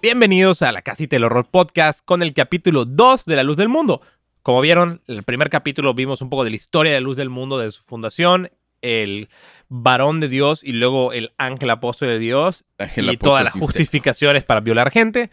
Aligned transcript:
Bienvenidos 0.00 0.62
a 0.62 0.70
la 0.70 0.82
Casita 0.82 1.16
del 1.16 1.24
Horror 1.24 1.48
Podcast 1.50 2.04
con 2.04 2.22
el 2.22 2.32
capítulo 2.32 2.84
2 2.84 3.24
de 3.24 3.34
La 3.34 3.42
Luz 3.42 3.56
del 3.56 3.68
Mundo. 3.68 4.00
Como 4.44 4.60
vieron, 4.60 5.02
en 5.08 5.16
el 5.16 5.22
primer 5.24 5.50
capítulo 5.50 5.92
vimos 5.92 6.22
un 6.22 6.30
poco 6.30 6.44
de 6.44 6.50
la 6.50 6.56
historia 6.56 6.92
de 6.92 7.00
la 7.00 7.04
Luz 7.04 7.16
del 7.16 7.30
Mundo, 7.30 7.58
de 7.58 7.68
su 7.72 7.82
fundación, 7.82 8.48
el 8.80 9.28
varón 9.68 10.20
de 10.20 10.28
Dios 10.28 10.62
y 10.62 10.70
luego 10.70 11.12
el 11.12 11.32
ángel 11.36 11.70
apóstol 11.70 12.08
de 12.08 12.20
Dios 12.20 12.64
Ángel 12.78 13.10
y 13.10 13.16
todas 13.16 13.42
las 13.42 13.54
justificaciones 13.54 14.44
para 14.44 14.60
violar 14.60 14.92
gente 14.92 15.30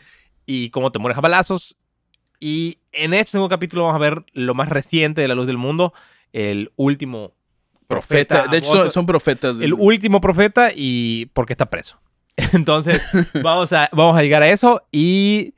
y 0.47 0.71
cómo 0.71 0.91
te 0.91 0.97
mueres 0.97 1.20
a 1.20 1.21
balazos. 1.21 1.75
Y 2.39 2.79
en 2.91 3.13
este 3.13 3.34
segundo 3.34 3.49
capítulo 3.49 3.84
vamos 3.84 3.97
a 3.97 3.99
ver 3.99 4.25
lo 4.34 4.55
más 4.55 4.70
reciente 4.70 5.21
de 5.21 5.27
la 5.27 5.35
Luz 5.35 5.45
del 5.45 5.57
Mundo, 5.57 5.93
el 6.34 6.71
último 6.75 7.35
Profeta. 7.87 8.47
De 8.47 8.57
hecho, 8.57 8.71
son, 8.71 8.91
son 8.91 9.05
profetas. 9.05 9.59
el 9.59 9.73
último 9.73 10.20
profeta 10.20 10.70
y 10.75 11.27
porque 11.34 11.53
está 11.53 11.67
preso. 11.70 11.99
Entonces, 12.54 13.02
vamos 13.44 13.72
a, 13.73 13.90
vamos 13.91 14.17
a 14.17 14.22
llegar 14.22 14.41
a 14.44 14.49
eso 14.49 14.84
y 14.91 15.54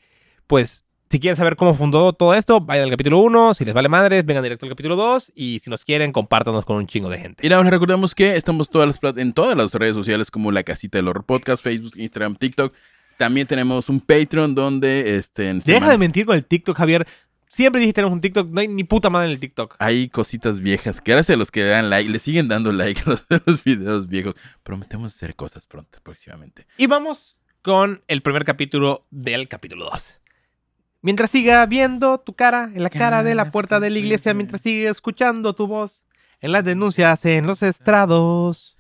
pues 0.48 0.86
si 1.10 1.20
quieren 1.20 1.38
saber 1.38 1.56
cómo 1.56 1.74
fundó 1.74 2.12
todo 2.12 2.34
esto, 2.34 2.60
vayan 2.60 2.84
al 2.86 2.90
capítulo 2.92 3.20
1, 3.20 3.54
si 3.54 3.64
les 3.64 3.74
vale 3.74 3.88
madres, 3.88 4.26
vengan 4.26 4.44
directo 4.44 4.66
al 4.66 4.72
capítulo 4.72 4.96
2 4.98 5.32
y 5.36 5.60
si 5.60 5.70
nos 5.70 5.86
quieren, 5.86 6.12
compártanos 6.12 6.66
con 6.66 6.76
un 6.78 6.86
chingo 6.88 7.10
de 7.10 7.18
gente. 7.20 7.46
Y 7.46 7.50
nada, 7.50 7.64
más 7.64 7.72
recordamos 7.72 8.14
que 8.14 8.36
estamos 8.36 8.70
todas 8.70 8.88
las 9.02 9.18
en 9.18 9.32
todas 9.32 9.56
las 9.56 9.74
redes 9.74 9.96
sociales 9.96 10.30
como 10.32 10.52
La 10.52 10.64
Casita 10.64 10.98
del 10.98 11.08
Horror 11.08 11.24
Podcast, 11.26 11.64
Facebook, 11.64 11.94
Instagram, 11.96 12.36
TikTok. 12.36 12.74
También 13.18 13.48
tenemos 13.48 13.88
un 13.90 14.00
Patreon 14.02 14.54
donde 14.54 15.16
este, 15.18 15.50
en 15.50 15.60
Deja 15.60 15.80
semana- 15.80 15.92
de 15.94 15.98
mentir 15.98 16.26
con 16.26 16.36
el 16.36 16.44
TikTok, 16.46 16.78
Javier. 16.78 17.08
Siempre 17.48 17.80
dijiste 17.80 17.96
tenemos 17.96 18.14
un 18.14 18.22
TikTok, 18.22 18.50
no 18.50 18.60
hay 18.60 18.68
ni 18.68 18.84
puta 18.84 19.10
madre 19.10 19.28
en 19.28 19.34
el 19.34 19.40
TikTok. 19.40 19.76
hay 19.80 20.10
cositas 20.10 20.60
viejas 20.60 21.00
que 21.02 21.14
gracias 21.14 21.36
a 21.36 21.38
los 21.38 21.50
que 21.50 21.64
dan 21.64 21.90
like, 21.90 22.10
le 22.10 22.20
siguen 22.20 22.48
dando 22.48 22.74
like 22.74 23.02
a 23.06 23.10
los, 23.12 23.26
a 23.30 23.42
los 23.46 23.64
videos 23.64 24.08
viejos. 24.08 24.36
Prometemos 24.64 25.16
hacer 25.16 25.36
cosas 25.36 25.66
pronto, 25.66 26.00
próximamente. 26.04 26.68
Y 26.78 26.88
vamos 26.88 27.38
con 27.62 28.04
el 28.08 28.22
primer 28.22 28.46
capítulo 28.46 29.06
del 29.12 29.48
capítulo 29.48 29.90
2. 29.90 30.22
Mientras 31.02 31.32
siga 31.32 31.66
viendo 31.66 32.20
tu 32.20 32.34
cara 32.34 32.72
en 32.74 32.84
la 32.84 32.90
cara 32.90 33.24
de 33.24 33.36
la 33.36 33.52
puerta 33.52 33.80
de 33.80 33.90
la 33.90 34.00
iglesia, 34.00 34.34
mientras 34.34 34.62
siga 34.62 34.92
escuchando 34.92 35.54
tu 35.54 35.68
voz 35.68 36.04
en 36.42 36.52
las 36.52 36.64
denuncias 36.64 37.24
en 37.26 37.48
los 37.48 37.64
estrados, 37.64 38.78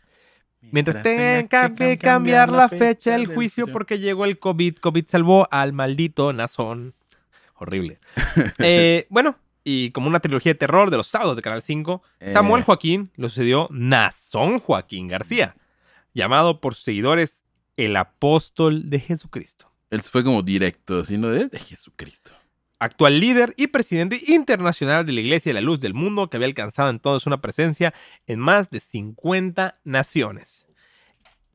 mientras 0.59 1.03
tenga 1.03 1.73
que 1.73 1.97
cambiar 1.97 2.51
la 2.51 2.69
fecha 2.69 3.11
del 3.11 3.27
juicio 3.27 3.67
porque 3.67 3.99
llegó 3.99 4.25
el 4.25 4.39
COVID, 4.39 4.75
COVID 4.75 5.05
salvó 5.07 5.47
al 5.51 5.73
maldito 5.73 6.33
Nazón. 6.33 6.95
Horrible. 7.57 7.97
Eh, 8.59 9.07
bueno, 9.09 9.37
y 9.63 9.91
como 9.91 10.07
una 10.07 10.19
trilogía 10.19 10.53
de 10.53 10.59
terror 10.59 10.89
de 10.91 10.97
los 10.97 11.07
sábados 11.07 11.35
de 11.35 11.41
Canal 11.41 11.61
5, 11.61 12.01
Samuel 12.27 12.61
Eh. 12.61 12.65
Joaquín 12.65 13.11
lo 13.15 13.29
sucedió 13.29 13.67
Nazón 13.71 14.59
Joaquín 14.59 15.07
García, 15.07 15.55
llamado 16.13 16.61
por 16.61 16.73
sus 16.75 16.83
seguidores 16.83 17.43
el 17.75 17.95
apóstol 17.95 18.89
de 18.89 18.99
Jesucristo. 18.99 19.71
Él 19.89 20.01
fue 20.01 20.23
como 20.23 20.41
directo, 20.41 21.01
así, 21.01 21.17
¿no? 21.17 21.29
De, 21.29 21.47
de 21.47 21.59
Jesucristo. 21.59 22.31
Actual 22.79 23.19
líder 23.19 23.55
y 23.57 23.67
presidente 23.67 24.21
internacional 24.27 25.05
de 25.05 25.13
la 25.13 25.21
Iglesia 25.21 25.49
de 25.49 25.55
la 25.55 25.65
Luz 25.65 25.79
del 25.79 25.95
Mundo, 25.95 26.29
que 26.29 26.37
había 26.37 26.47
alcanzado 26.47 26.89
entonces 26.89 27.25
una 27.25 27.41
presencia 27.41 27.93
en 28.27 28.39
más 28.39 28.69
de 28.69 28.79
50 28.79 29.79
naciones. 29.83 30.66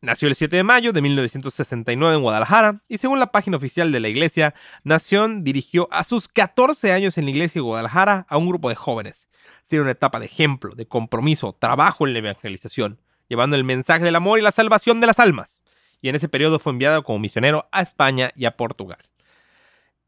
Nació 0.02 0.26
el 0.26 0.34
7 0.34 0.56
de 0.56 0.64
mayo 0.64 0.92
de 0.92 1.00
1969 1.00 2.16
en 2.16 2.22
Guadalajara 2.22 2.82
y 2.88 2.98
según 2.98 3.20
la 3.20 3.30
página 3.30 3.56
oficial 3.56 3.92
de 3.92 4.00
la 4.00 4.08
iglesia, 4.08 4.52
Nación 4.82 5.44
dirigió 5.44 5.86
a 5.92 6.02
sus 6.02 6.26
14 6.26 6.92
años 6.92 7.18
en 7.18 7.24
la 7.24 7.30
iglesia 7.30 7.60
de 7.60 7.64
Guadalajara 7.64 8.26
a 8.28 8.36
un 8.36 8.48
grupo 8.48 8.68
de 8.68 8.74
jóvenes. 8.74 9.28
Tiene 9.68 9.82
una 9.82 9.92
etapa 9.92 10.18
de 10.18 10.26
ejemplo, 10.26 10.74
de 10.74 10.88
compromiso, 10.88 11.52
trabajo 11.52 12.04
en 12.04 12.14
la 12.14 12.18
evangelización, 12.18 13.00
llevando 13.28 13.54
el 13.54 13.62
mensaje 13.62 14.02
del 14.02 14.16
amor 14.16 14.40
y 14.40 14.42
la 14.42 14.50
salvación 14.50 15.00
de 15.00 15.06
las 15.06 15.20
almas. 15.20 15.60
Y 16.00 16.08
en 16.08 16.16
ese 16.16 16.28
periodo 16.28 16.58
fue 16.58 16.72
enviado 16.72 17.04
como 17.04 17.20
misionero 17.20 17.69
a 17.70 17.80
España 17.80 18.32
y 18.34 18.46
a 18.46 18.56
Portugal. 18.56 19.08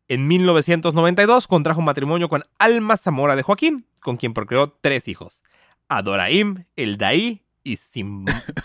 En 0.09 0.27
1992 0.27 1.47
contrajo 1.47 1.83
matrimonio 1.83 2.29
con 2.29 2.43
Alma 2.59 2.97
Zamora 2.97 3.37
de 3.37 3.43
Joaquín, 3.43 3.87
con 4.01 4.17
quien 4.17 4.35
procreó 4.35 4.77
tres 4.81 5.07
hijos: 5.07 5.45
Adoraim, 5.89 6.65
Eldaí 6.75 7.44
y 7.65 7.77
Sim-. 7.77 8.25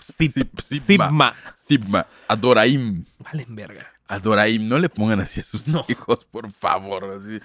Sibma. 0.60 1.34
Sibma, 1.56 2.06
Adoraim. 2.28 3.04
Valen 3.18 3.56
verga. 3.56 3.86
Adoraim, 4.06 4.68
no 4.68 4.78
le 4.78 4.88
pongan 4.88 5.20
así 5.20 5.40
a 5.40 5.44
sus 5.44 5.68
No. 5.68 5.84
hijos, 5.88 6.24
por 6.24 6.50
favor. 6.52 7.04
Así. 7.16 7.40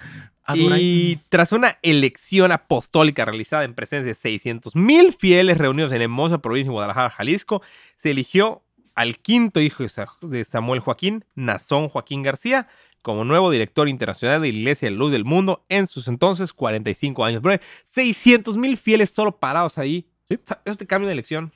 Y 0.80 1.16
tras 1.28 1.52
una 1.52 1.72
elección 1.82 2.52
apostólica 2.52 3.24
realizada 3.24 3.64
en 3.64 3.74
presencia 3.74 4.08
de 4.08 4.14
600 4.14 4.76
mil 4.76 5.12
fieles 5.12 5.58
reunidos 5.58 5.92
en 5.92 6.02
hermosa 6.02 6.38
provincia 6.38 6.68
de 6.70 6.72
Guadalajara, 6.74 7.10
Jalisco, 7.10 7.62
se 7.96 8.10
eligió 8.12 8.62
al 8.94 9.18
quinto 9.18 9.60
hijo 9.60 9.82
de 9.82 9.88
Sa- 9.88 10.06
de 10.22 10.44
Samuel 10.44 10.80
Joaquín, 10.80 11.24
Nazón 11.34 11.88
Joaquín 11.88 12.22
García, 12.22 12.68
como 13.02 13.24
nuevo 13.24 13.50
director 13.52 13.88
internacional 13.88 14.40
de 14.42 14.50
la 14.52 14.58
Iglesia 14.58 14.88
de 14.88 14.94
Luz 14.96 15.12
del 15.12 15.24
Mundo 15.24 15.64
en 15.68 15.86
sus 15.86 16.08
entonces 16.08 16.52
45 16.52 17.24
años. 17.24 17.42
Bro, 17.42 17.58
600 17.84 18.56
mil 18.56 18.76
fieles 18.76 19.10
solo 19.10 19.38
parados 19.38 19.78
ahí. 19.78 20.08
Sí. 20.28 20.36
O 20.36 20.46
sea, 20.46 20.60
Eso 20.64 20.76
te 20.76 20.86
cambia 20.86 21.06
de 21.08 21.12
elección. 21.14 21.52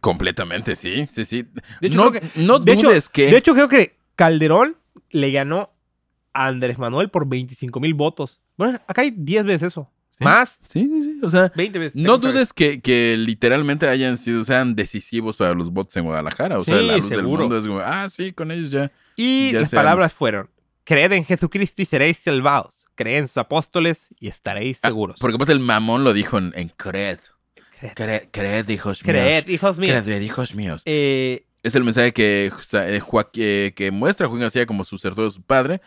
Completamente, 0.00 0.76
sí, 0.76 1.06
sí, 1.12 1.24
sí. 1.24 1.46
De 1.80 1.88
hecho, 1.88 1.96
no 1.96 2.10
creo 2.10 2.20
que- 2.22 2.40
no 2.40 2.58
de 2.58 2.72
hecho- 2.72 2.88
dudes 2.88 3.08
que... 3.08 3.30
De 3.30 3.36
hecho, 3.38 3.54
creo 3.54 3.68
que 3.68 3.96
Calderón 4.14 4.76
le 5.10 5.30
ganó 5.32 5.70
a 6.34 6.46
Andrés 6.46 6.78
Manuel 6.78 7.08
por 7.10 7.26
25 7.26 7.80
mil 7.80 7.94
votos. 7.94 8.40
Bueno, 8.58 8.78
acá 8.86 9.02
hay 9.02 9.10
10 9.10 9.44
veces 9.44 9.62
eso. 9.68 9.90
Sí. 10.10 10.24
Más, 10.24 10.58
Sí, 10.66 10.80
sí, 10.86 11.02
sí. 11.02 11.20
O 11.22 11.30
sea, 11.30 11.50
20 11.56 11.78
veces. 11.78 11.96
no 11.96 12.18
30 12.20 12.26
veces. 12.26 12.34
dudes 12.34 12.52
que, 12.52 12.80
que 12.82 13.16
literalmente 13.16 13.88
hayan 13.88 14.18
sido, 14.18 14.44
sean 14.44 14.76
decisivos 14.76 15.38
para 15.38 15.54
los 15.54 15.70
votos 15.70 15.96
en 15.96 16.04
Guadalajara. 16.04 16.58
O 16.58 16.64
sea, 16.64 16.78
Sí, 16.78 16.86
la 16.86 16.96
luz 16.98 17.08
del 17.08 17.20
seguro. 17.20 17.40
mundo 17.40 17.56
es 17.56 17.66
como, 17.66 17.80
ah, 17.80 18.10
sí, 18.10 18.32
con 18.32 18.50
ellos 18.50 18.70
ya. 18.70 18.92
Y 19.16 19.52
Ya 19.52 19.60
las 19.60 19.70
sean- 19.70 19.78
palabras 19.82 20.12
fueron: 20.12 20.50
Creed 20.84 21.12
en 21.12 21.24
Jesucristo 21.24 21.80
y 21.80 21.86
seréis 21.86 22.18
salvados. 22.18 22.84
Creed 22.96 23.20
en 23.20 23.28
sus 23.28 23.38
apóstoles 23.38 24.10
y 24.20 24.28
estaréis 24.28 24.78
Ah, 24.82 24.88
seguros. 24.88 25.18
porque 25.20 25.36
aparte 25.36 25.54
el 25.54 25.60
mamón 25.60 26.04
lo 26.04 26.12
dijo 26.12 26.36
en, 26.36 26.52
en 26.54 26.68
creed. 26.68 27.18
Creed, 27.80 27.92
Creed, 27.94 28.22
creed, 28.30 28.68
hijos 28.68 29.02
Creed, 29.02 29.44
míos. 29.46 29.54
hijos 29.54 29.78
míos. 29.78 30.02
Creed, 30.04 30.20
hijos 30.22 30.54
míos. 30.54 30.82
Eh, 30.84 31.44
Es 31.62 31.74
el 31.74 31.84
mensaje 31.84 32.12
que, 32.12 32.50
sea, 32.62 32.86
eh, 32.88 33.72
que 33.74 33.90
muestra 33.90 34.26
a 34.26 34.28
Joaquín 34.28 34.42
García 34.42 34.66
como 34.66 34.84
sucesor 34.84 35.14
de 35.24 35.30
su 35.30 35.42
padre. 35.42 35.80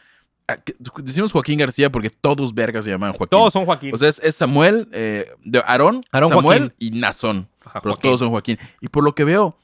Ah, 0.48 0.58
que- 0.58 0.76
Decimos 1.02 1.32
Joaquín 1.32 1.58
García 1.58 1.90
porque 1.92 2.10
todos 2.10 2.54
vergas 2.54 2.84
se 2.86 2.92
llaman 2.92 3.12
Joaquín. 3.12 3.28
todos 3.30 3.54
son 3.54 3.66
Joaquín. 3.66 3.94
O 3.94 3.98
sea, 3.98 4.10
es, 4.10 4.20
es 4.24 4.36
Samuel, 4.36 4.88
eh, 4.92 5.26
de 5.44 5.60
Aarón, 5.66 6.04
Aarón 6.12 6.30
Samuel 6.30 6.60
Joaquín. 6.60 6.76
y 6.80 6.92
Nazón. 7.00 7.48
Ajá, 7.64 7.80
Pero 7.82 7.96
todos 7.96 8.20
son 8.20 8.30
Joaquín. 8.30 8.58
Y 8.82 8.90
por 8.90 9.04
lo 9.04 9.16
que 9.16 9.24
veo, 9.24 9.58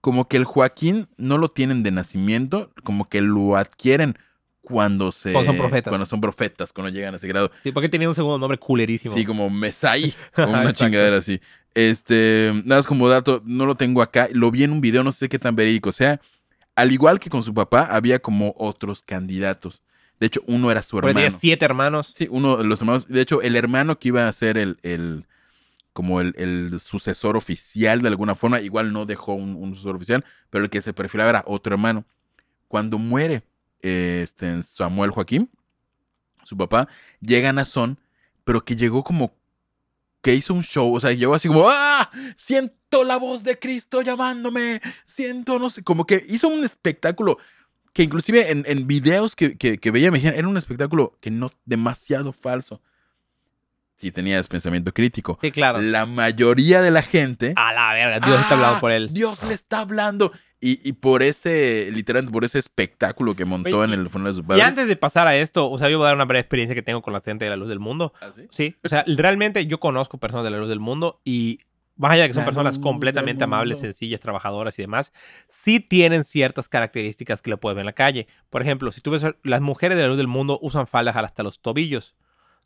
como 0.00 0.28
que 0.28 0.36
el 0.36 0.44
Joaquín 0.44 1.08
no 1.16 1.38
lo 1.38 1.48
tienen 1.48 1.82
de 1.82 1.90
nacimiento, 1.92 2.70
como 2.84 3.08
que 3.08 3.20
lo 3.20 3.56
adquieren 3.56 4.18
cuando 4.66 5.12
se... 5.12 5.30
Cuando 5.30 5.52
son 5.52 5.56
profetas. 5.56 5.90
Cuando 5.92 6.06
son 6.06 6.20
profetas, 6.20 6.72
cuando 6.72 6.90
llegan 6.90 7.14
a 7.14 7.18
ese 7.18 7.28
grado. 7.28 7.52
Sí, 7.62 7.70
porque 7.70 7.88
tenía 7.88 8.08
un 8.08 8.16
segundo 8.16 8.36
nombre 8.36 8.58
culerísimo. 8.58 9.14
Sí, 9.14 9.24
como 9.24 9.48
Mesai, 9.48 10.12
como 10.34 10.54
una 10.54 10.72
chingadera 10.72 11.18
así. 11.18 11.40
Este, 11.72 12.50
nada 12.64 12.80
más 12.80 12.86
como 12.88 13.08
dato, 13.08 13.42
no 13.44 13.64
lo 13.64 13.76
tengo 13.76 14.02
acá, 14.02 14.28
lo 14.32 14.50
vi 14.50 14.64
en 14.64 14.72
un 14.72 14.80
video, 14.80 15.04
no 15.04 15.12
sé 15.12 15.28
qué 15.28 15.38
tan 15.38 15.54
verídico 15.54 15.92
sea. 15.92 16.20
Al 16.74 16.90
igual 16.90 17.20
que 17.20 17.30
con 17.30 17.44
su 17.44 17.54
papá, 17.54 17.82
había 17.88 18.18
como 18.18 18.56
otros 18.58 19.04
candidatos. 19.04 19.84
De 20.18 20.26
hecho, 20.26 20.42
uno 20.48 20.68
era 20.72 20.82
su 20.82 20.98
hermano. 20.98 21.14
tenía 21.14 21.30
siete 21.30 21.64
hermanos. 21.64 22.10
Sí, 22.12 22.26
uno 22.28 22.56
de 22.56 22.64
los 22.64 22.80
hermanos. 22.80 23.06
De 23.06 23.20
hecho, 23.20 23.42
el 23.42 23.54
hermano 23.54 24.00
que 24.00 24.08
iba 24.08 24.26
a 24.26 24.32
ser 24.32 24.58
el, 24.58 24.78
el 24.82 25.26
como 25.92 26.20
el, 26.20 26.34
el 26.36 26.80
sucesor 26.80 27.36
oficial 27.36 28.02
de 28.02 28.08
alguna 28.08 28.34
forma, 28.34 28.60
igual 28.62 28.92
no 28.92 29.06
dejó 29.06 29.34
un, 29.34 29.54
un 29.54 29.76
sucesor 29.76 29.94
oficial, 29.94 30.24
pero 30.50 30.64
el 30.64 30.70
que 30.70 30.80
se 30.80 30.92
perfilaba 30.92 31.30
era 31.30 31.44
otro 31.46 31.72
hermano. 31.72 32.04
Cuando 32.66 32.98
muere 32.98 33.44
este, 33.80 34.62
Samuel 34.62 35.10
Joaquín, 35.10 35.50
su 36.44 36.56
papá, 36.56 36.88
llega 37.20 37.52
Nazón, 37.52 37.98
pero 38.44 38.64
que 38.64 38.76
llegó 38.76 39.02
como 39.04 39.34
que 40.22 40.34
hizo 40.34 40.54
un 40.54 40.62
show, 40.62 40.94
o 40.94 41.00
sea, 41.00 41.12
llegó 41.12 41.34
así 41.34 41.46
como, 41.48 41.68
¡ah! 41.68 42.10
Siento 42.36 43.04
la 43.04 43.16
voz 43.16 43.44
de 43.44 43.58
Cristo 43.58 44.02
llamándome, 44.02 44.80
siento, 45.04 45.58
no 45.58 45.70
sé, 45.70 45.82
como 45.84 46.04
que 46.06 46.24
hizo 46.28 46.48
un 46.48 46.64
espectáculo 46.64 47.38
que 47.92 48.02
inclusive 48.02 48.50
en, 48.50 48.64
en 48.66 48.86
videos 48.86 49.34
que, 49.36 49.56
que, 49.56 49.78
que 49.78 49.90
veía 49.90 50.10
me 50.10 50.18
dijeron, 50.18 50.38
era 50.38 50.48
un 50.48 50.56
espectáculo 50.56 51.16
que 51.20 51.30
no 51.30 51.50
demasiado 51.64 52.32
falso. 52.32 52.82
Si 53.96 54.10
tenías 54.10 54.46
pensamiento 54.48 54.92
crítico. 54.92 55.38
Sí, 55.40 55.50
claro. 55.50 55.80
La 55.80 56.04
mayoría 56.04 56.82
de 56.82 56.90
la 56.90 57.00
gente... 57.00 57.54
A 57.56 57.72
la 57.72 57.94
verga, 57.94 58.20
Dios 58.20 58.38
está 58.40 58.54
hablando 58.54 58.76
"Ah, 58.76 58.80
por 58.80 58.90
él. 58.92 59.08
Dios 59.14 59.42
le 59.44 59.54
está 59.54 59.78
hablando. 59.78 60.32
Y, 60.60 60.80
y 60.88 60.92
por 60.94 61.22
ese, 61.22 61.90
literalmente, 61.92 62.32
por 62.32 62.44
ese 62.44 62.58
espectáculo 62.58 63.36
que 63.36 63.44
montó 63.44 63.80
Oye, 63.80 63.92
en 63.92 64.00
el 64.00 64.08
funeral 64.08 64.32
de 64.32 64.36
su 64.36 64.40
Y 64.40 64.44
padre. 64.48 64.62
antes 64.62 64.88
de 64.88 64.96
pasar 64.96 65.26
a 65.26 65.36
esto, 65.36 65.70
o 65.70 65.76
sea, 65.78 65.90
yo 65.90 65.98
voy 65.98 66.06
a 66.06 66.08
dar 66.08 66.14
una 66.16 66.24
breve 66.24 66.40
experiencia 66.40 66.74
que 66.74 66.82
tengo 66.82 67.02
con 67.02 67.12
la 67.12 67.20
gente 67.20 67.44
de 67.44 67.50
la 67.50 67.56
luz 67.56 67.68
del 67.68 67.78
mundo. 67.78 68.14
¿Ah, 68.22 68.30
sí? 68.34 68.46
Sí, 68.50 68.76
o 68.82 68.88
sea, 68.88 69.04
realmente 69.06 69.66
yo 69.66 69.78
conozco 69.78 70.18
personas 70.18 70.44
de 70.44 70.50
la 70.50 70.58
luz 70.58 70.68
del 70.68 70.80
mundo 70.80 71.20
y 71.24 71.60
más 71.96 72.12
allá 72.12 72.22
de 72.22 72.28
que 72.28 72.34
son 72.34 72.42
La 72.42 72.46
personas 72.46 72.78
completamente 72.78 73.44
amables, 73.44 73.80
sencillas, 73.80 74.20
trabajadoras 74.20 74.78
y 74.78 74.82
demás, 74.82 75.12
sí 75.48 75.80
tienen 75.80 76.24
ciertas 76.24 76.68
características 76.68 77.40
que 77.42 77.50
le 77.50 77.56
puedes 77.56 77.74
ver 77.74 77.82
en 77.82 77.86
la 77.86 77.92
calle. 77.94 78.26
Por 78.50 78.62
ejemplo, 78.62 78.92
si 78.92 79.00
tú 79.00 79.10
ves, 79.10 79.24
las 79.42 79.60
mujeres 79.60 79.96
de 79.96 80.02
la 80.02 80.08
luz 80.08 80.18
del 80.18 80.26
mundo 80.26 80.58
usan 80.62 80.86
faldas 80.86 81.16
hasta 81.16 81.42
los 81.42 81.60
tobillos. 81.60 82.14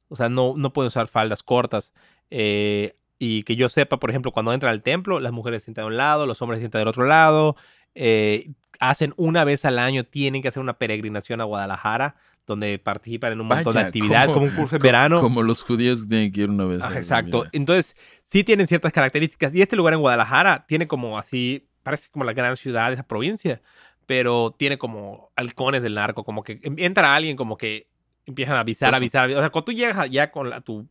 O 0.08 0.16
sea, 0.16 0.28
no, 0.28 0.54
no 0.56 0.72
pueden 0.72 0.88
usar 0.88 1.06
faldas 1.06 1.44
cortas. 1.44 1.92
Eh, 2.30 2.94
y 3.20 3.42
que 3.44 3.54
yo 3.54 3.68
sepa, 3.68 4.00
por 4.00 4.10
ejemplo, 4.10 4.32
cuando 4.32 4.52
entran 4.52 4.72
al 4.72 4.82
templo, 4.82 5.20
las 5.20 5.30
mujeres 5.30 5.62
se 5.62 5.66
sientan 5.66 5.84
de 5.84 5.88
un 5.88 5.96
lado, 5.98 6.26
los 6.26 6.40
hombres 6.42 6.58
se 6.58 6.62
sientan 6.62 6.80
del 6.80 6.88
otro 6.88 7.04
lado. 7.04 7.54
Eh, 7.94 8.50
hacen 8.78 9.12
una 9.16 9.44
vez 9.44 9.64
al 9.64 9.78
año, 9.78 10.04
tienen 10.04 10.42
que 10.42 10.48
hacer 10.48 10.62
una 10.62 10.74
peregrinación 10.78 11.40
a 11.40 11.44
Guadalajara, 11.44 12.16
donde 12.46 12.78
participan 12.78 13.32
en 13.32 13.40
un 13.40 13.46
montón 13.46 13.74
de 13.74 13.80
actividades, 13.80 14.26
como- 14.28 14.34
como 14.40 14.46
un 14.46 14.54
curso 14.56 14.76
de 14.78 14.82
verano. 14.82 15.20
Como 15.20 15.42
los 15.42 15.62
judíos 15.62 16.08
tienen 16.08 16.32
que 16.32 16.40
ir 16.42 16.50
una 16.50 16.64
vez. 16.64 16.80
Ajá, 16.80 16.88
a 16.88 16.92
la 16.94 16.98
exacto. 16.98 17.44
Entonces, 17.52 17.96
sí 18.22 18.42
tienen 18.42 18.66
ciertas 18.66 18.92
características. 18.92 19.54
Y 19.54 19.62
este 19.62 19.76
lugar 19.76 19.94
en 19.94 20.00
Guadalajara 20.00 20.64
tiene 20.66 20.88
como 20.88 21.18
así, 21.18 21.68
parece 21.82 22.08
como 22.10 22.24
la 22.24 22.32
gran 22.32 22.56
ciudad 22.56 22.88
de 22.88 22.94
esa 22.94 23.02
provincia, 23.06 23.60
pero 24.06 24.54
tiene 24.58 24.78
como 24.78 25.30
halcones 25.36 25.82
del 25.82 25.94
narco, 25.94 26.24
como 26.24 26.42
que 26.42 26.58
entra 26.62 27.14
alguien, 27.14 27.36
como 27.36 27.56
que 27.56 27.88
empiezan 28.26 28.56
a 28.56 28.60
avisar, 28.60 28.88
Eso. 28.88 28.96
avisar, 28.96 29.24
avisar. 29.24 29.38
O 29.38 29.42
sea, 29.42 29.50
cuando 29.50 29.64
tú 29.66 29.72
llegas 29.72 30.10
ya 30.10 30.30
con 30.32 30.50
la, 30.50 30.60
tu... 30.60 30.88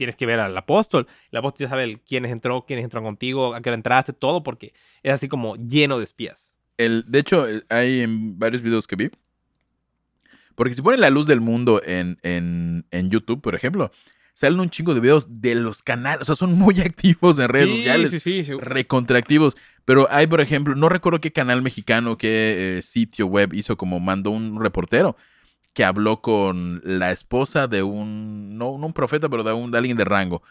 Tienes 0.00 0.16
que 0.16 0.24
ver 0.24 0.40
al 0.40 0.56
apóstol. 0.56 1.06
El 1.30 1.40
apóstol 1.40 1.66
ya 1.66 1.68
sabe 1.68 2.00
quiénes 2.08 2.32
entró, 2.32 2.64
quiénes 2.64 2.84
entran 2.84 3.04
contigo, 3.04 3.54
a 3.54 3.60
qué 3.60 3.68
hora 3.68 3.74
entraste, 3.74 4.14
todo, 4.14 4.42
porque 4.42 4.72
es 5.02 5.12
así 5.12 5.28
como 5.28 5.56
lleno 5.56 5.98
de 5.98 6.04
espías. 6.04 6.54
El, 6.78 7.04
de 7.06 7.18
hecho, 7.18 7.46
eh, 7.46 7.62
hay 7.68 8.00
en 8.00 8.38
varios 8.38 8.62
videos 8.62 8.86
que 8.86 8.96
vi. 8.96 9.10
Porque 10.54 10.72
si 10.72 10.80
ponen 10.80 11.02
la 11.02 11.10
luz 11.10 11.26
del 11.26 11.42
mundo 11.42 11.82
en, 11.84 12.16
en, 12.22 12.86
en 12.90 13.10
YouTube, 13.10 13.42
por 13.42 13.54
ejemplo, 13.54 13.92
salen 14.32 14.58
un 14.58 14.70
chingo 14.70 14.94
de 14.94 15.00
videos 15.00 15.42
de 15.42 15.54
los 15.54 15.82
canales. 15.82 16.22
O 16.22 16.24
sea, 16.24 16.34
son 16.34 16.58
muy 16.58 16.80
activos 16.80 17.38
en 17.38 17.48
redes 17.50 17.68
sí, 17.68 17.76
sociales. 17.76 18.10
Sí, 18.10 18.20
sí, 18.20 18.44
sí. 18.44 18.52
recontraactivos. 18.58 19.58
Pero 19.84 20.08
hay, 20.10 20.26
por 20.26 20.40
ejemplo, 20.40 20.74
no 20.76 20.88
recuerdo 20.88 21.18
qué 21.18 21.30
canal 21.30 21.60
mexicano, 21.60 22.16
qué 22.16 22.78
eh, 22.78 22.82
sitio 22.82 23.26
web 23.26 23.52
hizo 23.52 23.76
como 23.76 24.00
mandó 24.00 24.30
un 24.30 24.58
reportero 24.62 25.14
que 25.72 25.84
habló 25.84 26.20
con 26.20 26.80
la 26.84 27.12
esposa 27.12 27.66
de 27.68 27.82
un, 27.82 28.58
no, 28.58 28.70
un 28.70 28.92
profeta, 28.92 29.28
pero 29.28 29.42
de, 29.44 29.52
un, 29.52 29.70
de 29.70 29.78
alguien 29.78 29.96
de 29.96 30.04
rango. 30.04 30.42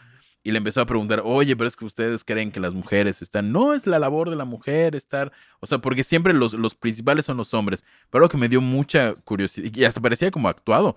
Y 0.42 0.52
le 0.52 0.58
empezó 0.58 0.80
a 0.80 0.86
preguntar, 0.86 1.20
oye, 1.24 1.54
pero 1.54 1.68
es 1.68 1.76
que 1.76 1.84
ustedes 1.84 2.24
creen 2.24 2.50
que 2.50 2.60
las 2.60 2.72
mujeres 2.72 3.20
están, 3.20 3.52
no 3.52 3.74
es 3.74 3.86
la 3.86 3.98
labor 3.98 4.30
de 4.30 4.36
la 4.36 4.46
mujer 4.46 4.96
estar, 4.96 5.32
o 5.60 5.66
sea, 5.66 5.78
porque 5.78 6.02
siempre 6.02 6.32
los, 6.32 6.54
los 6.54 6.74
principales 6.74 7.26
son 7.26 7.36
los 7.36 7.52
hombres. 7.52 7.84
Pero 8.08 8.24
algo 8.24 8.30
que 8.30 8.38
me 8.38 8.48
dio 8.48 8.62
mucha 8.62 9.14
curiosidad, 9.16 9.70
y 9.74 9.84
hasta 9.84 10.00
parecía 10.00 10.30
como 10.30 10.48
actuado, 10.48 10.96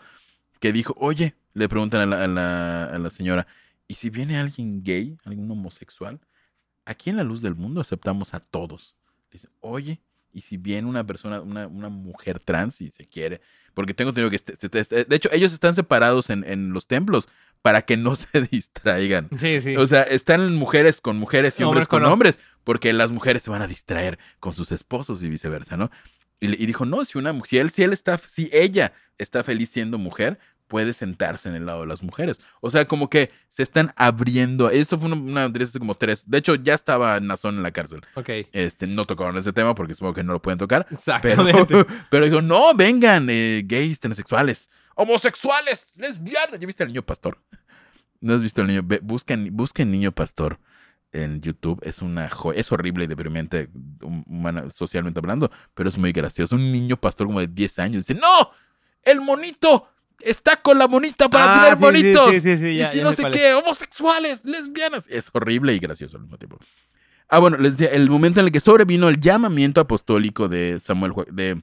que 0.62 0.72
dijo, 0.72 0.96
oye, 0.98 1.36
le 1.54 1.68
preguntan 1.68 2.02
a 2.02 2.06
la, 2.06 2.24
a 2.24 2.28
la, 2.28 2.86
a 2.86 2.98
la 2.98 3.10
señora, 3.10 3.46
¿y 3.86 3.96
si 3.96 4.10
viene 4.10 4.38
alguien 4.38 4.82
gay, 4.82 5.18
algún 5.26 5.52
homosexual? 5.52 6.22
Aquí 6.86 7.10
en 7.10 7.18
la 7.18 7.24
luz 7.26 7.42
del 7.42 7.56
mundo 7.56 7.82
aceptamos 7.82 8.34
a 8.34 8.40
todos. 8.40 8.96
Dice, 9.30 9.50
oye, 9.60 10.02
y 10.34 10.42
si 10.42 10.58
viene 10.58 10.88
una 10.88 11.06
persona, 11.06 11.42
una, 11.42 11.68
una 11.68 11.90
mujer 11.90 12.40
trans 12.40 12.82
y 12.82 12.90
se 12.90 13.06
quiere, 13.08 13.40
porque 13.74 13.94
tengo 13.94 14.10
entendido 14.10 14.30
que, 14.30 14.36
este- 14.38 14.54
este- 14.54 14.80
este- 14.80 15.06
de 15.06 15.16
hecho, 15.16 15.30
ellos 15.32 15.54
están 15.54 15.74
separados 15.76 16.30
en, 16.30 16.44
en 16.44 16.74
los 16.74 16.88
templos 16.88 17.30
para 17.62 17.84
que 17.84 17.96
no 17.98 18.16
se 18.16 18.42
distraigan. 18.42 19.30
Sí, 19.40 19.62
sí. 19.62 19.76
O 19.78 19.88
sea, 19.88 20.04
están 20.04 20.56
mujeres 20.56 21.00
con 21.02 21.18
mujeres 21.18 21.60
y 21.60 21.64
hombres 21.64 21.84
Hombres 21.84 21.88
con 21.88 22.02
con 22.04 22.12
hombres, 22.12 22.40
porque 22.64 22.92
las 22.94 23.12
mujeres 23.12 23.44
se 23.44 23.50
van 23.52 23.62
a 23.62 23.68
distraer 23.68 24.18
con 24.40 24.54
sus 24.54 24.72
esposos 24.72 25.24
y 25.24 25.30
viceversa, 25.30 25.78
¿no? 25.78 25.90
Y 26.40 26.66
dijo, 26.66 26.84
no, 26.84 27.06
si 27.06 27.18
una 27.18 27.32
mujer, 27.32 27.70
si 27.70 27.84
él 27.84 27.94
está, 27.94 28.18
si 28.18 28.50
ella 28.52 28.92
está 29.18 29.46
feliz 29.46 29.70
siendo 29.70 29.98
mujer, 29.98 30.40
puede 30.68 30.94
sentarse 30.94 31.50
en 31.50 31.56
el 31.56 31.66
lado 31.66 31.82
de 31.82 31.88
las 31.88 32.02
mujeres. 32.04 32.42
O 32.62 32.70
sea, 32.70 32.86
como 32.86 33.10
que 33.10 33.32
se 33.48 33.64
están 33.64 33.94
abriendo. 33.96 34.70
Esto 34.70 34.98
fue 35.00 35.12
una, 35.12 35.48
noticia 35.48 35.64
hace 35.66 35.80
como 35.80 35.96
tres. 35.96 36.30
De 36.30 36.38
hecho, 36.40 36.56
ya 36.56 36.74
estaba 36.74 37.20
Nazón 37.20 37.58
en 37.58 37.64
la 37.64 37.72
cárcel. 37.72 38.02
ok. 38.16 38.30
Este, 38.52 38.88
no 38.88 39.06
tocaron 39.06 39.38
ese 39.38 39.54
tema 39.54 39.76
porque 39.76 39.94
supongo 39.94 40.16
que 40.16 40.24
no 40.24 40.34
lo 40.34 40.42
pueden 40.42 40.58
tocar. 40.58 40.86
Pero, 40.86 40.96
Exactamente. 40.96 41.86
pero 42.10 42.26
dijo, 42.26 42.42
no, 42.42 42.74
vengan, 42.74 43.28
eh, 43.30 43.62
gays, 43.66 44.00
transexuales, 44.00 44.70
homosexuales, 44.96 45.88
lesbianas. 45.96 46.60
¿Ya 46.60 46.66
viste 46.68 46.84
al 46.84 46.90
niño 46.90 47.04
pastor? 47.04 47.40
¿No 48.22 48.34
has 48.34 48.42
visto 48.42 48.62
al 48.62 48.68
niño? 48.68 48.82
Ve, 48.84 49.00
busquen, 49.04 49.50
busquen 49.56 49.92
niño 49.92 50.12
pastor 50.12 50.60
en 51.12 51.42
YouTube. 51.42 51.80
Es 51.84 52.02
una 52.02 52.30
jo- 52.30 52.54
es 52.54 52.72
horrible 52.72 53.04
y 53.04 53.08
deprimente 53.08 53.70
humana, 54.02 54.70
socialmente 54.70 55.20
hablando, 55.20 55.52
pero 55.74 55.90
es 55.90 55.98
muy 55.98 56.12
gracioso. 56.12 56.56
Un 56.56 56.72
niño 56.72 56.98
pastor 56.98 57.28
como 57.28 57.40
de 57.40 57.48
10 57.48 57.80
años 57.80 58.08
dice, 58.08 58.20
no, 58.20 58.50
el 59.04 59.22
monito 59.22 59.90
está 60.24 60.56
con 60.62 60.78
la 60.80 60.88
monita 60.88 61.30
para 61.30 61.46
Ah, 61.46 61.60
tener 61.60 61.72
sí, 61.72 61.78
sí, 61.78 61.84
bonitos. 62.14 62.32
sí, 62.36 62.42
sí, 62.42 62.58
sí, 62.58 62.66
y 62.82 62.86
si 62.86 62.98
ya 62.98 63.04
no 63.04 63.12
sé 63.12 63.24
qué, 63.32 63.54
homosexuales, 63.54 64.46
lesbianas. 64.46 65.08
Es 65.10 65.30
horrible 65.34 65.74
y 65.74 65.80
gracioso 65.80 66.18
al 66.18 66.24
mismo 66.24 66.38
tiempo. 66.38 66.58
Ah, 67.30 67.40
bueno, 67.40 67.58
les 67.58 67.78
decía, 67.78 67.94
el 67.96 68.10
momento 68.10 68.40
en 68.40 68.48
el 68.48 68.52
que 68.52 68.60
sobrevino 68.60 69.10
el 69.10 69.20
llamamiento 69.20 69.82
apostólico 69.82 70.48
de 70.50 70.80
Samuel 70.80 71.14
de, 71.32 71.62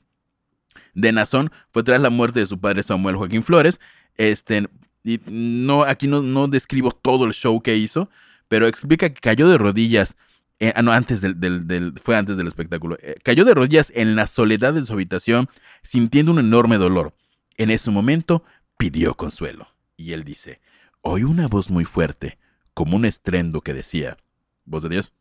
de 0.94 1.12
Nazón 1.12 1.50
fue 1.70 1.82
tras 1.82 2.00
la 2.00 2.10
muerte 2.10 2.40
de 2.40 2.46
su 2.46 2.58
padre 2.58 2.82
Samuel 2.82 3.16
Joaquín 3.16 3.44
Flores. 3.44 3.80
Este, 4.16 4.68
y 5.04 5.20
no, 5.26 5.84
aquí 5.84 6.06
no, 6.08 6.22
no 6.22 6.48
describo 6.48 6.90
todo 6.90 7.24
el 7.24 7.32
show 7.32 7.60
que 7.62 7.76
hizo, 7.76 8.10
pero 8.48 8.66
explica 8.66 9.08
que 9.10 9.20
cayó 9.20 9.48
de 9.48 9.58
rodillas. 9.58 10.16
eh, 10.58 10.72
ah, 10.76 10.82
no, 10.82 10.92
antes 10.92 11.20
del, 11.22 11.40
del- 11.40 11.66
del- 11.66 11.94
fue 12.02 12.16
antes 12.16 12.36
del 12.36 12.46
espectáculo. 12.46 12.98
Eh, 13.00 13.14
cayó 13.22 13.44
de 13.46 13.54
rodillas 13.54 13.90
en 13.94 14.14
la 14.16 14.26
soledad 14.26 14.74
de 14.74 14.82
su 14.84 14.92
habitación, 14.92 15.48
sintiendo 15.82 16.32
un 16.32 16.38
enorme 16.38 16.76
dolor. 16.76 17.14
En 17.60 17.68
ese 17.68 17.90
momento 17.90 18.42
pidió 18.78 19.14
consuelo. 19.14 19.68
Y 19.94 20.14
él 20.14 20.24
dice, 20.24 20.62
oí 21.02 21.24
una 21.24 21.46
voz 21.46 21.70
muy 21.70 21.84
fuerte, 21.84 22.38
como 22.72 22.96
un 22.96 23.04
estrendo 23.04 23.60
que 23.60 23.74
decía, 23.74 24.16
¿voz 24.64 24.82
de 24.82 24.88
Dios? 24.88 25.12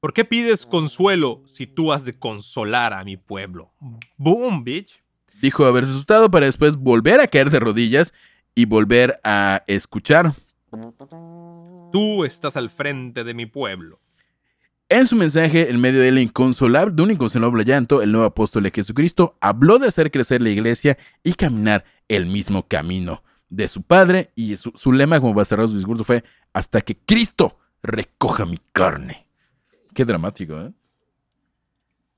¿Por 0.00 0.12
qué 0.12 0.24
pides 0.24 0.66
consuelo 0.66 1.44
si 1.46 1.68
tú 1.68 1.92
has 1.92 2.04
de 2.04 2.12
consolar 2.12 2.92
a 2.92 3.04
mi 3.04 3.16
pueblo? 3.16 3.72
Boom, 4.16 4.64
bitch. 4.64 5.00
Dijo 5.40 5.64
haberse 5.64 5.92
asustado 5.92 6.28
para 6.28 6.46
después 6.46 6.74
volver 6.74 7.20
a 7.20 7.28
caer 7.28 7.50
de 7.50 7.60
rodillas 7.60 8.12
y 8.56 8.64
volver 8.64 9.20
a 9.22 9.62
escuchar. 9.68 10.34
Tú 11.92 12.24
estás 12.24 12.56
al 12.56 12.68
frente 12.68 13.22
de 13.22 13.32
mi 13.32 13.46
pueblo. 13.46 14.00
En 14.90 15.06
su 15.06 15.16
mensaje, 15.16 15.68
en 15.68 15.80
medio 15.80 16.00
del 16.00 16.18
inconsolable, 16.18 16.94
de 16.94 17.02
un 17.02 17.10
inconsolable 17.10 17.62
llanto, 17.64 18.00
el 18.00 18.10
nuevo 18.10 18.26
apóstol 18.26 18.62
de 18.62 18.70
Jesucristo 18.70 19.36
habló 19.38 19.78
de 19.78 19.88
hacer 19.88 20.10
crecer 20.10 20.40
la 20.40 20.48
iglesia 20.48 20.96
y 21.22 21.34
caminar 21.34 21.84
el 22.08 22.24
mismo 22.24 22.66
camino 22.66 23.22
de 23.50 23.68
su 23.68 23.82
padre. 23.82 24.30
Y 24.34 24.56
su, 24.56 24.72
su 24.76 24.92
lema, 24.92 25.20
como 25.20 25.34
va 25.34 25.42
a 25.42 25.44
cerrar 25.44 25.68
su 25.68 25.76
discurso, 25.76 26.04
fue: 26.04 26.24
Hasta 26.54 26.80
que 26.80 26.96
Cristo 26.96 27.58
recoja 27.82 28.46
mi 28.46 28.58
carne. 28.72 29.26
Qué 29.94 30.06
dramático, 30.06 30.58
¿eh? 30.58 30.72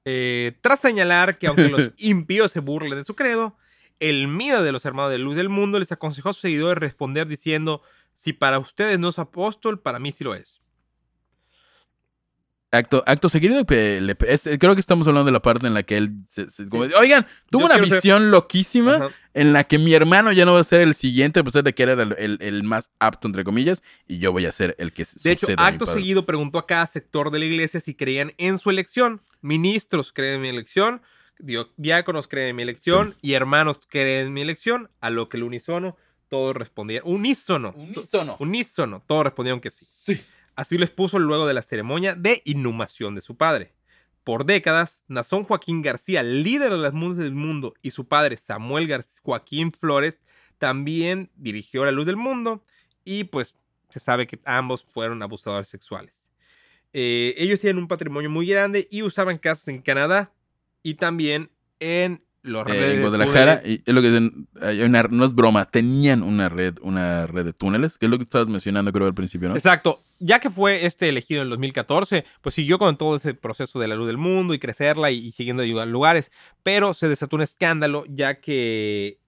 Eh, 0.05 0.57
tras 0.61 0.79
señalar 0.79 1.39
que 1.39 1.49
aunque 1.49 1.69
los 1.69 1.91
impíos 1.99 2.53
se 2.53 2.61
burlen 2.61 2.97
de 2.97 3.05
su 3.05 3.17
credo, 3.17 3.57
el 3.99 4.29
miedo 4.29 4.63
de 4.63 4.71
los 4.71 4.85
hermanos 4.85 5.11
de 5.11 5.19
luz 5.19 5.35
del 5.35 5.49
mundo 5.49 5.81
les 5.81 5.91
aconsejó 5.91 6.29
a 6.29 6.33
sus 6.33 6.43
seguidores 6.43 6.81
responder 6.81 7.27
diciendo, 7.27 7.83
si 8.15 8.33
para 8.33 8.61
ustedes 8.61 8.99
no 8.99 9.09
es 9.09 9.19
apóstol, 9.19 9.81
para 9.81 9.99
mí 9.99 10.13
sí 10.13 10.23
lo 10.23 10.35
es. 10.37 10.61
Acto, 12.73 13.03
acto 13.05 13.29
seguido, 13.29 13.65
le- 13.69 14.17
es- 14.29 14.49
creo 14.61 14.75
que 14.75 14.81
estamos 14.81 15.05
hablando 15.09 15.27
de 15.27 15.33
la 15.33 15.43
parte 15.43 15.67
en 15.67 15.75
la 15.75 15.83
que 15.83 15.97
él, 15.97 16.13
se- 16.29 16.49
se- 16.49 16.69
como 16.69 16.85
oigan, 16.85 17.27
tuvo 17.51 17.63
Yo 17.63 17.67
una 17.67 17.75
quiero 17.75 17.89
ser- 17.89 17.97
visión 17.97 18.31
loquísima 18.31 18.95
Ajá. 18.95 19.09
en 19.35 19.53
la 19.53 19.65
que 19.65 19.79
mi 19.79 19.93
hermano 19.93 20.31
ya 20.31 20.45
no 20.45 20.53
va 20.55 20.61
a 20.61 20.65
ser 20.65 20.81
el 20.83 20.95
siguiente, 20.95 21.41
a 21.41 21.43
pesar 21.43 21.65
de 21.65 21.73
que 21.75 21.83
era 21.83 21.95
el, 21.95 22.15
el- 22.17 22.39
el 22.41 22.63
más 22.63 22.93
apto, 23.01 23.27
entre 23.27 23.43
comillas, 23.43 23.83
y 24.07 24.19
yo 24.19 24.31
voy 24.31 24.47
a 24.47 24.53
ser 24.53 24.77
el 24.79 24.93
que 24.93 25.05
De 25.25 25.33
hecho, 25.33 25.49
acto 25.57 25.85
seguido 25.85 26.25
preguntó 26.27 26.59
a 26.59 26.67
cada 26.69 26.87
sector 26.87 27.33
de 27.33 27.41
la 27.41 27.45
iglesia 27.47 27.81
si 27.81 27.95
creían 27.97 28.31
en 28.39 28.57
su 28.59 28.71
elección. 28.71 29.21
Ministros 29.43 30.13
creen 30.13 30.37
en 30.37 30.41
mi 30.43 30.49
elección, 30.51 31.03
diáconos 31.77 32.29
creen 32.29 32.51
en 32.51 32.57
mi 32.57 32.63
elección 32.63 33.17
y 33.21 33.33
hermanos 33.33 33.81
creen 33.89 34.29
en 34.29 34.33
mi 34.33 34.43
elección, 34.43 34.91
a 35.01 35.11
lo 35.11 35.29
que 35.29 35.39
el 35.39 35.43
unísono 35.43 35.97
todos 36.29 36.55
respondieron. 36.55 37.13
Unísono. 37.13 37.75
Unísono. 37.77 38.37
Unísono. 38.39 39.03
Todos 39.09 39.25
respondieron 39.25 39.61
que 39.61 39.71
sí. 39.73 39.87
Sí. 40.05 40.21
Así 40.61 40.77
les 40.77 40.91
puso 40.91 41.19
luego 41.19 41.47
de 41.47 41.55
la 41.55 41.63
ceremonia 41.63 42.15
de 42.15 42.43
inhumación 42.45 43.15
de 43.15 43.23
su 43.23 43.35
padre. 43.35 43.73
Por 44.25 44.45
décadas, 44.45 45.05
Nazón 45.09 45.45
Joaquín 45.45 45.81
García, 45.81 46.23
líder 46.23 46.71
de 46.71 46.77
las 46.77 46.93
mundos 46.93 47.17
del 47.17 47.33
mundo, 47.33 47.73
y 47.81 47.93
su 47.93 48.07
padre 48.09 48.37
Samuel 48.37 48.87
Gar- 48.87 49.07
Joaquín 49.23 49.73
Flores 49.73 50.27
también 50.59 51.31
dirigió 51.35 51.87
La 51.87 51.93
Luz 51.93 52.05
del 52.05 52.19
Mundo 52.19 52.63
y 53.07 53.25
pues 53.25 53.57
se 53.89 54.01
sabe 54.01 54.27
que 54.27 54.39
ambos 54.45 54.85
fueron 54.85 55.23
abusadores 55.23 55.69
sexuales. 55.69 56.27
Eh, 56.93 57.35
ellos 57.39 57.59
tienen 57.59 57.79
un 57.79 57.89
patrimonio 57.89 58.29
muy 58.29 58.47
grande 58.47 58.87
y 58.91 59.01
usaban 59.03 59.39
casas 59.39 59.69
en 59.69 59.81
Canadá 59.81 60.35
y 60.83 60.97
también 60.97 61.51
en 61.79 62.23
los 62.43 62.63
eh, 62.63 62.71
redes 62.71 62.95
en 62.97 63.01
Guadalajara, 63.03 63.63
y 63.65 63.83
es 63.85 63.95
lo 63.95 64.01
que 64.01 64.09
dicen, 64.09 64.49
hay 64.63 64.81
una- 64.83 65.03
no 65.11 65.25
es 65.25 65.35
broma, 65.35 65.71
tenían 65.71 66.23
una 66.23 66.49
red, 66.49 66.75
una 66.83 67.27
red 67.27 67.45
de 67.45 67.53
túneles, 67.53 67.99
que 67.99 68.07
es 68.07 68.11
lo 68.11 68.17
que 68.17 68.23
estabas 68.25 68.49
mencionando 68.49 68.93
creo 68.93 69.07
al 69.07 69.15
principio, 69.15 69.49
¿no? 69.51 69.55
Exacto. 69.57 70.01
Ya 70.21 70.39
que 70.39 70.49
fue 70.51 70.87
este 70.87 71.09
elegido 71.09 71.41
en 71.41 71.45
el 71.47 71.51
2014, 71.51 72.25
pues 72.41 72.55
siguió 72.55 72.79
con 72.79 72.97
todo 72.97 73.17
ese 73.17 73.35
proceso 73.35 73.79
de 73.79 73.89
la 73.89 73.95
luz 73.95 74.07
del 74.07 74.17
mundo 74.19 74.55
y 74.55 74.59
crecerla 74.59 75.11
y, 75.11 75.19
y 75.19 75.33
siguiendo 75.33 75.63
a 75.63 75.87
lugares. 75.87 76.31
Pero 76.63 76.95
se 76.95 77.09
desató 77.09 77.37
un 77.37 77.43
escándalo 77.43 78.05
ya 78.09 78.41
que, 78.41 79.19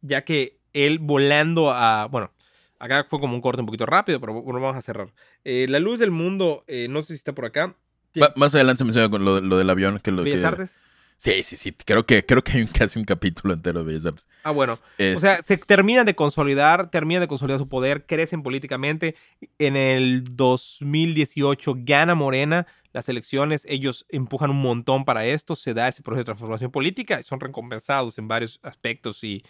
ya 0.00 0.22
que 0.24 0.58
él 0.72 0.98
volando 1.00 1.72
a, 1.72 2.06
bueno, 2.06 2.32
acá 2.78 3.06
fue 3.08 3.20
como 3.20 3.34
un 3.34 3.40
corte 3.40 3.60
un 3.60 3.66
poquito 3.66 3.86
rápido, 3.86 4.20
pero 4.20 4.32
bueno, 4.42 4.60
vamos 4.60 4.76
a 4.76 4.82
cerrar. 4.82 5.12
Eh, 5.44 5.66
la 5.68 5.78
luz 5.80 5.98
del 5.98 6.10
mundo, 6.12 6.64
eh, 6.68 6.86
no 6.88 7.00
sé 7.02 7.08
si 7.08 7.14
está 7.14 7.32
por 7.34 7.44
acá. 7.46 7.74
Va- 8.20 8.32
más 8.36 8.54
adelante 8.54 8.78
se 8.78 8.84
menciona 8.84 9.08
con 9.10 9.24
lo, 9.24 9.40
lo 9.40 9.56
del 9.58 9.70
avión, 9.70 10.00
que 10.02 10.10
lo 10.10 10.22
Bellas 10.24 10.40
que... 10.40 10.46
Artes. 10.46 10.80
Sí, 11.20 11.42
sí, 11.42 11.58
sí, 11.58 11.72
creo 11.72 12.06
que, 12.06 12.24
creo 12.24 12.42
que 12.42 12.52
hay 12.52 12.62
un- 12.62 12.68
casi 12.68 12.98
un 12.98 13.04
capítulo 13.04 13.52
entero 13.52 13.80
de 13.80 13.84
Bellas 13.84 14.06
Artes. 14.06 14.26
Ah, 14.42 14.52
bueno. 14.52 14.78
Es- 14.96 15.18
O 15.18 15.20
sea, 15.20 15.42
se 15.42 15.58
terminan 15.58 16.06
de 16.06 16.14
consolidar, 16.14 16.90
terminan 16.90 17.20
de 17.20 17.28
consolidar 17.28 17.58
su 17.58 17.68
poder, 17.68 18.06
crecen 18.06 18.42
políticamente. 18.42 19.14
En 19.58 19.76
el 19.76 20.24
2018 20.34 21.74
gana 21.76 22.14
Morena 22.14 22.66
las 22.94 23.10
elecciones, 23.10 23.66
ellos 23.68 24.06
empujan 24.08 24.48
un 24.48 24.62
montón 24.62 25.04
para 25.04 25.26
esto, 25.26 25.54
se 25.56 25.74
da 25.74 25.88
ese 25.88 26.02
proceso 26.02 26.20
de 26.20 26.24
transformación 26.24 26.70
política, 26.70 27.22
son 27.22 27.38
recompensados 27.38 28.16
en 28.16 28.26
varios 28.26 28.58
aspectos 28.62 29.22
y, 29.22 29.44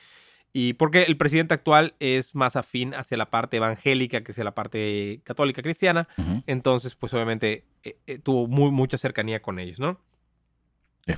y 0.52 0.72
porque 0.72 1.04
el 1.04 1.16
presidente 1.16 1.54
actual 1.54 1.94
es 2.00 2.34
más 2.34 2.56
afín 2.56 2.94
hacia 2.94 3.16
la 3.16 3.30
parte 3.30 3.58
evangélica 3.58 4.22
que 4.24 4.32
hacia 4.32 4.42
la 4.42 4.56
parte 4.56 5.20
católica 5.22 5.62
cristiana, 5.62 6.08
Ujú, 6.18 6.42
entonces 6.48 6.96
pues 6.96 7.14
obviamente 7.14 7.64
eh, 7.84 7.96
eh, 8.08 8.18
tuvo 8.18 8.48
muy, 8.48 8.72
mucha 8.72 8.98
cercanía 8.98 9.40
con 9.40 9.60
ellos, 9.60 9.78
¿no? 9.78 10.00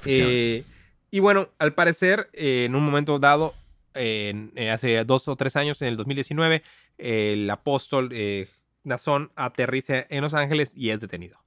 Eh, 0.07 0.65
y 1.11 1.21
bueno, 1.21 1.51
al 1.59 1.75
parecer, 1.75 2.31
eh, 2.33 2.65
en 2.65 2.75
un 2.75 2.83
momento 2.85 3.19
dado, 3.19 3.55
eh, 3.95 4.31
en- 4.55 4.69
hace 4.71 5.05
dos 5.05 5.29
o 5.29 5.37
tres 5.37 5.57
años, 5.57 5.83
en 5.83 5.89
el 5.89 5.97
2019, 5.97 6.63
el 6.99 7.49
apóstol 7.51 8.09
eh, 8.13 8.49
Nazón 8.85 9.31
aterriza 9.37 10.07
en 10.09 10.23
Los 10.23 10.35
Ángeles 10.35 10.73
y 10.77 10.91
es 10.91 11.01
detenido. 11.01 11.39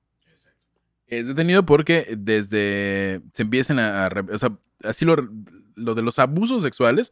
Es 1.07 1.27
detenido 1.27 1.65
porque 1.65 2.07
desde 2.17 3.21
se 3.31 3.43
empiezan 3.43 3.77
a, 3.79 4.05
a 4.05 4.09
re- 4.09 4.33
o 4.33 4.39
sea, 4.39 4.51
así 4.83 5.05
lo, 5.05 5.15
lo 5.75 5.93
de 5.95 6.01
los 6.01 6.17
abusos 6.19 6.61
sexuales 6.63 7.11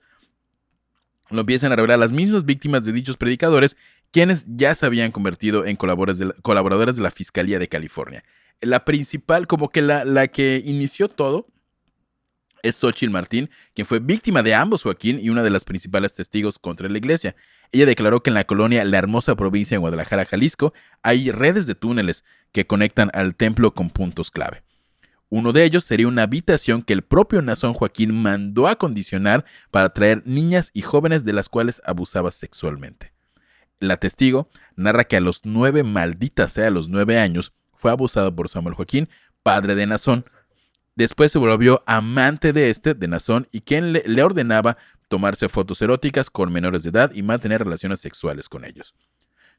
lo 1.30 1.42
empiezan 1.42 1.72
a 1.72 1.76
revelar 1.76 2.00
las 2.00 2.12
mismas 2.12 2.46
víctimas 2.46 2.86
de 2.86 2.92
dichos 2.92 3.18
predicadores, 3.18 3.78
quienes 4.12 4.46
ya 4.48 4.76
se 4.76 4.86
habían 4.86 5.12
convertido 5.12 5.66
en 5.66 5.76
colaboradores 5.76 6.20
de 6.20 6.26
la, 6.26 6.34
colaboradores 6.42 6.96
de 6.96 7.02
la 7.04 7.12
Fiscalía 7.12 7.60
de 7.60 7.68
California. 7.68 8.24
La 8.64 8.86
principal, 8.86 9.48
como 9.48 9.70
que 9.70 9.82
la, 9.82 10.06
la 10.06 10.28
que 10.28 10.62
inició 10.66 11.10
todo, 11.10 11.48
es 12.64 12.78
Xochitl 12.78 13.12
Martín, 13.12 13.50
quien 13.76 13.86
fue 13.86 14.00
víctima 14.00 14.42
de 14.42 14.56
ambos 14.56 14.84
Joaquín 14.84 15.20
y 15.22 15.30
una 15.30 15.44
de 15.44 15.50
las 15.50 15.66
principales 15.66 16.14
testigos 16.14 16.58
contra 16.58 16.90
la 16.90 16.98
iglesia. 16.98 17.36
Ella 17.72 17.86
declaró 17.86 18.24
que 18.24 18.30
en 18.30 18.36
la 18.36 18.46
colonia 18.46 18.86
La 18.86 18.98
Hermosa 18.98 19.36
Provincia 19.36 19.76
en 19.76 19.82
Guadalajara, 19.82 20.26
Jalisco, 20.26 20.74
hay 21.02 21.30
redes 21.30 21.68
de 21.68 21.76
túneles 21.76 22.24
que 22.52 22.66
conectan 22.66 23.12
al 23.14 23.36
templo 23.36 23.74
con 23.74 23.90
puntos 23.90 24.32
clave. 24.32 24.64
Uno 25.30 25.52
de 25.52 25.66
ellos 25.66 25.84
sería 25.84 26.08
una 26.08 26.24
habitación 26.24 26.84
que 26.84 26.94
el 26.94 27.02
propio 27.02 27.42
Nazón 27.42 27.74
Joaquín 27.74 28.22
mandó 28.22 28.68
a 28.68 28.76
condicionar 28.76 29.44
para 29.72 29.88
atraer 29.88 30.22
niñas 30.26 30.70
y 30.74 30.84
jóvenes 30.84 31.26
de 31.26 31.34
las 31.34 31.50
cuales 31.50 31.82
abusaba 31.86 32.32
sexualmente. 32.32 33.14
La 33.80 33.98
testigo 33.98 34.48
narra 34.76 35.04
que 35.04 35.18
a 35.18 35.22
los 35.22 35.42
nueve, 35.44 35.84
maldita 35.84 36.48
sea, 36.48 36.68
a 36.68 36.70
los 36.70 36.88
nueve 36.88 37.20
años, 37.20 37.52
fue 37.84 37.92
abusado 37.92 38.34
por 38.34 38.48
Samuel 38.48 38.76
Joaquín, 38.76 39.10
padre 39.44 39.76
de 39.76 39.86
Nazón. 39.86 40.24
Después 40.96 41.34
se 41.34 41.38
volvió 41.38 41.84
amante 41.86 42.54
de 42.54 42.70
este, 42.70 42.94
de 42.94 43.10
Nazón, 43.10 43.50
y 43.52 43.60
quien 43.60 43.92
le, 43.92 44.04
le 44.06 44.24
ordenaba 44.24 44.78
tomarse 45.10 45.50
fotos 45.50 45.82
eróticas 45.82 46.30
con 46.30 46.54
menores 46.54 46.84
de 46.84 46.92
edad 46.92 47.12
y 47.14 47.24
mantener 47.24 47.62
relaciones 47.62 48.00
sexuales 48.00 48.48
con 48.48 48.64
ellos. 48.64 48.96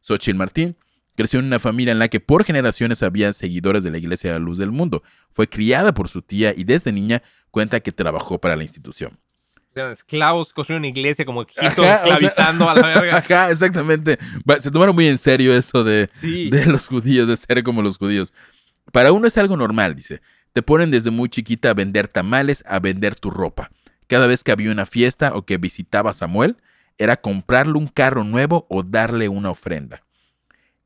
Xochitl 0.01 0.39
Martín 0.39 0.79
creció 1.15 1.39
en 1.39 1.45
una 1.45 1.59
familia 1.59 1.93
en 1.93 1.99
la 1.99 2.09
que 2.09 2.19
por 2.19 2.45
generaciones 2.45 3.03
había 3.03 3.31
seguidores 3.35 3.85
de 3.85 3.91
la 3.91 3.99
Iglesia 3.99 4.33
de 4.33 4.39
la 4.39 4.45
Luz 4.47 4.57
del 4.57 4.71
Mundo. 4.71 5.03
Fue 5.35 5.47
criada 5.47 5.93
por 5.93 6.09
su 6.09 6.23
tía 6.23 6.55
y 6.57 6.65
desde 6.65 6.93
niña 6.93 7.23
cuenta 7.51 7.81
que 7.81 7.93
trabajó 7.93 8.41
para 8.41 8.57
la 8.57 8.63
institución. 8.63 9.19
Eran 9.75 9.93
esclavos, 9.93 10.53
construyeron 10.53 10.81
una 10.83 10.89
iglesia 10.89 11.25
como 11.25 11.43
Egipto, 11.43 11.63
Ajá, 11.67 11.81
o 11.81 11.85
sea- 11.85 11.95
esclavizando 11.95 12.69
a 12.71 12.75
la 12.75 12.83
verga. 12.83 13.17
Ajá, 13.25 13.51
exactamente. 13.51 14.19
Se 14.61 14.71
tomaron 14.71 14.95
muy 14.95 15.09
en 15.09 15.19
serio 15.19 15.55
eso 15.57 15.83
de, 15.85 16.09
Sí. 16.13 16.51
de 16.51 16.67
los 16.67 16.87
judíos, 16.87 17.27
de 17.29 17.37
ser 17.37 17.63
como 17.65 17.83
los 17.83 17.99
judíos. 17.99 18.33
Para 18.93 19.13
uno 19.13 19.27
es 19.27 19.37
algo 19.39 19.57
normal, 19.57 19.95
dice. 19.97 20.21
Te 20.53 20.63
ponen 20.63 20.91
desde 20.93 21.11
muy 21.11 21.29
chiquita 21.29 21.71
a 21.71 21.75
vender 21.75 22.07
tamales, 22.07 22.63
a 22.67 22.79
vender 22.79 23.17
tu 23.17 23.31
ropa. 23.31 23.71
Cada 24.07 24.27
vez 24.29 24.45
que 24.45 24.53
había 24.53 24.71
una 24.71 24.87
fiesta 24.87 25.33
o 25.35 25.45
que 25.45 25.57
visitaba 25.59 26.11
a 26.11 26.15
Samuel, 26.15 26.57
era 26.97 27.17
comprarle 27.17 27.73
un 27.73 27.89
carro 27.89 28.23
nuevo 28.23 28.67
o 28.71 28.85
darle 28.85 29.29
una 29.29 29.51
ofrenda. 29.51 30.05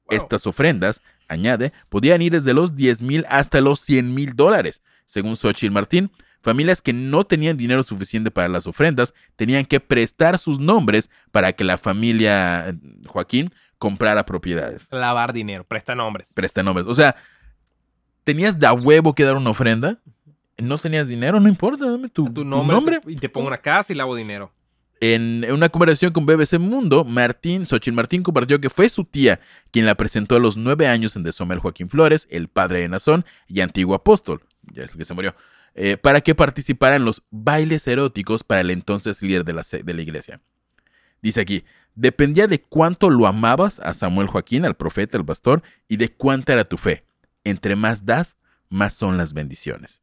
Wow. 0.06 0.16
Estas 0.16 0.46
ofrendas, 0.46 1.02
añade, 1.28 1.74
podían 1.90 2.22
ir 2.22 2.32
desde 2.32 2.54
los 2.54 2.74
10 2.74 3.02
mil 3.02 3.26
hasta 3.28 3.60
los 3.60 3.80
100 3.80 4.14
mil 4.14 4.34
dólares. 4.34 4.82
Según 5.04 5.36
Xochitl 5.36 5.72
Martín, 5.72 6.10
familias 6.40 6.80
que 6.82 6.92
no 6.92 7.24
tenían 7.24 7.56
dinero 7.56 7.82
suficiente 7.82 8.30
para 8.30 8.48
las 8.48 8.66
ofrendas 8.66 9.14
tenían 9.36 9.64
que 9.64 9.80
prestar 9.80 10.38
sus 10.38 10.58
nombres 10.58 11.10
para 11.32 11.52
que 11.52 11.64
la 11.64 11.78
familia 11.78 12.68
eh, 12.68 12.74
Joaquín 13.06 13.50
comprara 13.78 14.24
propiedades. 14.26 14.88
Lavar 14.90 15.32
dinero, 15.32 15.64
presta 15.64 15.94
nombres. 15.94 16.28
Presta 16.34 16.62
nombres. 16.62 16.86
O 16.86 16.94
sea, 16.94 17.14
tenías 18.24 18.58
de 18.58 18.66
a 18.66 18.72
huevo 18.72 19.14
que 19.14 19.24
dar 19.24 19.36
una 19.36 19.50
ofrenda. 19.50 19.98
No 20.58 20.76
tenías 20.78 21.06
dinero, 21.08 21.38
no 21.38 21.48
importa, 21.48 21.88
dame 21.88 22.08
tu, 22.08 22.24
Tu 22.24 22.32
tu 22.32 22.44
nombre, 22.44 22.74
nombre. 22.74 23.00
y 23.06 23.16
te 23.16 23.28
pongo 23.28 23.46
una 23.46 23.58
casa 23.58 23.92
y 23.92 23.96
lavo 23.96 24.16
dinero. 24.16 24.52
En 25.00 25.46
una 25.52 25.68
conversación 25.68 26.12
con 26.12 26.26
BBC 26.26 26.58
Mundo, 26.58 27.04
Martín, 27.04 27.64
Xochitl 27.64 27.94
Martín 27.94 28.24
compartió 28.24 28.60
que 28.60 28.68
fue 28.68 28.88
su 28.88 29.04
tía 29.04 29.38
quien 29.70 29.86
la 29.86 29.94
presentó 29.94 30.34
a 30.34 30.40
los 30.40 30.56
nueve 30.56 30.88
años 30.88 31.14
en 31.14 31.22
Desomel 31.22 31.60
Joaquín 31.60 31.88
Flores, 31.88 32.26
el 32.32 32.48
padre 32.48 32.80
de 32.80 32.88
Nazón 32.88 33.24
y 33.46 33.60
antiguo 33.60 33.94
apóstol, 33.94 34.42
ya 34.72 34.82
es 34.82 34.90
el 34.90 34.98
que 34.98 35.04
se 35.04 35.14
murió, 35.14 35.36
eh, 35.74 35.96
para 35.96 36.20
que 36.20 36.34
participara 36.34 36.96
en 36.96 37.04
los 37.04 37.22
bailes 37.30 37.86
eróticos 37.86 38.44
para 38.44 38.60
el 38.62 38.70
entonces 38.70 39.22
líder 39.22 39.44
de 39.44 39.52
la, 39.52 39.62
de 39.62 39.94
la 39.94 40.02
iglesia. 40.02 40.40
Dice 41.22 41.40
aquí, 41.40 41.64
dependía 41.94 42.46
de 42.46 42.60
cuánto 42.60 43.10
lo 43.10 43.26
amabas 43.26 43.80
a 43.80 43.94
Samuel 43.94 44.28
Joaquín, 44.28 44.64
al 44.64 44.76
profeta, 44.76 45.18
al 45.18 45.24
pastor, 45.24 45.62
y 45.88 45.96
de 45.96 46.12
cuánta 46.12 46.52
era 46.52 46.64
tu 46.64 46.76
fe. 46.76 47.04
Entre 47.44 47.76
más 47.76 48.04
das, 48.04 48.36
más 48.68 48.94
son 48.94 49.16
las 49.16 49.32
bendiciones. 49.32 50.02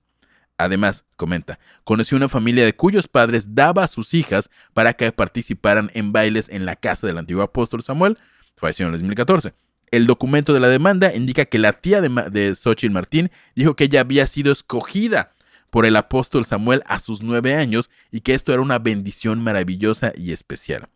Además, 0.58 1.06
comenta, 1.18 1.60
conoció 1.84 2.16
una 2.16 2.30
familia 2.30 2.64
de 2.64 2.76
cuyos 2.76 3.08
padres 3.10 3.56
daba 3.56 3.84
a 3.84 3.88
sus 3.90 4.14
hijas 4.14 4.50
para 4.74 4.94
que 4.94 5.12
participaran 5.12 5.92
en 5.94 6.14
bailes 6.14 6.48
en 6.50 6.66
la 6.66 6.78
casa 6.78 7.08
del 7.08 7.18
antiguo 7.18 7.44
apóstol 7.44 7.82
Samuel, 7.84 8.18
falleció 8.56 8.86
en 8.86 8.94
el 8.94 9.00
2014. 9.00 9.54
El 9.92 10.08
documento 10.08 10.54
de 10.54 10.62
la 10.62 10.70
demanda 10.70 11.14
indica 11.14 11.46
que 11.46 11.60
la 11.60 11.74
tía 11.74 12.00
de, 12.02 12.10
Ma- 12.10 12.28
Xochitl 12.56 12.94
Martín 12.94 13.32
dijo 13.54 13.76
que 13.76 13.84
ella 13.86 14.00
había 14.02 14.28
sido 14.28 14.52
escogida 14.54 15.35
por 15.76 15.86
el 15.86 15.98
apóstol 15.98 16.46
Samuel 16.46 16.82
a 16.86 17.02
sus 17.02 17.22
nueve 17.22 17.54
años 17.54 17.90
y 18.10 18.22
que 18.22 18.34
esto 18.34 18.54
era 18.54 18.62
una 18.62 18.80
bendición 18.80 19.42
maravillosa 19.44 20.14
y 20.16 20.32
especial. 20.32 20.88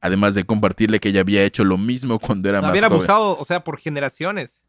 Además 0.00 0.34
de 0.34 0.42
compartirle 0.42 0.98
que 0.98 1.10
ella 1.10 1.20
había 1.20 1.44
hecho 1.44 1.62
lo 1.62 1.78
mismo 1.78 2.18
cuando 2.18 2.48
era 2.48 2.58
La 2.58 2.62
más 2.62 2.70
habían 2.70 2.82
joven. 2.86 2.96
abusado, 2.96 3.38
o 3.38 3.44
sea, 3.44 3.62
por 3.62 3.78
generaciones. 3.78 4.66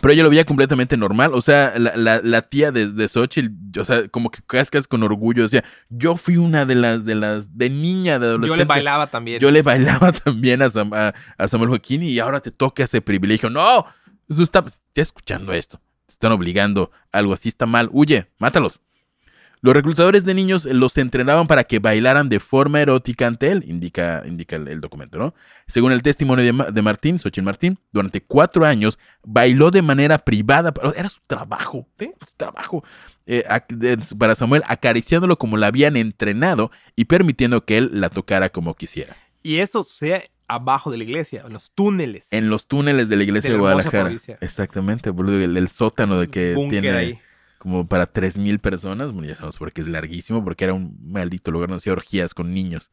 Pero 0.00 0.14
ella 0.14 0.22
lo 0.22 0.30
veía 0.30 0.44
completamente 0.44 0.96
normal. 0.96 1.32
O 1.34 1.42
sea, 1.42 1.74
la, 1.76 1.96
la- 1.96 2.20
la 2.22 2.42
tía 2.42 2.70
de, 2.70 2.86
de 2.92 3.08
Xochitl, 3.08 3.80
o 3.80 3.84
sea, 3.84 4.06
como 4.06 4.30
que 4.30 4.42
cascas 4.46 4.86
con 4.86 5.02
orgullo. 5.02 5.42
Decía, 5.42 5.64
yo 5.88 6.16
fui 6.16 6.36
una 6.36 6.64
de 6.64 6.76
las, 6.76 7.04
de 7.04 7.16
las, 7.16 7.58
de 7.58 7.68
niña, 7.68 8.20
de 8.20 8.26
Yo 8.26 8.30
adolescente. 8.30 8.58
le 8.62 8.68
bailaba 8.68 9.10
también. 9.10 9.40
Yo 9.40 9.50
le 9.50 9.62
bailaba 9.62 10.12
también 10.24 10.62
a, 10.62 10.66
Sam- 10.70 10.94
a- 10.94 11.12
a 11.36 11.48
Samuel 11.48 11.70
Joaquín 11.70 12.04
y 12.04 12.16
ahora 12.20 12.38
te 12.38 12.52
toca 12.52 12.84
ese 12.84 13.00
privilegio. 13.00 13.50
No, 13.50 13.84
eso 14.28 14.44
está, 14.44 14.60
está 14.64 15.02
escuchando 15.02 15.52
esto. 15.52 15.80
Te 16.06 16.12
están 16.12 16.30
obligando. 16.30 16.92
Algo 17.10 17.32
así 17.32 17.48
está 17.48 17.66
mal. 17.66 17.88
Huye, 17.92 18.28
mátalos. 18.38 18.80
Los 19.62 19.74
reclutadores 19.74 20.24
de 20.24 20.32
niños 20.34 20.64
los 20.64 20.96
entrenaban 20.96 21.46
para 21.46 21.64
que 21.64 21.78
bailaran 21.80 22.28
de 22.30 22.40
forma 22.40 22.80
erótica 22.80 23.26
ante 23.26 23.50
él, 23.50 23.62
indica, 23.66 24.22
indica 24.26 24.56
el, 24.56 24.68
el 24.68 24.80
documento, 24.80 25.18
¿no? 25.18 25.34
Según 25.66 25.92
el 25.92 26.02
testimonio 26.02 26.44
de, 26.44 26.52
Ma- 26.52 26.70
de 26.70 26.82
Martín, 26.82 27.18
Xochitl 27.18 27.44
Martín, 27.44 27.78
durante 27.92 28.22
cuatro 28.22 28.64
años 28.64 28.98
bailó 29.22 29.70
de 29.70 29.82
manera 29.82 30.18
privada, 30.18 30.72
era 30.96 31.08
su 31.10 31.20
trabajo, 31.26 31.86
¿eh? 31.98 32.12
Su 32.26 32.34
trabajo. 32.36 32.82
eh, 33.26 33.44
para 34.18 34.34
Samuel, 34.34 34.62
acariciándolo 34.66 35.36
como 35.38 35.56
la 35.56 35.66
habían 35.66 35.96
entrenado 35.96 36.70
y 36.96 37.04
permitiendo 37.04 37.64
que 37.64 37.76
él 37.78 37.90
la 37.92 38.08
tocara 38.08 38.48
como 38.48 38.74
quisiera. 38.74 39.14
Y 39.42 39.56
eso 39.58 39.84
sea 39.84 40.22
abajo 40.48 40.90
de 40.90 40.96
la 40.98 41.04
iglesia, 41.04 41.42
en 41.46 41.52
los 41.52 41.70
túneles. 41.72 42.26
En 42.32 42.48
los 42.50 42.66
túneles 42.66 43.08
de 43.08 43.16
la 43.16 43.22
iglesia 43.22 43.50
De 43.50 43.56
la 43.56 43.60
Guadalajara. 43.60 44.04
provincia. 44.04 44.36
Exactamente, 44.40 45.10
boludo, 45.10 45.36
el, 45.40 45.56
el 45.56 45.68
sótano 45.68 46.18
de 46.18 46.28
que 46.28 46.54
Búnker 46.54 46.80
tiene 46.80 46.96
ahí. 46.96 47.18
Como 47.60 47.86
para 47.86 48.10
3.000 48.10 48.58
personas. 48.58 49.12
Bueno, 49.12 49.28
ya 49.28 49.34
sabemos 49.34 49.58
por 49.58 49.70
qué 49.70 49.82
es 49.82 49.86
larguísimo, 49.86 50.42
porque 50.42 50.64
era 50.64 50.72
un 50.72 50.96
maldito 51.02 51.50
lugar 51.50 51.68
donde 51.68 51.80
hacía 51.80 51.92
orgías 51.92 52.32
con 52.32 52.54
niños. 52.54 52.90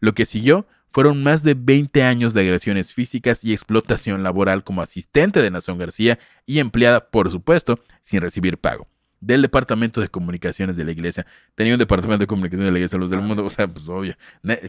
Lo 0.00 0.14
que 0.14 0.24
siguió 0.24 0.66
fueron 0.90 1.22
más 1.22 1.44
de 1.44 1.52
20 1.54 2.02
años 2.02 2.32
de 2.32 2.40
agresiones 2.40 2.94
físicas 2.94 3.44
y 3.44 3.52
explotación 3.52 4.22
laboral 4.22 4.64
como 4.64 4.80
asistente 4.80 5.42
de 5.42 5.50
Nación 5.50 5.76
García 5.76 6.18
y 6.46 6.58
empleada, 6.58 7.10
por 7.10 7.30
supuesto, 7.30 7.78
sin 8.00 8.22
recibir 8.22 8.58
pago. 8.58 8.88
del 9.20 9.40
Departamento 9.42 10.00
de 10.00 10.08
Comunicaciones 10.08 10.74
de 10.74 10.84
la 10.84 10.90
Iglesia. 10.90 11.24
Tenía 11.54 11.74
un 11.74 11.78
Departamento 11.78 12.22
de 12.22 12.26
Comunicaciones 12.26 12.66
de 12.66 12.72
la 12.72 12.78
Iglesia, 12.78 12.98
los 12.98 13.10
del 13.10 13.20
mundo, 13.20 13.44
o 13.44 13.50
sea, 13.50 13.68
pues 13.68 13.88
obvio. 13.88 14.16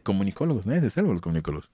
Comunicólogos, 0.03 0.67
nadie 0.67 0.81
se 0.81 0.91
salva 0.91 1.11
los 1.11 1.21
comunicólogos. 1.21 1.71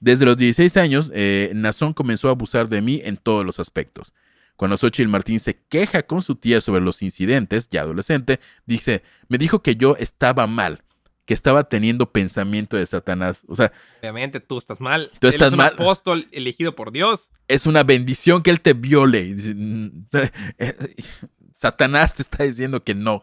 Desde 0.00 0.24
los 0.24 0.36
16 0.36 0.76
años, 0.78 1.10
eh, 1.12 1.50
Nazón 1.54 1.92
comenzó 1.92 2.28
a 2.28 2.30
abusar 2.30 2.68
de 2.68 2.80
mí 2.80 3.02
en 3.04 3.18
todos 3.18 3.44
los 3.44 3.60
aspectos. 3.60 4.14
Cuando 4.56 4.76
Xochitl 4.76 5.08
Martín 5.08 5.40
se 5.40 5.56
queja 5.68 6.04
con 6.04 6.22
su 6.22 6.36
tía 6.36 6.60
sobre 6.60 6.80
los 6.80 7.02
incidentes, 7.02 7.68
ya 7.70 7.80
adolescente, 7.82 8.38
dice, 8.66 9.02
me 9.28 9.36
dijo 9.38 9.62
que 9.62 9.74
yo 9.76 9.96
estaba 9.98 10.46
mal, 10.46 10.82
que 11.24 11.34
estaba 11.34 11.64
teniendo 11.64 12.12
pensamiento 12.12 12.76
de 12.76 12.86
Satanás. 12.86 13.44
O 13.48 13.56
sea, 13.56 13.72
Obviamente 14.00 14.40
tú 14.40 14.58
estás 14.58 14.80
mal. 14.80 15.10
Tú 15.18 15.26
Él 15.26 15.32
estás 15.34 15.48
es 15.48 15.52
un 15.54 15.58
mal. 15.58 15.72
apóstol 15.74 16.28
elegido 16.32 16.74
por 16.76 16.92
Dios. 16.92 17.30
es 17.48 17.66
una 17.66 17.82
bendición 17.82 18.42
que 18.42 18.50
él 18.50 18.60
te 18.60 18.74
viole. 18.74 19.34
"Mm, 19.54 20.06
Satanás 21.52 22.14
te 22.14 22.22
está 22.22 22.44
diciendo 22.44 22.82
que 22.84 22.94
no. 22.94 23.22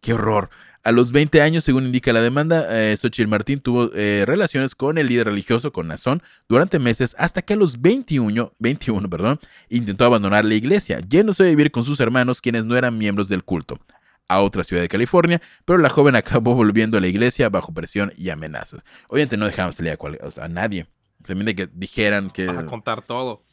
Qué 0.00 0.14
horror. 0.14 0.50
A 0.84 0.90
los 0.90 1.12
20 1.12 1.40
años, 1.42 1.62
según 1.62 1.84
indica 1.84 2.12
la 2.12 2.20
demanda, 2.20 2.66
eh, 2.68 2.96
Xochitl 2.96 3.28
Martín 3.28 3.60
tuvo 3.60 3.92
eh, 3.94 4.24
relaciones 4.26 4.74
con 4.74 4.98
el 4.98 5.06
líder 5.06 5.28
religioso, 5.28 5.72
con 5.72 5.86
Nazón, 5.86 6.24
durante 6.48 6.80
meses, 6.80 7.14
hasta 7.20 7.40
que 7.40 7.52
a 7.52 7.56
los 7.56 7.80
21, 7.80 8.52
21 8.58 9.08
perdón, 9.08 9.38
intentó 9.68 10.06
abandonar 10.06 10.44
la 10.44 10.54
iglesia, 10.56 10.98
yéndose 11.08 11.44
a 11.44 11.46
vivir 11.46 11.70
con 11.70 11.84
sus 11.84 12.00
hermanos, 12.00 12.40
quienes 12.40 12.64
no 12.64 12.76
eran 12.76 12.98
miembros 12.98 13.28
del 13.28 13.44
culto, 13.44 13.78
a 14.26 14.40
otra 14.40 14.64
ciudad 14.64 14.82
de 14.82 14.88
California, 14.88 15.40
pero 15.64 15.78
la 15.78 15.88
joven 15.88 16.16
acabó 16.16 16.56
volviendo 16.56 16.98
a 16.98 17.00
la 17.00 17.06
iglesia 17.06 17.48
bajo 17.48 17.72
presión 17.72 18.12
y 18.16 18.30
amenazas. 18.30 18.82
Obviamente 19.06 19.36
no 19.36 19.46
dejaban 19.46 19.72
salir 19.72 19.96
a, 20.40 20.48
nadie. 20.48 20.88
También 21.24 21.46
de 21.46 21.54
que 21.54 21.68
dijeran 21.72 22.30
que... 22.30 22.48
A 22.48 22.66
contar 22.66 23.02
todo. 23.02 23.44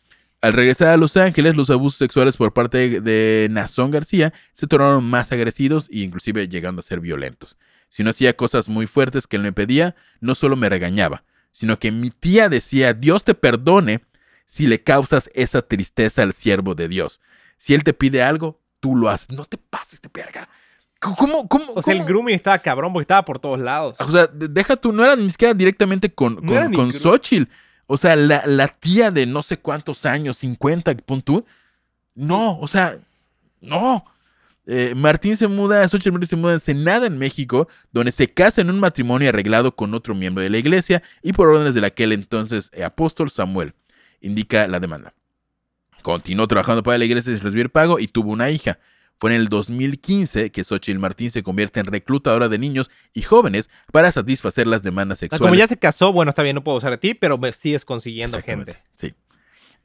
Al 0.41 0.53
regresar 0.53 0.89
a 0.89 0.97
Los 0.97 1.17
Ángeles, 1.17 1.57
los 1.57 1.69
abusos 1.69 1.97
sexuales 1.97 2.37
por 2.37 2.53
parte 2.53 3.01
de, 3.01 3.47
Nazón 3.51 3.91
García 3.91 4.31
se 4.53 4.67
tornaron 4.67 5.03
más 5.03 5.31
agresivos 5.33 5.89
e 5.91 5.99
inclusive 5.99 6.47
llegando 6.47 6.79
a 6.79 6.83
ser 6.83 7.01
violentos. 7.01 7.57
Si 7.89 8.03
no 8.03 8.11
hacía 8.11 8.35
cosas 8.37 8.69
muy 8.69 8.87
fuertes 8.87 9.27
que 9.27 9.35
él 9.35 9.41
me 9.43 9.51
pedía, 9.51 9.95
no 10.21 10.35
solo 10.35 10.55
me 10.55 10.69
regañaba, 10.69 11.23
sino 11.51 11.77
que 11.77 11.91
mi 11.91 12.09
tía 12.09 12.47
decía, 12.47 12.93
Dios 12.93 13.23
te 13.25 13.33
perdone 13.33 14.01
si 14.45 14.67
le 14.67 14.81
causas 14.81 15.29
esa 15.33 15.61
tristeza 15.61 16.21
al 16.23 16.33
siervo 16.33 16.73
de 16.73 16.87
Dios. 16.87 17.19
Si 17.57 17.73
él 17.73 17.83
te 17.83 17.93
pide 17.93 18.23
algo, 18.23 18.61
tú 18.79 18.95
lo 18.95 19.09
haces. 19.09 19.31
No 19.31 19.43
te 19.45 19.57
pases 19.57 20.01
de 20.01 20.09
verga. 20.13 20.47
¿Cómo? 20.99 21.47
¿Cómo? 21.47 21.73
O 21.75 21.81
sea, 21.81 21.93
el 21.93 22.03
grooming 22.03 22.35
estaba 22.35 22.59
cabrón 22.59 22.91
porque 22.93 23.03
estaba 23.03 23.23
por 23.23 23.39
todos 23.39 23.59
lados. 23.59 23.95
O 23.99 24.11
sea, 24.11 24.27
de- 24.27 24.47
deja 24.47 24.75
tú, 24.75 24.91
no 24.91 25.03
era 25.03 25.15
ni 25.15 25.29
siquiera 25.29 25.53
directamente 25.53 26.09
con, 26.13 26.35
No 26.41 26.53
con, 26.53 26.73
con 26.73 26.93
Xochitl. 26.93 27.49
O 27.91 27.97
sea, 27.97 28.15
la, 28.15 28.43
la 28.45 28.67
tía 28.67 29.09
de 29.09 29.25
no 29.25 29.41
sé 29.41 29.57
cuántos 29.57 30.05
años, 30.05 30.37
50, 30.37 30.93
pon 30.97 31.23
tú. 31.23 31.43
No, 32.13 32.59
o 32.59 32.67
sea, 32.67 32.99
no. 33.61 34.05
Eh, 34.67 34.93
Martín 34.95 35.35
se 35.35 35.47
muda, 35.47 35.87
Xochitl 35.87 36.11
Martín 36.11 36.27
se 36.27 36.35
muda 36.35 36.51
a 36.51 36.53
Ensenada, 36.53 37.07
en 37.07 37.17
México, 37.17 37.67
donde 37.91 38.11
se 38.11 38.31
casa 38.31 38.61
en 38.61 38.69
un 38.69 38.79
matrimonio 38.79 39.29
arreglado 39.29 39.75
con 39.75 39.95
otro 39.95 40.13
miembro 40.13 40.43
de 40.43 40.51
la 40.51 40.59
iglesia 40.59 41.01
y 41.23 41.33
por 41.33 41.47
órdenes 41.47 41.73
del 41.73 41.83
aquel 41.83 42.11
entonces 42.11 42.69
eh, 42.73 42.83
apóstol 42.83 43.31
Samuel, 43.31 43.73
indica 44.21 44.67
la 44.67 44.79
demanda. 44.79 45.15
Continuó 46.03 46.47
trabajando 46.47 46.83
para 46.83 46.99
la 46.99 47.05
iglesia 47.05 47.33
sin 47.33 47.43
recibir 47.43 47.71
pago 47.71 47.97
y 47.97 48.07
tuvo 48.07 48.29
una 48.29 48.51
hija. 48.51 48.77
Fue 49.19 49.35
en 49.35 49.41
el 49.41 49.49
2015 49.49 50.49
que 50.51 50.63
Xochitl 50.63 50.97
Martín 50.99 51.29
se 51.29 51.43
convierte 51.43 51.79
en 51.81 51.85
reclutadora 51.87 52.47
de 52.47 52.57
niños 52.57 52.89
y 53.13 53.21
jóvenes 53.21 53.69
para 53.91 54.11
satisfacer 54.11 54.65
las 54.65 54.81
demandas 54.81 55.19
sea, 55.19 55.25
sexuales. 55.27 55.49
como 55.51 55.59
ya 55.59 55.67
se 55.67 55.77
casó, 55.77 56.13
bueno, 56.13 56.29
está 56.29 56.41
bien, 56.41 56.55
no 56.55 56.63
puedo 56.63 56.77
usar 56.77 56.91
de 56.91 56.97
ti, 56.97 57.13
pero 57.13 57.37
me 57.37 57.51
sigues 57.51 57.83
consiguiendo 57.85 58.41
gente. 58.41 58.77
Sí. 58.95 59.13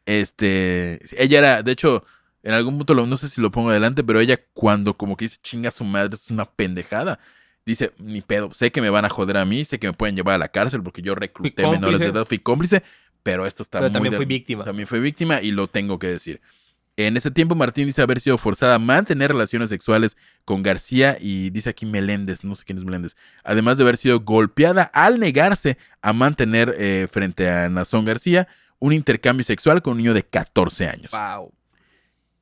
Este, 0.07 1.01
ella 1.23 1.39
era, 1.39 1.63
de 1.63 1.73
hecho, 1.73 2.05
en 2.43 2.53
algún 2.55 2.77
punto, 2.77 2.95
lo- 2.95 3.07
no 3.07 3.17
sé 3.17 3.29
si 3.29 3.41
lo 3.41 3.51
pongo 3.51 3.71
adelante, 3.71 4.05
pero 4.05 4.21
ella 4.21 4.39
cuando 4.53 4.95
como 4.97 5.17
que 5.17 5.25
dice 5.25 5.39
chinga 5.43 5.69
a 5.69 5.73
su 5.73 5.85
madre, 5.85 6.15
es 6.15 6.31
una 6.31 6.45
pendejada. 6.45 7.19
Dice, 7.67 7.93
ni 7.99 8.21
pedo, 8.21 8.53
sé 8.53 8.71
que 8.71 8.83
me 8.83 8.91
van 8.91 9.07
a 9.07 9.09
joder 9.09 9.39
a 9.39 9.45
mí, 9.47 9.65
sé 9.65 9.79
que 9.79 9.87
me 9.87 9.95
pueden 9.95 10.15
llevar 10.17 10.35
a 10.35 10.39
la 10.39 10.49
cárcel 10.49 10.83
porque 10.83 11.01
yo 11.01 11.15
recluté 11.15 11.63
Fui 11.63 11.73
menores 11.73 12.01
de 12.01 12.07
edad, 12.09 12.27
fui 12.27 12.39
cómplice, 12.39 12.83
pero 13.23 13.47
esto 13.47 13.63
está 13.63 13.79
Pero 13.79 13.89
muy... 13.89 13.95
también 13.95 14.11
de- 14.13 14.17
fui 14.19 14.27
víctima. 14.27 14.65
También 14.65 14.87
fue 14.87 15.01
víctima 15.01 15.41
y 15.41 15.51
lo 15.51 15.67
tengo 15.67 15.99
que 15.99 16.09
decir. 16.09 16.43
En 16.97 17.17
ese 17.17 17.33
tiempo 17.33 17.57
Martín 17.57 17.87
dice 17.87 18.03
haber 18.03 18.21
sido 18.21 18.39
forzada 18.39 18.77
a 18.77 18.79
mantener 18.79 19.33
relaciones 19.33 19.69
sexuales 19.71 20.17
con 20.45 20.63
García 20.63 21.17
y 21.21 21.51
dice 21.51 21.71
aquí 21.71 21.87
Meléndez, 21.87 22.45
no 22.45 22.55
sé 22.55 22.65
quién 22.65 22.79
es 22.79 22.85
Meléndez, 22.85 23.17
además 23.43 23.79
de 23.79 23.85
haber 23.85 23.97
sido 23.97 24.21
golpeada 24.21 24.85
al 24.95 25.19
negarse 25.19 25.77
a 26.03 26.13
mantener 26.13 26.75
eh, 26.79 27.09
frente 27.11 27.51
a 27.51 27.69
Nazón 27.69 28.05
García 28.05 28.47
un 28.79 28.93
intercambio 28.93 29.43
sexual 29.43 29.83
con 29.83 29.93
un 29.93 29.99
niño 29.99 30.15
de 30.15 30.23
14 30.23 30.87
años. 30.87 31.11
Wow. 31.11 31.53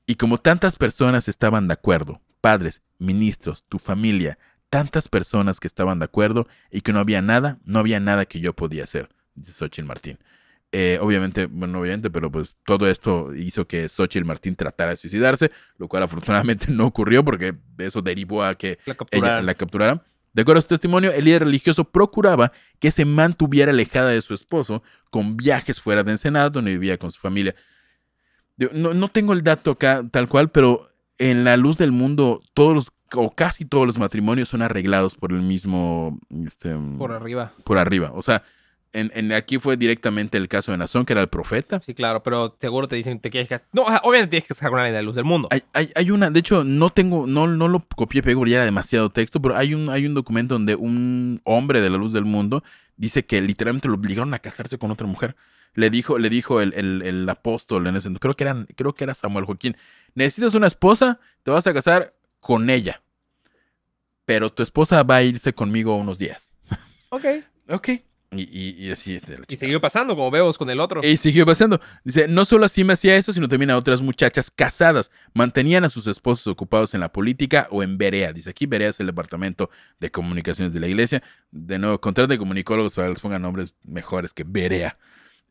Y 0.07 0.17
como 0.17 0.37
tantas 0.37 0.77
personas 0.77 1.29
estaban 1.29 1.67
de 1.69 1.75
acuerdo, 1.75 2.21
padres, 2.43 2.83
ministros, 2.99 3.65
tu 3.65 3.79
familia, 3.79 4.39
tantas 4.69 5.09
personas 5.09 5.61
que 5.61 5.67
estaban 5.67 5.99
de 5.99 6.05
acuerdo 6.05 6.47
y 6.71 6.83
que 6.83 6.93
no 6.93 6.99
había 6.99 7.23
nada, 7.23 7.59
no 7.65 7.79
había 7.79 8.01
nada 8.01 8.27
que 8.27 8.41
yo 8.41 8.53
podía 8.55 8.85
hacer, 8.85 9.09
dice 9.35 9.53
Xochitl 9.53 9.87
Martín. 9.87 10.19
Eh, 10.75 10.99
obviamente, 11.03 11.47
bueno, 11.47 11.81
obviamente, 11.81 12.09
pero 12.09 12.33
pues 12.33 12.57
todo 12.65 12.89
esto 12.89 13.35
hizo 13.35 13.67
que 13.67 13.91
Xochitl 13.91 14.25
Martín 14.25 14.57
tratara 14.57 14.91
de 14.91 14.97
suicidarse, 14.97 15.51
lo 15.77 15.87
cual 15.87 16.03
afortunadamente 16.03 16.67
no 16.71 16.87
ocurrió 16.87 17.23
porque 17.23 17.55
eso 17.77 18.01
derivó 18.01 18.43
a 18.43 18.55
que 18.55 18.79
La 18.87 18.97
ella 19.11 19.43
la 19.43 19.55
capturara. 19.55 20.03
De 20.33 20.43
acuerdo 20.43 20.61
a 20.61 20.63
su 20.63 20.69
testimonio, 20.69 21.13
el 21.13 21.27
líder 21.27 21.45
religioso 21.45 21.85
procuraba 21.85 22.53
que 22.79 22.91
se 22.91 23.05
mantuviera 23.05 23.71
alejada 23.71 24.09
de 24.09 24.23
su 24.23 24.33
esposo 24.33 24.83
con 25.11 25.37
viajes 25.37 25.79
fuera 25.79 26.03
de 26.03 26.13
Ensenada, 26.13 26.49
donde 26.49 26.71
vivía 26.73 26.97
con 26.97 27.11
su 27.11 27.21
familia. 27.21 27.55
No, 28.73 28.95
no 28.95 29.09
tengo 29.09 29.35
el 29.35 29.43
dato 29.43 29.73
acá 29.73 30.03
tal 30.11 30.29
cual, 30.29 30.51
pero 30.51 30.89
en 31.19 31.45
la 31.45 31.59
luz 31.59 31.77
del 31.77 31.93
mundo, 31.93 32.41
todos 32.55 32.75
los, 32.75 32.93
o 33.15 33.35
casi 33.35 33.67
todos 33.67 33.87
los 33.87 33.99
matrimonios 33.99 34.49
son 34.49 34.63
arreglados 34.63 35.17
por 35.17 35.33
el 35.33 35.43
mismo, 35.43 36.19
este, 36.47 36.75
Por 36.97 37.13
arriba. 37.13 37.53
por 37.65 37.77
arriba. 37.77 38.11
O 38.15 38.23
sea, 38.23 38.43
en, 38.93 39.11
en- 39.15 39.33
aquí 39.33 39.59
fue 39.59 39.77
directamente 39.77 40.37
el 40.39 40.49
caso 40.49 40.73
de 40.73 40.79
Nazón, 40.79 41.05
que 41.05 41.13
era 41.15 41.23
el 41.23 41.29
profeta. 41.29 41.81
Sí, 41.81 41.95
claro, 41.95 42.23
pero 42.23 42.55
seguro 42.59 42.89
te 42.89 42.97
dicen 42.97 43.21
te 43.21 43.31
quieres 43.31 43.49
casar. 43.49 43.67
No, 43.73 43.83
obviamente 44.03 44.29
tienes 44.31 44.47
que 44.49 44.55
sacar 44.55 44.71
con 44.71 44.79
alguien 44.81 44.95
de 44.95 44.99
la 45.01 45.03
luz 45.03 45.15
del 45.15 45.25
mundo. 45.25 45.49
Hay, 45.51 45.63
hay, 45.73 45.91
hay 45.95 46.11
una, 46.11 46.31
de 46.31 46.41
hecho, 46.41 46.65
no 46.65 46.91
tengo, 46.91 47.27
no, 47.27 47.47
no 47.47 47.69
lo 47.69 47.81
copié 47.97 48.23
pego 48.23 48.41
porque 48.41 48.51
ya 48.53 48.57
era 48.59 48.65
demasiado 48.65 49.11
texto, 49.11 49.41
pero 49.41 49.57
hay 49.57 49.75
un, 49.75 49.89
hay 49.91 50.07
un 50.07 50.15
documento 50.15 50.55
donde 50.55 50.75
un 50.75 51.41
hombre 51.45 51.81
de 51.81 51.91
la 51.91 51.97
luz 51.97 52.13
del 52.13 52.25
mundo 52.25 52.63
dice 52.97 53.25
que 53.25 53.41
literalmente 53.41 53.89
lo 53.89 53.95
obligaron 53.95 54.35
a 54.35 54.39
casarse 54.39 54.79
con 54.79 54.91
otra 54.91 55.07
mujer. 55.07 55.37
Le 55.75 55.89
dijo, 55.89 56.19
le 56.19 56.29
dijo 56.29 56.61
el, 56.61 56.75
el- 56.75 57.01
el 57.03 57.29
apóstol 57.31 57.87
en 57.87 57.97
ese 57.97 58.09
entonces, 58.09 58.21
creo 58.21 58.35
que, 58.35 58.45
eran, 58.45 58.67
creo 58.77 58.95
que 58.95 59.05
era 59.05 59.15
Samuel 59.15 59.47
Joaquín, 59.47 59.75
necesitas 60.15 60.55
una 60.55 60.67
esposa, 60.67 61.19
te 61.43 61.51
vas 61.51 61.67
a 61.67 61.73
casar 61.73 62.15
con 62.41 62.69
ella. 62.69 63.01
Pero 64.27 64.51
tu 64.53 64.63
esposa 64.63 65.03
va 65.03 65.17
a 65.17 65.23
irse 65.23 65.53
conmigo 65.55 65.97
unos 65.97 66.19
días. 66.19 66.53
Ok. 67.09 67.25
Ok. 67.69 67.89
Y, 68.33 68.43
y, 68.43 68.87
y 68.87 68.91
así 68.91 69.15
es. 69.15 69.23
de 69.23 69.39
la 69.39 69.45
Y 69.47 69.57
siguió 69.57 69.81
pasando, 69.81 70.17
como 70.17 70.31
vemos 70.31 70.57
con 70.57 70.69
el 70.71 70.81
otro. 70.81 71.03
Y 71.05 71.17
siguió 71.17 71.45
pasando. 71.45 71.81
Dice, 72.03 72.27
no 72.29 72.45
solo 72.45 72.65
así 72.65 72.83
me 72.83 72.95
hacía 72.95 73.17
eso, 73.17 73.33
sino 73.33 73.49
también 73.49 73.71
a 73.71 73.77
otras 73.77 74.01
muchachas 74.01 74.51
casadas. 74.51 75.11
Mantenían 75.35 75.85
a 75.85 75.89
sus 75.89 76.07
esposos 76.07 76.47
ocupados 76.47 76.95
en 76.95 77.01
la 77.01 77.13
política 77.13 77.69
o 77.71 77.83
en 77.83 77.99
Berea. 77.99 78.33
Dice 78.33 78.51
aquí, 78.51 78.67
Berea 78.67 78.89
es 78.89 79.01
el 79.01 79.07
departamento 79.07 79.71
de 80.01 80.11
comunicaciones 80.11 80.73
de 80.73 80.81
la 80.81 80.89
iglesia. 80.89 81.23
De 81.51 81.79
nuevo, 81.79 82.01
contrate 82.01 82.39
comunicólogos 82.39 82.95
para 82.95 83.09
que 83.09 83.15
les 83.15 83.21
pongan 83.21 83.43
nombres 83.43 83.75
mejores 83.85 84.33
que 84.33 84.45
Berea. 84.45 84.99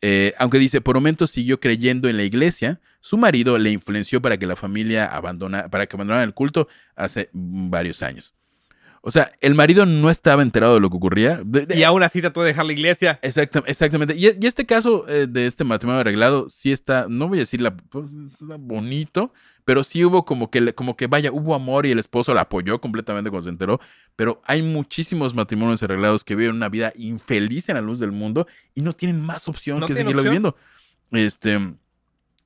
Eh, 0.01 0.33
aunque 0.39 0.57
dice, 0.57 0.81
por 0.81 0.95
momentos 0.95 1.29
siguió 1.29 1.59
creyendo 1.59 2.09
en 2.09 2.17
la 2.17 2.23
iglesia, 2.23 2.81
su 3.01 3.17
marido 3.17 3.59
le 3.59 3.69
influenció 3.69 4.21
para 4.21 4.37
que 4.37 4.47
la 4.47 4.55
familia 4.55 5.05
abandona, 5.05 5.69
para 5.69 5.85
que 5.85 5.95
abandonara 5.95 6.23
el 6.23 6.33
culto 6.33 6.67
hace 6.95 7.29
varios 7.33 8.01
años. 8.01 8.33
O 9.03 9.09
sea, 9.09 9.31
el 9.41 9.55
marido 9.55 9.87
no 9.87 10.11
estaba 10.11 10.43
enterado 10.43 10.75
de 10.75 10.79
lo 10.79 10.89
que 10.91 10.97
ocurría. 10.97 11.41
De- 11.43 11.65
de- 11.65 11.75
Y 11.77 11.83
aún 11.83 12.03
así 12.03 12.21
trató 12.21 12.41
de 12.41 12.49
dejar 12.49 12.65
la 12.65 12.73
iglesia. 12.73 13.19
Exacta- 13.23 13.63
exactamente. 13.65 14.15
Y, 14.15 14.27
y 14.27 14.45
este 14.45 14.65
caso 14.67 15.07
eh, 15.07 15.25
de 15.27 15.47
este 15.47 15.63
matrimonio 15.63 16.01
arreglado 16.01 16.49
sí 16.49 16.71
está, 16.71 17.07
no 17.09 17.27
voy 17.27 17.39
a 17.39 17.41
decir 17.41 17.61
la, 17.61 17.75
pues, 17.75 18.05
está 18.31 18.57
bonito, 18.59 19.33
pero 19.65 19.83
sí 19.83 20.05
hubo 20.05 20.23
como 20.23 20.51
que, 20.51 20.73
como 20.75 20.95
que 20.95 21.07
vaya, 21.07 21.31
hubo 21.31 21.55
amor 21.55 21.87
y 21.87 21.91
el 21.91 21.97
esposo 21.99 22.33
la 22.35 22.41
apoyó 22.41 22.79
completamente 22.79 23.31
cuando 23.31 23.43
se 23.45 23.49
enteró. 23.49 23.79
Pero 24.15 24.39
hay 24.45 24.61
muchísimos 24.61 25.33
matrimonios 25.33 25.81
arreglados 25.81 26.23
que 26.23 26.35
viven 26.35 26.55
una 26.55 26.69
vida 26.69 26.93
infeliz 26.95 27.69
en 27.69 27.75
la 27.75 27.81
luz 27.81 27.97
del 27.97 28.11
mundo 28.11 28.45
y 28.75 28.81
no 28.83 28.93
tienen 28.93 29.19
más 29.21 29.47
opción 29.47 29.79
No 29.79 29.87
que 29.87 29.95
seguirlo 29.95 30.21
opción. 30.21 30.31
viviendo. 30.31 30.55
Este. 31.11 31.59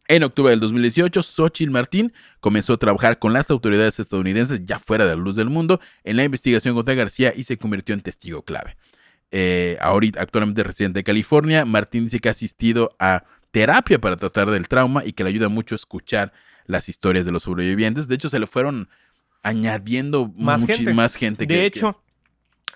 En 0.08 0.24
octubre 0.24 0.52
del 0.52 0.60
2018, 0.60 1.24
Xochitl 1.24 1.72
Martín 1.72 2.14
comenzó 2.40 2.74
a 2.74 2.78
trabajar 2.78 3.18
con 3.18 3.34
las 3.34 3.50
autoridades 3.50 4.00
estadounidenses 4.00 4.64
ya 4.64 4.78
fuera 4.78 5.06
de 5.06 5.16
la 5.16 5.22
luz 5.22 5.36
del 5.36 5.50
mundo 5.50 5.80
en 6.04 6.18
la 6.18 6.24
investigación 6.24 6.76
contra 6.76 6.94
García 6.94 7.34
y 7.36 7.44
se 7.44 7.58
convirtió 7.58 7.94
en 7.96 8.02
testigo 8.02 8.44
clave. 8.44 8.78
Eh, 9.32 9.78
ahorita, 9.82 10.22
actualmente 10.22 10.62
residente 10.64 11.00
de 11.00 11.04
California, 11.04 11.66
Martín 11.66 12.06
dice 12.06 12.20
que 12.20 12.28
ha 12.28 12.32
asistido 12.32 12.96
a 13.00 13.24
terapia 13.50 14.00
para 14.00 14.16
tratar 14.16 14.52
del 14.52 14.68
trauma 14.68 15.04
y 15.04 15.14
que 15.14 15.24
le 15.24 15.32
ayuda 15.32 15.50
mucho 15.50 15.74
a 15.74 15.78
escuchar 15.78 16.32
las 16.68 16.88
historias 16.88 17.26
de 17.26 17.32
los 17.32 17.44
sobrevivientes. 17.44 18.08
De 18.08 18.14
hecho, 18.16 18.30
se 18.30 18.38
le 18.40 18.46
fueron 18.46 18.88
añadiendo 19.42 20.32
Más 20.38 20.66
gente. 20.66 20.94
más 20.94 21.16
gente. 21.16 21.46
De 21.46 21.56
que- 21.56 21.66
hecho, 21.66 22.02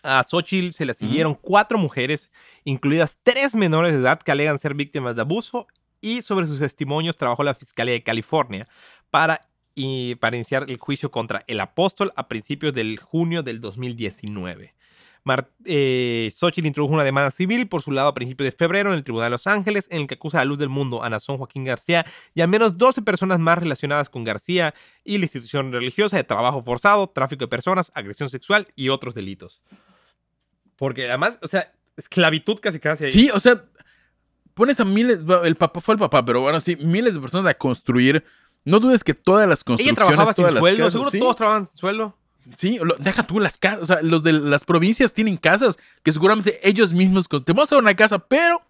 a 0.01 0.23
Xochitl 0.23 0.73
se 0.73 0.85
le 0.85 0.93
siguieron 0.95 1.35
cuatro 1.35 1.77
mujeres, 1.77 2.31
incluidas 2.63 3.17
tres 3.21 3.53
menores 3.53 3.93
de 3.93 3.99
edad 3.99 4.19
que 4.19 4.31
alegan 4.31 4.57
ser 4.57 4.73
víctimas 4.73 5.15
de 5.15 5.21
abuso, 5.21 5.67
y 6.01 6.21
sobre 6.21 6.47
sus 6.47 6.59
testimonios 6.59 7.17
trabajó 7.17 7.43
la 7.43 7.53
Fiscalía 7.53 7.93
de 7.93 8.03
California 8.03 8.67
para 9.09 9.41
iniciar 9.75 10.65
el 10.69 10.77
juicio 10.77 11.11
contra 11.11 11.43
el 11.47 11.59
apóstol 11.59 12.11
a 12.15 12.27
principios 12.27 12.73
del 12.73 12.99
junio 12.99 13.43
del 13.43 13.59
2019. 13.59 14.75
Mar 15.23 15.51
eh, 15.65 16.31
Xochitl 16.33 16.67
introdujo 16.67 16.93
una 16.93 17.03
demanda 17.03 17.31
civil 17.31 17.67
por 17.67 17.81
su 17.81 17.91
lado 17.91 18.07
a 18.07 18.13
principios 18.13 18.45
de 18.45 18.57
febrero 18.57 18.91
en 18.91 18.97
el 18.97 19.03
Tribunal 19.03 19.27
de 19.27 19.31
Los 19.31 19.47
Ángeles, 19.47 19.87
en 19.91 20.01
el 20.01 20.07
que 20.07 20.15
acusa 20.15 20.37
a 20.37 20.41
la 20.41 20.45
luz 20.45 20.57
del 20.57 20.69
mundo 20.69 21.03
a 21.03 21.09
Nazón 21.09 21.37
Joaquín 21.37 21.65
García 21.65 22.05
y 22.33 22.41
a 22.41 22.47
menos 22.47 22.77
12 22.77 23.01
personas 23.01 23.39
más 23.39 23.57
relacionadas 23.57 24.09
con 24.09 24.23
García 24.23 24.73
y 25.03 25.17
la 25.17 25.25
institución 25.25 25.71
religiosa 25.71 26.17
de 26.17 26.23
trabajo 26.23 26.61
forzado, 26.61 27.07
tráfico 27.07 27.45
de 27.45 27.49
personas, 27.49 27.91
agresión 27.95 28.29
sexual 28.29 28.67
y 28.75 28.89
otros 28.89 29.13
delitos. 29.13 29.61
Porque 30.77 31.07
además, 31.09 31.37
o 31.41 31.47
sea, 31.47 31.73
esclavitud 31.97 32.59
casi 32.59 32.79
casi 32.79 33.05
ahí. 33.05 33.11
Sí, 33.11 33.29
o 33.33 33.39
sea, 33.39 33.65
pones 34.59 34.79
a 34.79 34.85
miles, 34.85 35.21
el 35.43 35.55
papá 35.55 35.81
fue 35.81 35.95
el 35.95 35.99
papá, 35.99 36.23
pero 36.23 36.41
bueno, 36.41 36.61
sí, 36.61 36.75
miles 36.75 37.15
de 37.15 37.21
personas 37.21 37.49
a 37.49 37.55
construir. 37.55 38.23
No 38.65 38.79
dudes 38.79 39.03
que 39.03 39.13
todas 39.15 39.47
las 39.49 39.61
Ella 39.61 39.65
construcciones, 39.65 39.95
trabajaba 39.95 40.33
sin 40.33 40.43
las 40.45 40.53
sueldo, 40.55 40.77
casas, 40.83 40.91
seguro 40.93 41.09
sí, 41.11 41.19
todos 41.19 41.35
trabajan 41.37 41.65
sin 41.65 41.77
sueldo. 41.77 42.15
Sí, 42.55 42.77
lo- 42.81 42.95
deja 42.99 43.23
tú 43.23 43.39
las 43.39 43.57
casas, 43.57 43.81
o 43.81 43.85
sea, 43.85 43.99
los 44.01 44.21
de 44.21 44.33
las 44.33 44.65
provincias 44.65 45.13
tienen 45.13 45.37
casas 45.37 45.77
que 46.03 46.11
seguramente 46.11 46.59
ellos 46.67 46.93
mismos, 46.93 47.27
te 47.27 47.53
vamos 47.53 47.71
a 47.71 47.77
una 47.77 47.95
casa, 47.95 48.19
pero 48.19 48.61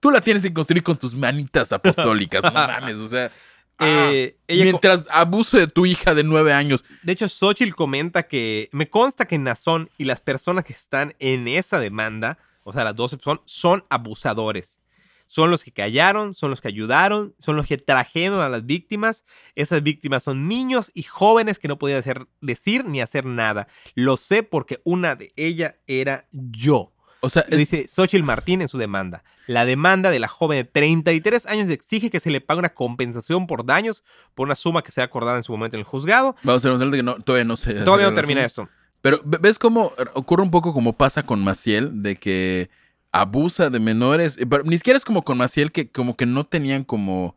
tú 0.00 0.10
la 0.10 0.20
tienes 0.20 0.42
que 0.42 0.52
construir 0.52 0.82
con 0.82 0.96
tus 0.96 1.14
manitas 1.14 1.72
apostólicas, 1.72 2.44
no 2.44 2.50
mames, 2.52 2.96
o 2.96 3.08
sea, 3.08 3.30
ah, 3.78 4.10
Eh, 4.12 4.36
ella 4.48 4.64
co- 4.64 4.70
mientras 4.70 5.06
abuso 5.10 5.56
de 5.56 5.66
tu 5.66 5.86
hija 5.86 6.14
de 6.14 6.24
nueve 6.24 6.52
años. 6.52 6.84
De 7.02 7.12
hecho, 7.12 7.28
Xochitl 7.28 7.74
comenta 7.74 8.24
que 8.24 8.68
me 8.72 8.88
consta 8.90 9.24
que 9.26 9.38
Nazón 9.38 9.88
y 9.98 10.04
las 10.04 10.20
personas 10.20 10.64
que 10.64 10.72
están 10.74 11.14
en 11.20 11.48
esa 11.48 11.78
demanda, 11.80 12.38
o 12.64 12.72
sea, 12.72 12.84
las 12.84 12.96
12 12.96 13.18
son, 13.22 13.40
son 13.46 13.84
abusadores. 13.88 14.77
Son 15.30 15.50
los 15.50 15.62
que 15.62 15.72
callaron, 15.72 16.32
son 16.32 16.48
los 16.48 16.62
que 16.62 16.68
ayudaron, 16.68 17.34
son 17.38 17.54
los 17.56 17.66
que 17.66 17.76
trajeron 17.76 18.40
a 18.40 18.48
las 18.48 18.64
víctimas. 18.64 19.24
Esas 19.54 19.82
víctimas 19.82 20.22
son 20.24 20.48
niños 20.48 20.90
y 20.94 21.02
jóvenes 21.02 21.58
que 21.58 21.68
no 21.68 21.78
podían 21.78 21.98
hacer, 21.98 22.26
decir 22.40 22.86
ni 22.86 23.02
hacer 23.02 23.26
nada. 23.26 23.68
Lo 23.94 24.16
sé 24.16 24.42
porque 24.42 24.80
una 24.84 25.16
de 25.16 25.30
ellas 25.36 25.74
era 25.86 26.26
yo. 26.32 26.92
O 27.20 27.28
sea, 27.28 27.44
es- 27.50 27.58
Dice 27.58 27.86
Xochitl 27.88 28.24
Martín 28.24 28.62
en 28.62 28.68
su 28.68 28.78
demanda. 28.78 29.22
La 29.46 29.66
demanda 29.66 30.10
de 30.10 30.18
la 30.18 30.28
joven 30.28 30.56
de 30.58 30.64
33 30.64 31.44
años 31.44 31.68
exige 31.68 32.08
que 32.10 32.20
se 32.20 32.30
le 32.30 32.40
pague 32.40 32.60
una 32.60 32.72
compensación 32.74 33.46
por 33.46 33.66
daños 33.66 34.04
por 34.34 34.46
una 34.46 34.54
suma 34.54 34.80
que 34.82 34.92
sea 34.92 35.04
acordada 35.04 35.36
en 35.36 35.42
su 35.42 35.52
momento 35.52 35.76
en 35.76 35.80
el 35.80 35.84
juzgado. 35.84 36.36
vamos 36.42 36.64
a 36.64 36.72
hacer 36.74 36.90
que 36.90 37.02
no, 37.02 37.16
todavía 37.16 37.44
no 37.44 37.56
se... 37.58 37.74
Todavía 37.74 38.06
no 38.08 38.14
termina 38.14 38.44
esto. 38.46 38.66
Pero 39.02 39.20
ve- 39.24 39.38
ves 39.40 39.58
cómo 39.58 39.92
ocurre 40.14 40.42
un 40.42 40.50
poco 40.50 40.72
como 40.72 40.94
pasa 40.94 41.22
con 41.22 41.44
Maciel, 41.44 42.02
de 42.02 42.16
que 42.16 42.70
abusa 43.12 43.70
de 43.70 43.78
menores. 43.78 44.36
eh, 44.38 44.46
pero 44.46 44.64
ni 44.64 44.76
siquiera 44.76 44.96
es 44.96 45.04
como 45.04 45.22
con 45.22 45.38
Maciel, 45.38 45.72
que 45.72 45.88
como 45.90 46.16
que 46.16 46.26
no 46.26 46.44
tenían 46.44 46.84
como. 46.84 47.36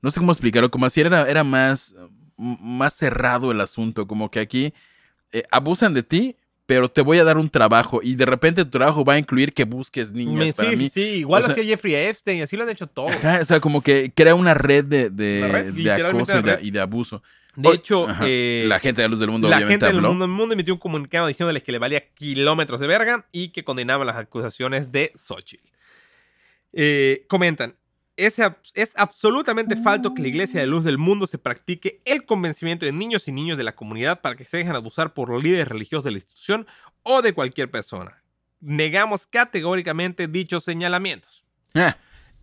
No 0.00 0.10
sé 0.10 0.20
cómo 0.20 0.32
explicarlo. 0.32 0.70
Con 0.70 0.80
Maciel 0.80 1.06
era, 1.08 1.28
era 1.28 1.44
más, 1.44 1.94
más 2.36 2.94
cerrado 2.94 3.52
el 3.52 3.60
asunto. 3.60 4.06
Como 4.06 4.30
que 4.30 4.40
aquí 4.40 4.74
eh, 5.32 5.44
abusan 5.50 5.94
de 5.94 6.02
ti, 6.02 6.36
pero 6.66 6.88
te 6.88 7.02
voy 7.02 7.18
a 7.18 7.24
dar 7.24 7.38
un 7.38 7.48
trabajo. 7.48 8.00
Y 8.02 8.14
de 8.16 8.26
repente 8.26 8.64
tu 8.64 8.70
trabajo 8.70 9.04
va 9.04 9.14
a 9.14 9.18
incluir 9.18 9.52
que 9.52 9.64
busques 9.64 10.12
niñas 10.12 10.34
Me- 10.46 10.52
para 10.52 10.70
sí, 10.70 10.76
mí. 10.76 10.82
sí, 10.84 10.90
sí, 10.90 11.00
igual 11.20 11.42
O 11.44 11.46
lo 11.48 11.54
sea- 11.54 11.62
hacía 11.62 11.72
Jeffrey 11.76 11.94
Epstein, 11.94 12.42
así 12.42 12.56
lo 12.56 12.64
han 12.64 12.70
hecho 12.70 12.86
todos. 12.86 13.12
Ajá, 13.12 13.38
o 13.42 13.44
sea, 13.44 13.60
como 13.60 13.80
que 13.80 14.12
crea 14.14 14.34
una 14.34 14.54
red 14.54 14.84
de, 14.84 15.10
de, 15.10 15.48
red, 15.48 15.88
acoso 16.06 16.42
de, 16.42 16.58
y 16.62 16.70
de 16.72 16.80
abuso. 16.80 17.22
De 17.54 17.70
hecho, 17.70 18.06
eh, 18.22 18.64
la 18.66 18.78
gente 18.78 19.02
de 19.02 19.08
Luz 19.08 19.20
del 19.20 19.30
Mundo 19.30 19.48
la 19.48 19.60
gente 19.60 19.86
del 19.86 20.00
mundo, 20.00 20.26
mundo 20.26 20.54
emitió 20.54 20.72
un 20.72 20.80
comunicado 20.80 21.26
diciéndoles 21.26 21.62
que 21.62 21.72
le 21.72 21.78
valía 21.78 22.08
kilómetros 22.14 22.80
de 22.80 22.86
verga 22.86 23.26
y 23.30 23.48
que 23.48 23.62
condenaban 23.62 24.06
las 24.06 24.16
acusaciones 24.16 24.90
de 24.90 25.12
Xochitl. 25.14 25.68
Eh, 26.72 27.26
comentan, 27.28 27.76
es, 28.16 28.38
es 28.74 28.92
absolutamente 28.96 29.76
falso 29.76 30.14
que 30.14 30.22
la 30.22 30.28
Iglesia 30.28 30.60
de 30.60 30.66
Luz 30.66 30.84
del 30.84 30.96
Mundo 30.96 31.26
se 31.26 31.36
practique 31.38 32.00
el 32.06 32.24
convencimiento 32.24 32.86
de 32.86 32.92
niños 32.92 33.28
y 33.28 33.32
niños 33.32 33.58
de 33.58 33.64
la 33.64 33.74
comunidad 33.74 34.22
para 34.22 34.34
que 34.34 34.44
se 34.44 34.58
dejen 34.58 34.74
abusar 34.74 35.12
por 35.12 35.28
los 35.28 35.42
líderes 35.42 35.68
religiosos 35.68 36.04
de 36.04 36.12
la 36.12 36.18
institución 36.18 36.66
o 37.02 37.20
de 37.20 37.34
cualquier 37.34 37.70
persona. 37.70 38.22
Negamos 38.60 39.26
categóricamente 39.26 40.28
dichos 40.28 40.64
señalamientos. 40.64 41.44
Ah, 41.74 41.96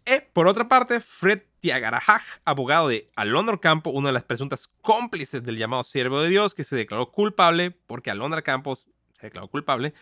Eh, 0.06 0.28
por 0.34 0.48
otra 0.48 0.68
parte, 0.68 1.00
Fred 1.00 1.42
Tiagarajaj, 1.60 2.22
abogado 2.46 2.88
de 2.90 3.10
Alondra 3.16 3.58
Campo, 3.58 3.90
una 3.90 4.10
de 4.10 4.14
las 4.14 4.24
presuntas 4.24 4.70
cómplices 4.82 5.44
del 5.44 5.58
llamado 5.58 5.84
siervo 5.84 6.22
de 6.22 6.30
Dios, 6.30 6.54
que 6.54 6.64
se 6.64 6.76
declaró 6.76 7.12
culpable 7.12 7.72
porque 7.72 8.12
Alondra 8.12 8.42
Campos 8.42 8.88
se 9.14 9.28
declaró 9.28 9.48
culpable, 9.50 9.94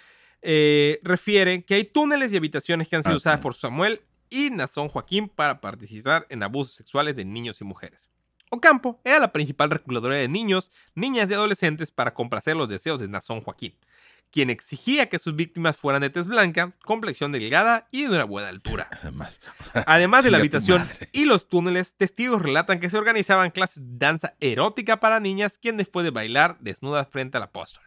eh, 0.42 1.00
refiere 1.04 1.64
que 1.64 1.76
hay 1.76 1.84
túneles 1.84 2.32
y 2.32 2.38
habitaciones 2.38 2.88
que 2.88 2.96
han 2.96 3.04
sido 3.04 3.16
Ah, 3.16 3.18
usadas 3.18 3.40
sí. 3.40 3.44
por 3.44 3.56
Samuel 3.56 4.02
y 4.30 4.50
Nazón 4.52 4.88
Joaquín 4.90 5.30
para 5.30 5.62
participar 5.62 6.26
en 6.30 6.44
abusos 6.44 6.74
sexuales 6.74 7.16
de 7.16 7.26
niños 7.26 7.60
y 7.62 7.64
mujeres. 7.64 8.10
Ocampo 8.50 9.02
era 9.04 9.20
la 9.20 9.34
principal 9.34 9.70
recluladora 9.70 10.16
de 10.16 10.28
niños, 10.30 10.72
niñas 10.96 11.30
y 11.30 11.34
adolescentes 11.34 11.92
para 11.92 12.14
complacer 12.14 12.56
los 12.56 12.70
deseos 12.70 13.00
de 13.00 13.08
Nazón 13.08 13.42
Joaquín, 13.42 13.76
quien 14.32 14.50
exigía 14.50 15.10
que 15.10 15.20
sus 15.20 15.36
víctimas 15.36 15.78
fueran 15.78 16.02
de 16.02 16.10
tez 16.10 16.28
blanca, 16.28 16.74
complexión 16.84 17.32
delgada 17.32 17.88
y 17.92 18.04
de 18.04 18.10
una 18.10 18.24
buena 18.26 18.50
altura. 18.50 18.90
además. 19.02 19.40
Además 19.86 20.24
de 20.24 20.32
la 20.32 20.38
habitación 20.38 20.88
y 21.12 21.26
los 21.26 21.48
túneles, 21.50 21.96
testigos 21.96 22.42
relatan 22.42 22.80
que 22.80 22.90
se 22.90 22.98
organizaban 22.98 23.52
clases 23.52 23.84
de 23.84 23.98
danza 23.98 24.36
erótica 24.40 25.00
para 25.00 25.20
niñas, 25.20 25.58
quien 25.58 25.78
después 25.78 26.04
de 26.04 26.12
bailar 26.12 26.58
desnudas 26.60 27.08
frente 27.10 27.38
al 27.38 27.44
apóstol. 27.44 27.84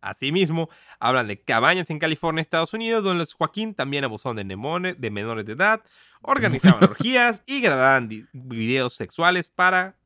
Asimismo, 0.00 0.68
hablan 1.00 1.28
de 1.28 1.40
cabañas 1.40 1.88
en 1.88 1.98
California, 1.98 2.42
Estados 2.42 2.74
Unidos, 2.74 3.02
donde 3.02 3.20
los 3.20 3.32
Joaquín 3.32 3.74
también 3.74 4.04
abusaban 4.04 4.36
de, 4.36 4.44
nemone- 4.44 4.96
de 4.96 5.10
menores 5.10 5.46
de 5.46 5.52
edad, 5.54 5.82
organizaban 6.20 6.84
orgías 6.90 7.40
y 7.46 7.62
grababan 7.62 8.10
videos 8.32 8.94
sexuales 8.94 9.48
para 9.48 9.96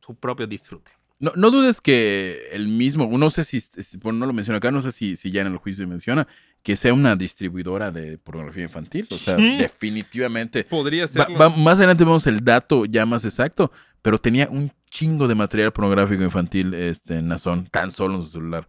su 0.00 0.14
propio 0.14 0.46
disfrute. 0.46 0.92
No, 1.18 1.32
no 1.34 1.50
dudes 1.50 1.80
que 1.80 2.48
el 2.52 2.68
mismo, 2.68 3.06
no 3.16 3.30
sé 3.30 3.44
si, 3.44 3.60
si- 3.60 3.96
bueno, 3.98 4.18
no 4.18 4.26
lo 4.26 4.32
menciono 4.34 4.58
acá, 4.58 4.70
no 4.70 4.82
sé 4.82 4.92
si, 4.92 5.16
si 5.16 5.30
ya 5.30 5.40
en 5.40 5.46
el 5.48 5.56
juicio 5.56 5.84
se 5.84 5.88
menciona, 5.88 6.26
que 6.62 6.76
sea 6.76 6.92
una 6.92 7.16
distribuidora 7.16 7.90
de 7.90 8.18
pornografía 8.18 8.64
infantil. 8.64 9.06
O 9.10 9.14
sea, 9.16 9.38
Sí. 9.38 9.56
definitivamente. 9.58 10.64
Podría 10.64 11.06
ser. 11.08 11.26
más 11.30 11.78
adelante 11.78 12.04
vemos 12.04 12.26
el 12.26 12.44
dato 12.44 12.84
ya 12.84 13.06
más 13.06 13.24
exacto, 13.24 13.72
pero 14.02 14.18
tenía 14.18 14.48
un 14.50 14.70
chingo 14.90 15.26
de 15.28 15.34
material 15.34 15.72
pornográfico 15.72 16.22
infantil 16.22 16.74
este, 16.74 17.18
en 17.18 17.28
Nazón, 17.28 17.66
tan 17.70 17.90
solo 17.92 18.16
en 18.16 18.22
su 18.22 18.30
celular. 18.30 18.68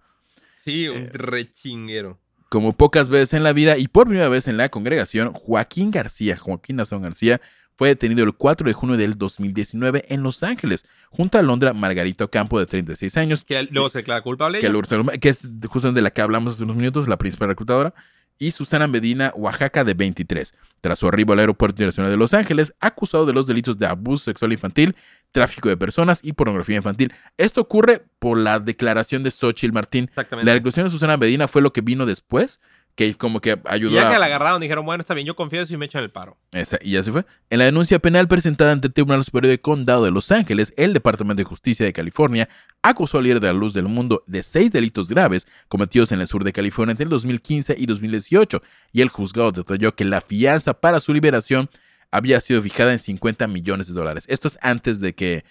Sí, 0.63 0.85
eh, 0.85 0.91
un 0.91 1.07
rechinguero. 1.13 2.19
Como 2.49 2.71
pocas 2.73 3.09
veces 3.09 3.33
en 3.33 3.43
la 3.43 3.51
vida 3.51 3.77
y 3.77 3.87
por 3.89 4.07
primera 4.07 4.29
vez 4.29 4.47
en 4.47 4.55
la 4.57 4.69
congregación, 4.69 5.33
Joaquín 5.33 5.91
García, 5.91 6.37
Joaquín 6.37 6.77
Nazón 6.77 7.01
García, 7.01 7.41
fue 7.77 7.89
detenido 7.89 8.23
el 8.25 8.33
4 8.33 8.67
de 8.67 8.73
junio 8.73 8.97
del 8.97 9.17
2019 9.17 10.05
en 10.09 10.23
Los 10.23 10.41
Ángeles, 10.43 10.85
junto 11.11 11.37
a 11.37 11.43
Londra 11.43 11.73
Margarita 11.73 12.25
Ocampo, 12.25 12.59
de 12.59 12.65
36 12.65 13.15
años, 13.17 13.45
Que 13.45 13.63
luego 13.69 13.87
se 13.89 13.99
declara 13.99 14.21
culpable. 14.21 14.59
que, 14.59 14.65
ella. 14.67 15.17
que 15.21 15.29
es 15.29 15.47
justamente 15.69 15.99
de 15.99 16.01
la 16.01 16.11
que 16.11 16.21
hablamos 16.21 16.55
hace 16.55 16.63
unos 16.63 16.75
minutos, 16.75 17.07
la 17.07 17.17
principal 17.17 17.49
reclutadora, 17.49 17.93
y 18.39 18.51
Susana 18.51 18.87
Medina, 18.87 19.31
Oaxaca, 19.35 19.83
de 19.83 19.93
23, 19.93 20.53
tras 20.81 20.99
su 20.99 21.07
arribo 21.07 21.33
al 21.33 21.39
Aeropuerto 21.39 21.75
Internacional 21.75 22.11
de 22.11 22.17
Los 22.17 22.33
Ángeles, 22.33 22.73
acusado 22.79 23.25
de 23.25 23.33
los 23.33 23.47
delitos 23.47 23.77
de 23.77 23.85
abuso 23.85 24.25
sexual 24.25 24.53
infantil, 24.53 24.95
tráfico 25.31 25.69
de 25.69 25.77
personas 25.77 26.19
y 26.23 26.33
pornografía 26.33 26.77
infantil. 26.77 27.13
Esto 27.37 27.61
ocurre 27.61 28.03
por 28.19 28.37
la 28.37 28.59
declaración 28.59 29.23
de 29.23 29.31
Xochitl 29.31 29.73
Martín. 29.73 30.05
Exactamente. 30.05 30.45
La 30.45 30.53
declaración 30.53 30.85
de 30.85 30.89
Susana 30.91 31.17
Medina 31.17 31.47
fue 31.47 31.61
lo 31.61 31.73
que 31.73 31.81
vino 31.81 32.05
después, 32.05 32.59
que 32.97 33.13
como 33.13 33.39
que 33.39 33.51
Y 33.51 33.59
ayudó 33.65 33.93
ya 33.93 34.07
a... 34.07 34.11
que 34.11 34.17
la 34.17 34.25
agarraron, 34.25 34.59
dijeron, 34.59 34.83
bueno, 34.83 35.01
está 35.01 35.13
bien, 35.13 35.27
yo 35.27 35.35
confieso 35.35 35.71
y 35.71 35.77
me 35.77 35.85
echan 35.85 36.03
el 36.03 36.09
paro. 36.09 36.35
Esa, 36.51 36.79
y 36.81 36.93
ya 36.93 37.03
se 37.03 37.11
fue. 37.11 37.25
En 37.51 37.59
la 37.59 37.65
denuncia 37.65 37.99
penal 37.99 38.27
presentada 38.27 38.71
ante 38.71 38.87
el 38.87 38.93
Tribunal 38.93 39.23
Superior 39.23 39.51
de 39.51 39.61
Condado 39.61 40.03
de 40.03 40.09
Los 40.09 40.31
Ángeles, 40.31 40.73
el 40.77 40.93
Departamento 40.93 41.39
de 41.39 41.43
Justicia 41.43 41.85
de 41.85 41.93
California 41.93 42.49
acusó 42.81 43.19
al 43.19 43.25
líder 43.25 43.39
de 43.39 43.47
la 43.47 43.53
luz 43.53 43.73
del 43.73 43.87
mundo 43.87 44.23
de 44.25 44.41
seis 44.41 44.71
delitos 44.71 45.09
graves 45.09 45.47
cometidos 45.67 46.11
en 46.11 46.21
el 46.21 46.27
sur 46.27 46.43
de 46.43 46.51
California 46.51 46.91
entre 46.91 47.03
el 47.03 47.11
2015 47.11 47.75
y 47.77 47.85
2018, 47.85 48.63
y 48.91 49.01
el 49.01 49.09
juzgado 49.09 49.51
detalló 49.51 49.95
que 49.95 50.03
la 50.03 50.19
fianza 50.19 50.73
para 50.73 50.99
su 50.99 51.13
liberación 51.13 51.69
había 52.09 52.41
sido 52.41 52.63
fijada 52.63 52.93
en 52.93 52.99
50 52.99 53.45
millones 53.45 53.87
de 53.87 53.93
dólares. 53.93 54.25
Esto 54.27 54.47
es 54.47 54.57
antes 54.61 54.99
de 55.01 55.13
que, 55.13 55.45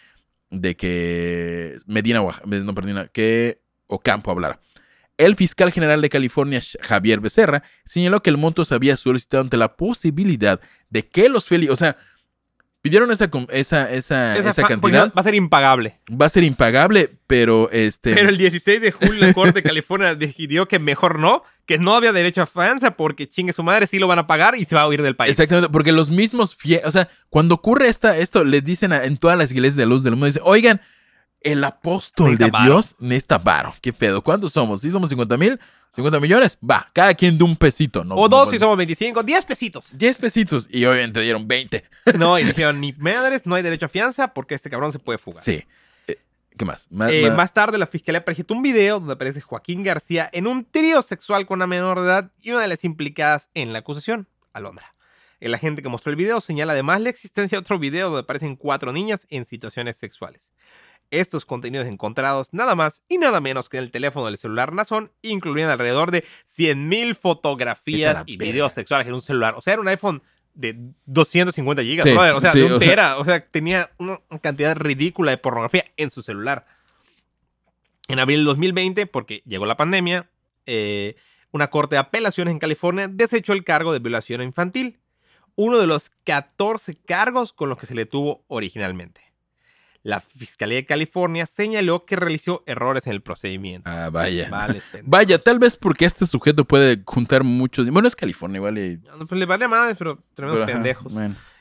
de 0.51 0.77
que 0.77 1.79
Medina, 1.87 2.25
no, 2.45 2.75
perdón, 2.75 3.09
que 3.13 3.63
Ocampo 3.87 4.33
hablara. 4.33 4.59
El 5.19 5.35
fiscal 5.35 5.73
general 5.73 6.01
de 6.03 6.09
California, 6.11 6.61
Javier 6.83 7.21
Becerra, 7.21 7.63
señaló 7.85 8.23
que 8.23 8.31
el 8.31 8.37
monto 8.37 8.65
se 8.65 8.75
había 8.75 8.97
solicitado 8.97 9.43
ante 9.43 9.57
la 9.57 9.77
posibilidad 9.77 10.61
de 10.91 11.07
que 11.09 11.29
los 11.29 11.47
Feli, 11.47 11.69
o 11.69 11.77
sea, 11.77 11.97
pidieron 12.83 13.11
esa, 13.11 13.25
esa, 13.51 13.93
esa, 13.93 14.35
porque 14.55 14.63
cantidad, 14.75 15.13
va 15.13 15.21
a 15.21 15.25
ser 15.25 15.35
impagable. 15.35 15.99
va 16.09 16.27
a 16.27 16.29
ser 16.29 16.45
impagable, 16.45 17.11
pero 17.27 17.69
este... 17.73 18.15
Pero 18.15 18.29
el 18.29 18.39
16 18.39 18.81
de 18.81 18.93
julio 18.93 19.27
la 19.27 19.33
Corte 19.35 19.55
de 19.55 19.63
California 19.65 20.15
decidió 20.17 20.69
que 20.69 20.79
mejor 20.79 21.19
no, 21.19 21.43
que 21.65 21.79
no 21.79 21.97
había 21.97 22.13
derecho 22.13 22.43
a 22.43 22.47
fianza 22.47 22.93
porque 22.93 23.27
chingue 23.27 23.53
su 23.53 23.65
madre, 23.65 23.89
sí 23.89 23.99
lo 23.99 24.07
van 24.07 24.21
a 24.21 24.29
pagar 24.29 24.55
y 24.55 24.65
se 24.65 24.77
va 24.77 24.83
a 24.83 24.89
huir 24.89 25.03
del 25.03 25.17
país. 25.17 25.33
Exactamente, 25.33 25.69
porque 25.73 25.91
los 25.91 26.13
mismos 26.13 26.57
o 26.85 26.91
sea, 26.93 27.09
cuando 27.29 27.57
ocurre 27.57 27.89
esta, 27.89 28.17
esto, 28.19 28.45
les 28.45 28.63
dicen 28.63 28.93
a- 28.93 29.03
en 29.03 29.17
todas 29.17 29.37
las 29.37 29.51
iglesias 29.51 29.77
de 29.77 29.87
luz 29.87 30.05
del 30.05 30.13
mundo, 30.13 30.27
dicen, 30.27 30.43
oigan, 30.45 30.81
el 31.53 31.65
apóstol 31.65 32.37
de 32.39 32.51
varo". 32.51 32.65
Dios 32.65 32.95
necesita 32.99 33.39
varo. 33.39 33.75
¿Qué 33.81 33.93
pedo? 33.93 34.23
¿Cuántos 34.23 34.53
somos? 34.53 34.81
¿Sí 34.81 34.91
somos 34.91 35.09
50 35.11 35.37
mil? 35.37 35.59
¿50 35.97 36.21
millones? 36.21 36.59
Va, 36.69 36.91
cada 36.93 37.15
quien 37.15 37.39
de 37.39 37.45
un 37.45 37.57
pesito. 37.57 38.05
No, 38.05 38.17
o 38.17 38.29
dos 38.29 38.51
si 38.51 38.59
somos 38.59 38.77
25, 38.77 39.23
10 39.23 39.45
pesitos. 39.47 39.97
10 39.97 40.19
pesitos. 40.19 40.67
Y 40.71 40.85
obviamente 40.85 41.21
dieron 41.21 41.47
20. 41.49 41.85
No, 42.19 42.39
y 42.39 42.45
dijeron, 42.45 42.81
ni 42.81 42.93
madres, 42.95 43.47
no 43.47 43.55
hay 43.55 43.63
derecho 43.63 43.87
a 43.87 43.89
fianza 43.89 44.35
porque 44.35 44.55
este 44.55 44.69
cabrón 44.71 44.93
se 44.93 44.99
puede 44.99 45.19
fugar. 45.19 45.43
Sí. 45.43 45.65
Eh, 46.09 46.19
¿Qué 46.59 46.65
más? 46.65 46.87
Ma- 46.91 47.11
Eh, 47.11 47.29
ma- 47.31 47.37
más 47.37 47.53
tarde, 47.53 47.79
la 47.79 47.87
fiscalía 47.87 48.25
presentó 48.25 48.55
un 48.55 48.63
video 48.63 48.99
donde 48.99 49.15
aparece 49.15 49.41
Joaquín 49.41 49.83
García 49.85 50.29
en 50.33 50.47
un 50.47 50.65
trío 50.65 51.01
sexual 51.03 51.47
con 51.47 51.59
una 51.59 51.67
menor 51.67 52.01
de 52.01 52.07
edad 52.07 52.31
y 52.43 52.51
una 52.51 52.63
de 52.63 52.69
las 52.69 52.85
implicadas 52.85 53.51
en 53.55 53.73
la 53.73 53.79
acusación, 53.81 54.29
Alondra. 54.53 54.95
El 55.39 55.55
agente 55.55 55.83
que 55.83 55.89
mostró 55.91 56.09
el 56.11 56.17
video 56.17 56.41
señala 56.41 56.73
además 56.73 57.01
la 57.03 57.11
existencia 57.11 57.57
de 57.57 57.61
otro 57.61 57.79
video 57.79 58.07
donde 58.09 58.23
aparecen 58.23 58.57
cuatro 58.57 58.93
niñas 58.93 59.27
en 59.31 59.45
situaciones 59.45 59.99
sexuales. 59.99 60.53
Estos 61.11 61.45
contenidos 61.45 61.87
encontrados, 61.87 62.53
nada 62.53 62.75
más 62.75 63.03
y 63.09 63.19
nada 63.19 63.41
menos 63.41 63.69
que 63.69 63.79
en 63.79 63.85
el 63.85 63.91
teléfono 63.91 64.27
del 64.27 64.39
celular 64.39 64.73
Nazón, 64.73 65.13
incluían 65.23 65.71
alrededor 65.71 66.11
de 66.11 66.25
100.000 66.47 67.15
fotografías 67.15 68.23
y 68.27 68.37
videos 68.37 68.73
sexuales 68.73 69.07
en 69.07 69.15
un 69.15 69.21
celular. 69.21 69.55
O 69.57 69.63
sea, 69.63 69.75
era 69.75 69.83
un 69.83 69.89
iPhone 69.89 70.23
de 70.55 70.75
250 71.05 71.83
gigas, 71.83 72.05
Sí, 72.05 72.13
brother. 72.13 72.33
O 72.33 72.41
sea, 72.41 72.53
sí, 72.53 72.61
de 72.61 72.67
un 72.67 72.73
o 72.73 72.79
sea- 72.81 72.89
tera. 72.89 73.19
O 73.19 73.25
sea, 73.25 73.47
tenía 73.47 73.91
una 73.99 74.19
cantidad 74.41 74.75
ridícula 74.75 75.31
de 75.31 75.39
pornografía 75.39 75.85
en 75.97 76.11
su 76.11 76.23
celular. 76.23 76.67
En 78.09 78.19
abril 78.19 78.39
del 78.39 78.47
2020, 78.47 79.07
porque 79.07 79.43
llegó 79.47 79.67
la 79.67 79.77
pandemia, 79.77 80.31
eh, 80.65 81.17
una 81.53 81.69
corte 81.71 81.97
de 81.97 82.01
apelaciones 82.01 82.53
en 82.53 82.59
California 82.59 83.09
desechó 83.09 83.53
el 83.53 83.65
cargo 83.65 83.93
de 83.93 83.99
violación 83.99 84.43
infantil, 84.43 84.99
uno 85.57 85.79
de 85.79 85.87
los 85.87 86.11
14 86.25 86.97
cargos 86.97 87.53
con 87.53 87.69
los 87.69 87.79
que 87.79 87.87
se 87.87 87.95
le 87.95 88.07
tuvo 88.07 88.45
originalmente. 88.49 89.23
La 90.07 90.21
Fiscalía 90.21 90.77
de 90.77 90.85
California 90.85 91.47
señaló 91.47 92.05
que 92.05 92.15
realizó 92.15 92.63
errores 92.67 93.09
en 93.09 93.13
el 93.15 93.23
procedimiento. 93.23 93.91
Ah, 93.93 94.09
vaya. 94.11 94.49
Vale. 94.49 94.81
Vaya, 95.03 95.41
tal 95.41 95.59
vez 95.59 95.77
porque 95.77 96.05
este 96.05 96.27
sujeto 96.27 96.65
puede 96.65 97.03
juntar 97.05 97.43
muchos. 97.43 97.91
Bueno, 97.91 98.07
es 98.07 98.15
California, 98.15 98.59
igual. 98.59 98.79
y- 98.79 98.99
No, 98.99 99.27
pues 99.27 99.39
le 99.39 99.47
vale 99.47 99.67
madre, 99.67 99.97
pero 99.97 100.23
tremendos 100.35 100.65
pero, 100.65 100.77
pendejos. 100.77 101.13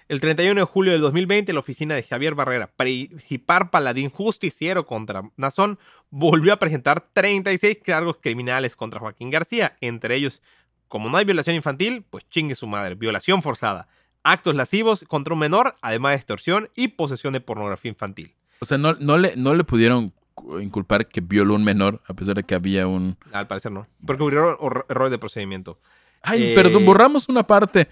El 0.07 0.19
31 0.19 0.61
de 0.61 0.65
julio 0.65 0.91
del 0.91 1.01
2020, 1.01 1.51
la 1.53 1.59
oficina 1.59 1.95
de 1.95 2.03
Javier 2.03 2.35
Barrera, 2.35 2.67
principal 2.67 3.71
paladín 3.71 4.11
justiciero 4.11 4.85
contra 4.85 5.23
Nazón, 5.37 5.79
volvió 6.11 6.53
a 6.53 6.59
presentar 6.59 7.03
36 7.13 7.79
cargos 7.83 8.17
criminales 8.21 8.75
contra 8.75 8.99
Joaquín 8.99 9.31
García. 9.31 9.75
Entre 9.81 10.13
ellos, 10.15 10.43
como 10.87 11.09
no 11.09 11.17
hay 11.17 11.25
violación 11.25 11.55
infantil, 11.55 12.05
pues 12.11 12.29
chingue 12.29 12.53
su 12.53 12.67
madre, 12.67 12.93
violación 12.93 13.41
forzada, 13.41 13.87
actos 14.25 14.55
lascivos 14.55 15.05
contra 15.07 15.33
un 15.33 15.39
menor, 15.39 15.75
además 15.81 16.11
de 16.11 16.15
extorsión 16.17 16.69
y 16.75 16.89
posesión 16.89 17.31
de 17.33 17.39
pornografía 17.41 17.89
infantil. 17.89 18.35
O 18.59 18.65
sea, 18.65 18.77
no, 18.77 18.93
no, 18.99 19.17
le, 19.17 19.35
no 19.37 19.53
le 19.55 19.63
pudieron 19.63 20.11
cu- 20.33 20.59
inculpar 20.59 21.07
que 21.07 21.21
violó 21.21 21.55
un 21.55 21.63
menor, 21.63 22.01
a 22.07 22.13
pesar 22.13 22.35
de 22.35 22.43
que 22.43 22.55
había 22.55 22.87
un. 22.87 23.17
Al 23.31 23.47
parecer 23.47 23.71
no, 23.71 23.87
porque 24.05 24.23
hubo 24.23 24.29
error- 24.31 24.85
errores 24.89 25.11
de 25.11 25.17
procedimiento. 25.19 25.79
Ay, 26.21 26.43
Eh, 26.51 26.55
perdón, 26.55 26.85
borramos 26.85 27.29
una 27.29 27.43
parte. 27.45 27.87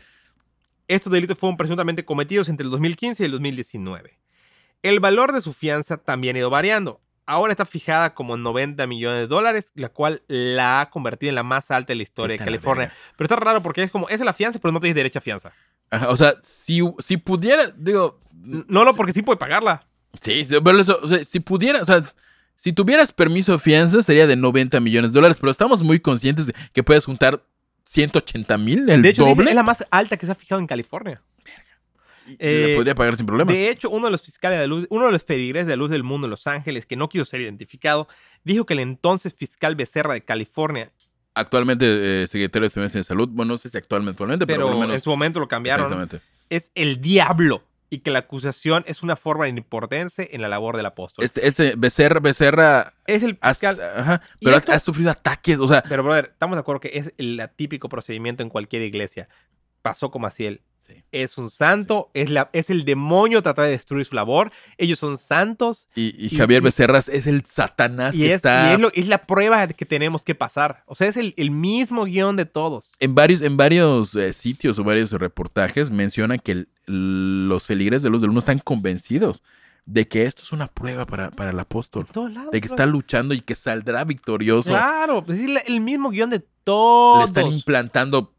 Estos 0.87 1.13
delitos 1.13 1.37
fueron 1.37 1.55
presuntamente 1.55 2.03
cometidos 2.03 2.49
entre 2.49 2.65
el 2.65 2.71
2015 2.71 3.23
y 3.23 3.25
el 3.27 3.31
2019. 3.33 4.19
El 4.81 4.99
valor 4.99 5.31
de 5.31 5.39
su 5.41 5.53
fianza 5.53 5.97
también 5.97 6.35
ha 6.35 6.39
ido 6.39 6.49
variando. 6.49 6.99
Ahora 7.25 7.53
está 7.53 7.65
fijada 7.65 8.13
como 8.13 8.35
en 8.35 8.43
90 8.43 8.85
millones 8.87 9.19
de 9.19 9.27
dólares, 9.27 9.71
la 9.75 9.89
cual 9.89 10.23
la 10.27 10.81
ha 10.81 10.89
convertido 10.89 11.29
en 11.29 11.35
la 11.35 11.43
más 11.43 11.71
alta 11.71 11.93
de 11.93 11.95
la 11.95 12.03
historia 12.03 12.37
de 12.37 12.43
California. 12.43 12.91
Pero 13.15 13.25
está 13.25 13.35
raro 13.37 13.61
porque 13.63 13.83
es 13.83 13.91
como, 13.91 14.07
esa 14.07 14.15
es 14.15 14.25
la 14.25 14.33
fianza, 14.33 14.59
pero 14.59 14.71
no 14.71 14.79
tienes 14.79 14.95
derecho 14.95 15.19
a 15.19 15.21
fianza. 15.21 15.51
Ajá, 15.89 16.09
o 16.09 16.17
sea, 16.17 16.33
si, 16.41 16.81
si 16.99 17.17
pudiera, 17.17 17.67
digo. 17.77 18.19
No, 18.33 18.83
no, 18.83 18.93
porque 18.93 19.13
sí 19.13 19.21
puede 19.21 19.37
pagarla. 19.37 19.85
Sí, 20.19 20.43
sí, 20.45 20.55
pero 20.63 20.79
eso, 20.79 20.99
o 21.01 21.07
sea, 21.07 21.23
si 21.23 21.39
pudiera, 21.39 21.81
o 21.81 21.85
sea, 21.85 22.03
si 22.55 22.73
tuvieras 22.73 23.11
permiso 23.11 23.53
de 23.53 23.59
fianza 23.59 24.01
sería 24.01 24.27
de 24.27 24.35
90 24.35 24.79
millones 24.79 25.11
de 25.11 25.17
dólares, 25.17 25.37
pero 25.39 25.51
estamos 25.51 25.81
muy 25.81 25.99
conscientes 25.99 26.47
de 26.47 26.53
que 26.71 26.83
puedes 26.83 27.05
juntar 27.05 27.43
180 27.83 28.57
mil, 28.57 28.89
el 28.89 29.01
De 29.01 29.09
hecho, 29.09 29.23
dice, 29.23 29.35
doble. 29.35 29.49
es 29.49 29.55
la 29.55 29.63
más 29.63 29.85
alta 29.91 30.17
que 30.17 30.25
se 30.25 30.31
ha 30.31 30.35
fijado 30.35 30.59
en 30.61 30.67
California. 30.67 31.21
Y 32.27 32.35
eh, 32.39 32.67
la 32.69 32.75
podría 32.77 32.95
pagar 32.95 33.15
sin 33.17 33.25
problemas. 33.25 33.53
De 33.53 33.69
hecho, 33.69 33.89
uno 33.89 34.07
de 34.07 34.11
los 34.11 34.21
fiscales 34.21 34.59
de 34.59 34.67
luz, 34.67 34.85
uno 34.89 35.05
de 35.07 35.11
los 35.11 35.23
feligreses 35.23 35.67
de 35.67 35.75
luz 35.75 35.89
del 35.89 36.03
mundo 36.03 36.27
en 36.27 36.31
Los 36.31 36.47
Ángeles, 36.47 36.85
que 36.85 36.95
no 36.95 37.09
quiso 37.09 37.25
ser 37.25 37.41
identificado, 37.41 38.07
dijo 38.43 38.65
que 38.65 38.73
el 38.73 38.79
entonces 38.79 39.35
fiscal 39.35 39.75
Becerra 39.75 40.13
de 40.13 40.21
California, 40.21 40.91
Actualmente 41.35 42.23
eh, 42.23 42.27
secretario 42.27 42.61
de 42.61 42.67
Estudiantes 42.67 42.93
de 42.93 43.03
Salud, 43.03 43.27
bueno, 43.31 43.53
no 43.53 43.57
sé 43.57 43.67
si 43.67 43.75
actualmente, 43.77 44.19
pero, 44.19 44.37
pero 44.45 44.59
por 44.67 44.73
lo 44.75 44.79
menos. 44.81 44.95
en 44.95 45.01
su 45.01 45.09
momento 45.09 45.39
lo 45.39 45.47
cambiaron, 45.47 46.07
es 46.49 46.71
el 46.75 47.01
diablo 47.01 47.63
y 47.89 47.99
que 47.99 48.11
la 48.11 48.19
acusación 48.19 48.83
es 48.87 49.01
una 49.01 49.15
forma 49.15 49.47
importarse 49.47 50.29
en 50.31 50.41
la 50.41 50.47
labor 50.47 50.77
del 50.77 50.85
apóstol. 50.85 51.25
Este, 51.25 51.47
ese 51.47 51.73
Becerra, 51.75 52.19
Becerra 52.19 52.93
es 53.07 53.23
el 53.23 53.37
has- 53.41 53.59
fiscal. 53.59 53.79
ajá, 53.95 54.21
¿Y 54.39 54.45
pero 54.45 54.55
ha, 54.55 54.59
esto? 54.59 54.71
ha 54.73 54.79
sufrido 54.79 55.09
ataques, 55.11 55.57
o 55.57 55.67
sea, 55.67 55.83
Pero, 55.89 56.03
brother, 56.03 56.25
estamos 56.31 56.55
de 56.55 56.59
acuerdo 56.61 56.81
que 56.81 56.91
es 56.93 57.11
el 57.17 57.41
típico 57.55 57.89
procedimiento 57.89 58.43
en 58.43 58.49
cualquier 58.49 58.83
iglesia. 58.83 59.27
Pasó 59.81 60.11
con 60.11 60.21
Maciel. 60.21 60.61
Sí. 60.85 60.95
Es 61.13 61.37
un 61.37 61.49
santo, 61.49 62.11
es, 62.13 62.29
la, 62.29 62.49
es 62.51 62.69
el 62.69 62.83
demonio 62.83 63.41
tratar 63.41 63.65
de 63.65 63.71
destruir 63.71 64.05
su 64.05 64.15
labor. 64.15 64.51
Ellos 64.77 64.99
son 64.99 65.17
santos 65.17 65.87
y, 65.95 66.29
Javier 66.35 66.61
y- 66.61 66.65
Becerras 66.65 67.07
es 67.07 67.25
el 67.25 67.45
Satanás 67.45 68.15
y 68.15 68.19
que 68.21 68.27
es, 68.29 68.35
está 68.35 68.71
y 68.71 68.73
es, 68.73 68.79
lo- 68.79 68.91
es 68.93 69.07
la 69.07 69.19
prueba 69.23 69.65
que 69.67 69.85
tenemos 69.85 70.25
que 70.25 70.35
pasar. 70.35 70.83
O 70.85 70.95
sea, 70.95 71.07
es 71.07 71.15
el, 71.17 71.33
el 71.37 71.51
mismo 71.51 72.03
guion 72.05 72.35
de 72.35 72.45
todos. 72.45 72.93
en 72.99 73.15
varios, 73.15 73.41
en 73.41 73.55
varios 73.55 74.13
eh, 74.15 74.33
sitios 74.33 74.77
o 74.77 74.83
varios 74.83 75.11
reportajes 75.11 75.89
mencionan 75.89 76.39
que 76.39 76.51
el- 76.51 76.67
los 76.85 77.65
feligreses 77.65 78.03
de 78.03 78.09
luz 78.09 78.21
del 78.21 78.29
mundo 78.31 78.39
están 78.39 78.59
convencidos 78.59 79.41
de 79.85 80.07
que 80.07 80.25
esto 80.25 80.41
es 80.43 80.51
una 80.51 80.67
prueba 80.67 81.05
para, 81.05 81.31
para 81.31 81.51
el 81.51 81.59
apóstol. 81.59 82.05
Lados. 82.13 82.51
De 82.51 82.59
que 82.61 82.67
está 82.67 82.85
luchando 82.85 83.33
y 83.33 83.41
que 83.41 83.55
saldrá 83.55 84.03
victorioso. 84.05 84.69
Claro, 84.69 85.23
pues 85.25 85.39
es 85.39 85.67
el 85.67 85.79
mismo 85.81 86.09
guion 86.09 86.29
de 86.29 86.39
todos. 86.63 87.19
Le 87.19 87.25
están 87.25 87.51
implantando 87.53 88.32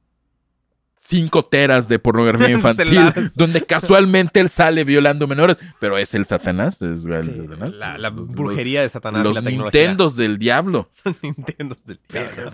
cinco 0.97 1.45
teras 1.45 1.87
de 1.89 1.99
pornografía 1.99 2.49
infantil, 2.51 2.99
donde 3.35 3.65
casualmente 3.65 4.41
él 4.41 4.49
sale 4.49 4.85
violando 4.85 5.27
menores, 5.27 5.59
pero 5.79 5.99
es 5.99 6.15
el 6.15 6.25
Satanás, 6.25 6.81
es 6.83 7.05
el 7.05 7.23
Sí, 7.23 7.37
Satanás. 7.37 7.73
la, 7.75 7.99
la 7.99 8.11
Los- 8.11 8.31
brujería 8.31 8.81
de 8.83 8.89
Satanás 8.89 9.27
Los 9.27 9.37
y 9.37 9.41
la. 9.43 9.51
Nintendos 9.51 10.17
del 10.17 10.39
diablo. 10.39 10.89
Nintendos 11.23 11.85
del 11.87 12.01
diablo. 12.09 12.51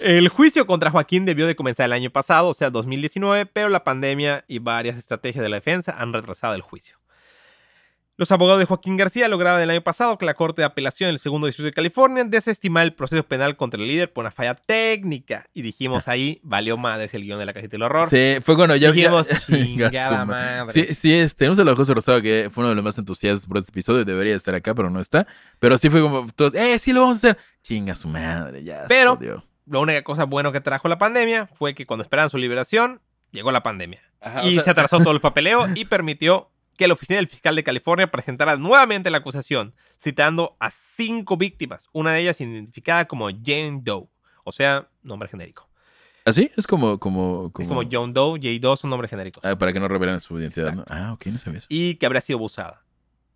El 0.00 0.28
juicio 0.28 0.66
contra 0.66 0.90
Joaquín 0.90 1.24
debió 1.24 1.46
de 1.46 1.54
comenzar 1.56 1.86
el 1.86 1.92
año 1.92 2.10
pasado, 2.10 2.48
o 2.48 2.54
sea, 2.54 2.70
2019, 2.70 3.46
pero 3.46 3.68
la 3.68 3.84
pandemia 3.84 4.44
y 4.48 4.58
varias 4.58 4.96
estrategias 4.96 5.42
de 5.42 5.48
la 5.48 5.56
defensa 5.56 5.94
han 5.98 6.12
retrasado 6.12 6.54
el 6.54 6.62
juicio. 6.62 6.96
Los 8.16 8.30
abogados 8.30 8.60
de 8.60 8.66
Joaquín 8.66 8.96
García 8.96 9.26
lograron 9.26 9.60
el 9.60 9.68
año 9.70 9.80
pasado 9.80 10.16
que 10.18 10.24
la 10.24 10.34
Corte 10.34 10.62
de 10.62 10.66
Apelación 10.66 11.08
del 11.08 11.18
Segundo 11.18 11.48
Distrito 11.48 11.66
de 11.66 11.72
California 11.72 12.22
desestimara 12.22 12.84
el 12.84 12.94
proceso 12.94 13.24
penal 13.24 13.56
contra 13.56 13.80
el 13.80 13.88
líder 13.88 14.12
por 14.12 14.22
una 14.22 14.30
falla 14.30 14.54
técnica. 14.54 15.48
Y 15.52 15.62
dijimos 15.62 16.06
ahí, 16.06 16.38
valió 16.44 16.76
madres 16.76 17.12
el 17.14 17.22
guion 17.24 17.40
de 17.40 17.46
la 17.46 17.52
casita 17.52 17.72
del 17.72 17.82
horror. 17.82 18.08
Sí, 18.08 18.36
fue 18.44 18.54
cuando 18.54 18.76
ya... 18.76 18.92
dijimos, 18.92 19.26
ya- 19.28 19.38
chingada 19.40 20.24
madre. 20.24 20.72
Sí, 20.72 20.94
sí, 20.94 21.12
este, 21.12 21.38
tenemos 21.46 21.58
a 21.58 21.74
José 21.76 21.92
Rosado, 21.92 22.22
que 22.22 22.50
fue 22.52 22.62
uno 22.62 22.68
de 22.68 22.76
los 22.76 22.84
más 22.84 22.96
entusiastas 22.98 23.48
por 23.48 23.58
este 23.58 23.72
episodio, 23.72 24.04
debería 24.04 24.36
estar 24.36 24.54
acá, 24.54 24.76
pero 24.76 24.90
no 24.90 25.00
está. 25.00 25.26
Pero 25.58 25.76
sí 25.76 25.90
fue 25.90 26.00
como, 26.00 26.28
todos, 26.36 26.54
eh, 26.54 26.78
sí 26.78 26.92
lo 26.92 27.00
vamos 27.00 27.24
a 27.24 27.30
hacer. 27.30 27.38
Chinga 27.62 27.96
su 27.96 28.06
madre, 28.06 28.62
ya. 28.62 28.82
se 28.82 28.86
Pero-. 28.88 29.18
La 29.66 29.78
única 29.80 30.04
cosa 30.04 30.22
buena 30.24 30.52
que 30.52 30.60
trajo 30.60 30.86
la 30.88 30.98
pandemia 30.98 31.48
fue 31.48 31.74
que 31.74 31.84
cuando 31.84 32.02
esperaban 32.02 32.30
su 32.30 32.38
liberación, 32.38 33.00
llegó 33.32 33.50
la 33.50 33.64
pandemia. 33.64 34.02
Ajá, 34.20 34.42
o 34.42 34.46
y 34.48 34.54
sea, 34.54 34.62
se 34.62 34.70
atrasó 34.70 34.98
todo 34.98 35.10
el 35.12 35.20
papeleo 35.22 35.66
y 35.74 35.86
permitió 35.86 36.50
que 36.76 36.88
la 36.88 36.94
oficina 36.94 37.16
del 37.16 37.28
fiscal 37.28 37.56
de 37.56 37.64
California 37.64 38.10
presentara 38.10 38.56
nuevamente 38.56 39.10
la 39.10 39.18
acusación, 39.18 39.74
citando 39.98 40.56
a 40.60 40.70
cinco 40.70 41.36
víctimas, 41.36 41.88
una 41.92 42.12
de 42.12 42.20
ellas 42.20 42.40
identificada 42.40 43.06
como 43.06 43.28
Jane 43.28 43.80
Doe, 43.82 44.08
o 44.44 44.52
sea, 44.52 44.88
nombre 45.02 45.28
genérico. 45.28 45.68
¿Así? 46.24 46.50
Es 46.56 46.66
como, 46.66 46.98
como, 46.98 47.52
como... 47.52 47.64
Es 47.64 47.68
como 47.68 47.82
John 47.90 48.14
Doe, 48.14 48.40
J. 48.40 48.58
Doe 48.60 48.76
son 48.76 48.90
nombres 48.90 49.10
genéricos. 49.10 49.44
Ah, 49.44 49.56
para 49.56 49.72
que 49.72 49.80
no 49.80 49.88
revelen 49.88 50.20
su 50.20 50.38
identidad. 50.38 50.84
Ah, 50.88 51.12
ok, 51.12 51.26
no 51.26 51.38
sabía 51.38 51.58
eso. 51.58 51.66
Y 51.68 51.96
que 51.96 52.06
habría 52.06 52.22
sido 52.22 52.38
abusada. 52.38 52.82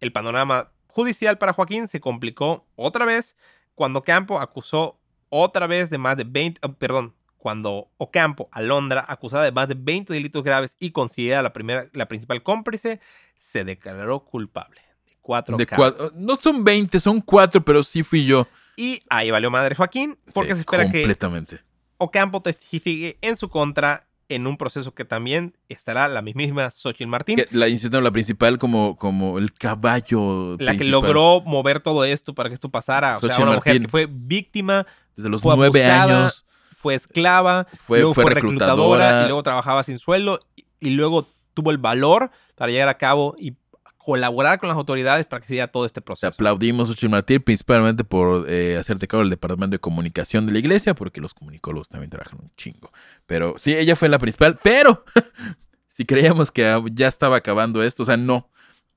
El 0.00 0.10
panorama 0.10 0.70
judicial 0.86 1.36
para 1.36 1.52
Joaquín 1.52 1.86
se 1.86 2.00
complicó 2.00 2.66
otra 2.76 3.04
vez 3.04 3.36
cuando 3.74 4.02
Campo 4.02 4.40
acusó 4.40 4.98
otra 5.28 5.66
vez 5.66 5.90
de 5.90 5.98
más 5.98 6.16
de 6.16 6.24
20, 6.24 6.60
ah, 6.62 6.72
perdón, 6.72 7.14
cuando 7.38 7.88
Ocampo, 7.96 8.48
Alondra, 8.52 9.04
acusada 9.08 9.44
de 9.44 9.52
más 9.52 9.68
de 9.68 9.74
20 9.78 10.12
delitos 10.12 10.42
graves 10.42 10.76
y 10.78 10.90
considerada 10.90 11.42
la, 11.42 11.52
primera, 11.52 11.86
la 11.92 12.06
principal 12.08 12.42
cómplice, 12.42 13.00
se 13.38 13.64
declaró 13.64 14.20
culpable 14.24 14.80
de 15.06 15.16
cuatro 15.22 15.56
De 15.56 15.64
cargos. 15.66 15.94
cua- 15.94 16.12
No 16.16 16.36
son 16.42 16.64
20, 16.64 16.98
son 17.00 17.20
4, 17.20 17.64
pero 17.64 17.82
sí 17.82 18.02
fui 18.02 18.26
yo. 18.26 18.46
Y 18.76 19.00
ahí 19.08 19.30
valió 19.30 19.50
madre 19.50 19.74
Joaquín, 19.74 20.18
porque 20.34 20.50
Sí, 20.50 20.56
se 20.56 20.60
espera 20.60 20.84
que 20.90 21.00
Completamente. 21.02 21.60
Ocampo 21.96 22.42
testifique 22.42 23.18
en 23.22 23.36
su 23.36 23.48
contra 23.48 24.00
en 24.28 24.46
un 24.46 24.56
proceso 24.58 24.92
que 24.94 25.04
también 25.06 25.56
estará 25.70 26.06
la 26.06 26.20
mismísima 26.20 26.70
Xochitl 26.70 27.06
Martín, 27.08 27.36
Que 27.36 27.48
La 27.50 27.66
la 28.00 28.10
principal 28.10 28.58
como, 28.58 28.96
como 28.96 29.38
el 29.38 29.52
caballo 29.54 30.52
la 30.58 30.72
que 30.72 30.78
principal. 30.78 30.90
logró 30.90 31.40
mover 31.42 31.80
todo 31.80 32.04
esto 32.04 32.34
para 32.34 32.50
que 32.50 32.54
esto 32.54 32.68
pasara. 32.68 33.16
O 33.16 33.20
sea, 33.20 33.28
Xochitl 33.30 33.42
una 33.42 33.52
mujer 33.56 33.72
Martín. 33.74 33.82
que 33.84 33.88
fue 33.88 34.06
víctima, 34.10 34.86
Desde 35.16 35.30
los 35.30 35.42
nueve 35.44 35.66
abusada, 35.66 36.20
años 36.24 36.44
fue 36.80 36.94
esclava, 36.94 37.66
fue, 37.78 37.98
luego 37.98 38.14
fue 38.14 38.22
fue, 38.24 38.34
reclutadora. 38.34 38.98
reclutadora, 39.04 39.22
y 39.24 39.26
luego 39.26 39.42
trabajaba 39.42 39.82
sin 39.82 39.98
sueldo 39.98 40.38
y, 40.54 40.64
y 40.80 40.90
luego 40.90 41.28
tuvo 41.54 41.70
el 41.72 41.78
valor 41.78 42.30
para 42.54 42.70
llegar 42.70 42.88
a 42.88 42.96
cabo 42.98 43.34
y 43.38 43.54
colaborar 43.96 44.58
con 44.58 44.68
las 44.68 44.76
autoridades 44.78 45.26
para 45.26 45.40
que 45.40 45.48
se 45.48 45.54
diera 45.54 45.68
todo 45.68 45.84
este 45.84 46.00
Te 46.00 46.04
proceso. 46.04 46.28
aplaudimos, 46.28 46.88
Xochitl 46.88 47.10
Martín, 47.10 47.42
principalmente 47.42 48.04
por 48.04 48.46
eh, 48.48 48.76
hacerte 48.78 49.06
cargo 49.08 49.22
del 49.22 49.30
departamento 49.30 49.74
de 49.74 49.80
comunicación 49.80 50.46
de 50.46 50.52
la 50.52 50.60
iglesia, 50.60 50.94
porque 50.94 51.20
los 51.20 51.34
comunicólogos 51.34 51.88
también 51.88 52.10
trabajan 52.10 52.38
un 52.40 52.50
chingo. 52.56 52.90
Pero 53.26 53.56
sí, 53.58 53.74
ella 53.74 53.96
fue 53.96 54.08
la 54.08 54.18
principal, 54.18 54.58
pero 54.62 55.04
si 55.96 56.04
creíamos 56.06 56.50
que 56.50 56.80
ya 56.92 57.08
estaba 57.08 57.36
acabando 57.36 57.82
esto, 57.82 58.04
o 58.04 58.06
sea, 58.06 58.16
no. 58.16 58.48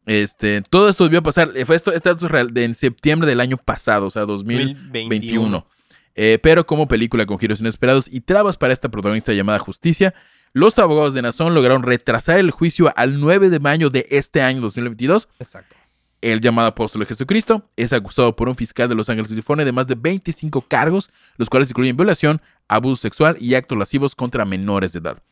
Este, 0.06 0.62
todo 0.62 0.88
esto 0.88 1.04
debió 1.04 1.22
pasar. 1.22 1.52
eh, 1.56 1.65
Fue 1.65 1.76
esto, 1.76 1.91
este 1.91 2.10
dato 2.10 2.26
es 2.28 2.32
real 2.32 2.54
de 2.54 2.63
en 2.63 2.74
septiembre 2.74 3.28
del 3.28 3.39
año 3.41 3.58
pasado, 3.58 4.06
o 4.06 4.10
sea, 4.10 4.24
2021. 4.26 4.78
2021. 4.84 5.67
Eh, 6.15 6.39
pero 6.41 6.65
como 6.65 6.88
película 6.88 7.26
con 7.26 7.39
giros 7.39 7.62
inesperados 7.62 8.08
y 8.12 8.21
trabas 8.21 8.58
para 8.58 8.74
esta 8.74 8.89
protagonista 8.89 9.34
llamada 9.34 9.60
Justicia, 9.60 10.13
los 10.54 10.78
abogados 10.80 11.13
de 11.13 11.21
Nazón 11.21 11.54
lograron 11.54 11.84
retrasar 11.84 12.39
el 12.39 12.52
juicio 12.52 12.91
al 12.95 13.19
9 13.19 13.50
de 13.50 13.60
mayo 13.60 13.89
de 13.89 14.06
este 14.10 14.41
año 14.41 14.62
2022. 14.62 15.30
Exacto. 15.39 15.76
El 16.21 16.39
llamado 16.39 16.67
apóstol 16.67 17.00
de 17.00 17.08
Jesucristo 17.08 17.67
es 17.76 17.93
acusado 17.93 18.36
por 18.36 18.47
un 18.47 18.56
fiscal 18.56 18.88
de 18.88 18.93
Los 18.93 19.10
Ángeles, 19.10 19.30
California, 19.30 19.65
de 19.65 19.71
más 19.71 19.88
de 19.88 19.95
25 19.95 20.62
cargos, 20.67 21.10
los 21.38 21.50
cuales 21.50 21.69
incluyen 21.71 21.97
violación, 21.97 22.39
abuso 22.67 23.02
sexual 23.02 23.38
y 23.39 23.56
actos 23.56 23.78
lascivos 23.78 24.13
contra 24.13 24.45
menores 24.45 24.93
de 24.93 25.00
edad. 25.00 25.24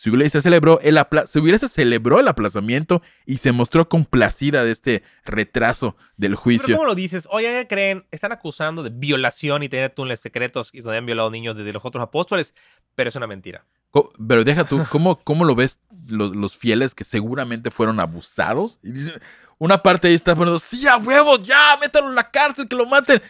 Su 0.00 0.08
iglesia 0.08 0.40
celebró 0.40 0.80
el, 0.80 0.96
apla- 0.96 1.26
su 1.26 1.40
iglesia 1.40 1.68
celebró 1.68 2.20
el 2.20 2.28
aplazamiento 2.28 3.02
y 3.26 3.36
se 3.36 3.52
mostró 3.52 3.86
complacida 3.90 4.64
de 4.64 4.70
este 4.70 5.02
retraso 5.26 5.94
del 6.16 6.30
Pero 6.32 6.40
juicio. 6.40 6.74
¿cómo 6.78 6.86
lo 6.88 6.94
dices? 6.94 7.28
Oye, 7.30 7.48
¿qué 7.52 7.66
creen? 7.68 8.06
Están 8.10 8.32
acusando 8.32 8.82
de 8.82 8.88
violación 8.88 9.62
y 9.62 9.68
tener 9.68 9.90
túneles 9.90 10.20
secretos 10.20 10.70
y 10.72 10.80
se 10.80 10.88
habían 10.88 11.04
violado 11.04 11.30
niños 11.30 11.54
desde 11.58 11.74
los 11.74 11.84
otros 11.84 12.02
apóstoles, 12.02 12.54
pero 12.94 13.10
es 13.10 13.14
una 13.16 13.26
mentira. 13.26 13.66
Pero 14.26 14.42
deja 14.42 14.64
tú, 14.64 14.82
¿cómo, 14.90 15.20
cómo 15.22 15.44
lo 15.44 15.54
ves 15.54 15.80
los, 16.06 16.34
los 16.34 16.56
fieles 16.56 16.94
que 16.94 17.04
seguramente 17.04 17.70
fueron 17.70 18.00
abusados? 18.00 18.78
Y 18.82 18.92
dicen, 18.92 19.20
una 19.58 19.82
parte 19.82 20.08
ahí 20.08 20.14
está 20.14 20.34
poniendo, 20.34 20.58
sí, 20.60 20.86
a 20.86 20.96
huevo, 20.96 21.38
ya, 21.40 21.76
métanlo 21.78 22.08
en 22.08 22.14
la 22.14 22.24
cárcel, 22.24 22.68
que 22.68 22.76
lo 22.76 22.86
maten. 22.86 23.20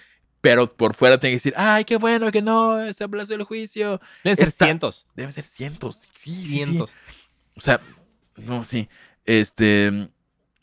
Pero 0.40 0.72
por 0.74 0.94
fuera 0.94 1.18
tiene 1.20 1.32
que 1.32 1.36
decir, 1.36 1.54
ay, 1.56 1.84
qué 1.84 1.96
bueno 1.96 2.30
que 2.30 2.40
no, 2.42 2.92
se 2.92 3.04
aplazó 3.04 3.34
el 3.34 3.42
juicio. 3.42 4.00
Deben 4.24 4.36
ser 4.38 4.50
cientos. 4.52 5.06
Deben 5.14 5.32
ser 5.32 5.44
cientos, 5.44 6.00
sí. 6.16 6.30
Cientos. 6.32 6.90
O 7.56 7.60
sea, 7.60 7.80
no, 8.36 8.64
sí. 8.64 8.88
Este. 9.26 10.08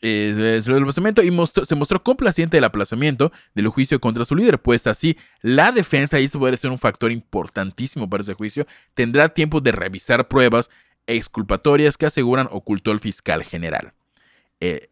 eh, 0.00 0.60
del 0.64 0.82
aplazamiento 0.82 1.22
y 1.22 1.30
mostró- 1.30 1.64
se 1.64 1.74
mostró 1.74 2.02
complaciente 2.02 2.56
del 2.56 2.64
aplazamiento 2.64 3.32
del 3.54 3.68
juicio 3.68 4.00
contra 4.00 4.24
su 4.24 4.34
líder, 4.36 4.60
pues 4.60 4.86
así 4.86 5.16
la 5.42 5.72
defensa, 5.72 6.20
y 6.20 6.24
esto 6.24 6.38
puede 6.38 6.56
ser 6.56 6.70
un 6.70 6.78
factor 6.78 7.10
importantísimo 7.12 8.08
para 8.08 8.22
ese 8.22 8.34
juicio, 8.34 8.66
tendrá 8.94 9.28
tiempo 9.28 9.60
de 9.60 9.72
revisar 9.72 10.28
pruebas 10.28 10.70
exculpatorias 11.08 11.96
que 11.96 12.06
aseguran 12.06 12.48
ocultó 12.50 12.90
el 12.92 13.00
fiscal 13.00 13.42
general. 13.42 13.92
Eh, 14.60 14.88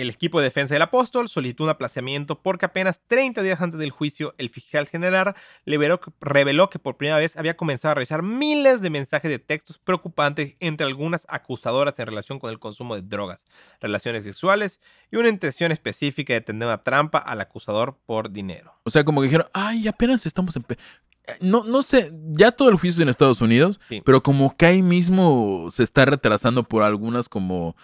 El 0.00 0.08
equipo 0.08 0.38
de 0.38 0.44
defensa 0.44 0.74
del 0.74 0.80
apóstol 0.82 1.28
solicitó 1.28 1.64
un 1.64 1.70
aplazamiento 1.70 2.40
porque 2.40 2.64
apenas 2.64 3.02
30 3.06 3.42
días 3.42 3.60
antes 3.60 3.78
del 3.78 3.90
juicio, 3.90 4.34
el 4.38 4.48
fiscal 4.48 4.86
general 4.86 5.34
reveló 5.66 6.00
que, 6.00 6.10
reveló 6.20 6.70
que 6.70 6.78
por 6.78 6.96
primera 6.96 7.18
vez 7.18 7.36
había 7.36 7.56
comenzado 7.56 7.92
a 7.92 7.94
revisar 7.96 8.22
miles 8.22 8.80
de 8.80 8.88
mensajes 8.88 9.30
de 9.30 9.38
textos 9.38 9.78
preocupantes 9.78 10.56
entre 10.60 10.86
algunas 10.86 11.26
acusadoras 11.28 11.98
en 11.98 12.06
relación 12.06 12.38
con 12.38 12.50
el 12.50 12.58
consumo 12.58 12.94
de 12.94 13.02
drogas, 13.02 13.44
relaciones 13.80 14.24
sexuales 14.24 14.80
y 15.10 15.16
una 15.16 15.28
intención 15.28 15.70
específica 15.70 16.32
de 16.32 16.40
tender 16.40 16.66
una 16.68 16.82
trampa 16.82 17.18
al 17.18 17.40
acusador 17.42 17.98
por 18.06 18.30
dinero. 18.30 18.72
o 18.84 18.90
sea, 18.90 19.04
como 19.04 19.20
que 19.20 19.26
dijeron, 19.26 19.48
ay, 19.52 19.86
apenas 19.86 20.24
estamos 20.24 20.56
en... 20.56 20.64
No, 21.42 21.62
no 21.64 21.82
sé, 21.82 22.10
ya 22.32 22.50
todo 22.52 22.70
el 22.70 22.76
juicio 22.76 22.96
es 22.98 23.02
en 23.02 23.08
Estados 23.10 23.40
Unidos, 23.42 23.78
Sí. 23.88 24.00
pero 24.04 24.22
como 24.22 24.56
que 24.56 24.64
ahí 24.66 24.82
mismo 24.82 25.68
se 25.70 25.82
está 25.82 26.06
retrasando 26.06 26.62
por 26.62 26.82
algunas 26.84 27.28
como... 27.28 27.76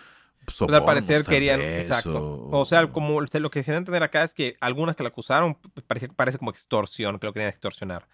Pues 0.46 0.62
al 0.62 0.68
sobornos, 0.68 0.86
parecer 0.86 1.24
querían, 1.24 1.60
exacto. 1.60 2.48
o- 2.50 2.64
sea, 2.64 2.86
como 2.90 3.16
o 3.16 3.26
sea, 3.26 3.40
lo 3.40 3.50
que 3.50 3.58
a 3.58 3.74
entender 3.74 4.02
acá 4.02 4.22
es 4.22 4.32
que 4.32 4.54
algunas 4.60 4.96
que 4.96 5.02
la 5.02 5.08
acusaron 5.08 5.58
parece, 5.86 6.08
parece 6.08 6.38
como 6.38 6.50
extorsión, 6.52 7.18
que 7.18 7.26
lo 7.26 7.32
querían 7.32 7.50
extorsionar. 7.50 8.06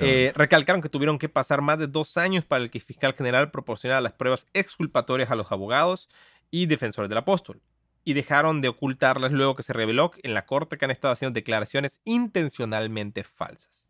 Eh, 0.00 0.32
recalcaron 0.36 0.82
que 0.82 0.88
tuvieron 0.88 1.18
que 1.18 1.28
pasar 1.28 1.62
más 1.62 1.78
de 1.78 1.86
dos 1.86 2.16
años 2.16 2.44
para 2.44 2.62
el 2.62 2.70
que 2.70 2.78
el 2.78 2.84
fiscal 2.84 3.14
general 3.14 3.50
proporcionara 3.50 4.00
las 4.00 4.12
pruebas 4.12 4.46
exculpatorias 4.52 5.30
a 5.30 5.34
los 5.34 5.50
abogados 5.50 6.08
y 6.50 6.66
defensores 6.66 7.08
del 7.08 7.18
apóstol. 7.18 7.60
Y 8.04 8.14
dejaron 8.14 8.60
de 8.60 8.68
ocultarlas 8.68 9.32
luego 9.32 9.56
que 9.56 9.62
se 9.62 9.72
reveló 9.72 10.12
en 10.22 10.34
la 10.34 10.46
corte 10.46 10.76
que 10.78 10.84
han 10.84 10.90
estado 10.90 11.12
haciendo 11.12 11.34
declaraciones 11.34 12.00
intencionalmente 12.04 13.24
falsas. 13.24 13.88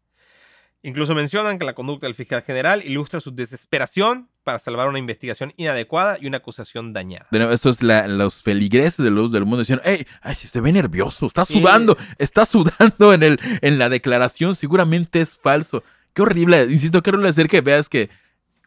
Incluso 0.83 1.15
mencionan 1.15 1.59
que 1.59 1.67
la 1.67 1.75
conducta 1.75 2.07
del 2.07 2.15
fiscal 2.15 2.41
general 2.43 2.83
ilustra 2.85 3.21
su 3.21 3.31
desesperación 3.35 4.29
para 4.45 4.59
salvar 4.59 4.89
una 4.89 4.99
investigación 4.99 5.53
inadecuada 5.59 6.17
y 6.19 6.27
una 6.27 6.39
acusación 6.39 6.95
dañada. 6.95 7.27
De 7.31 7.39
nuevo, 7.39 7.53
esto 7.53 7.69
es 7.69 7.83
la- 7.83 8.07
los 8.09 8.43
feligreses 8.43 9.05
de 9.05 9.11
luz 9.11 9.31
del 9.31 9.45
mundo 9.45 9.59
diciendo, 9.59 9.83
hey, 9.85 10.07
ay, 10.23 10.35
si 10.35 10.49
se 10.49 10.61
ve 10.63 10.73
nervioso, 10.73 11.27
está 11.27 11.45
Sí. 11.45 11.61
sudando, 11.61 11.99
está 12.19 12.47
sudando 12.47 13.13
en, 13.13 13.23
el, 13.23 13.41
en 13.61 13.79
la 13.79 13.91
declaración, 13.91 14.55
seguramente 14.55 15.21
es 15.21 15.37
falso. 15.37 15.85
Qué 16.15 16.23
horrible, 16.23 16.63
insisto, 16.71 17.03
qué 17.03 17.11
horrible 17.11 17.29
hacer 17.29 17.47
que 17.49 17.61
veas 17.61 17.91
que 17.91 18.09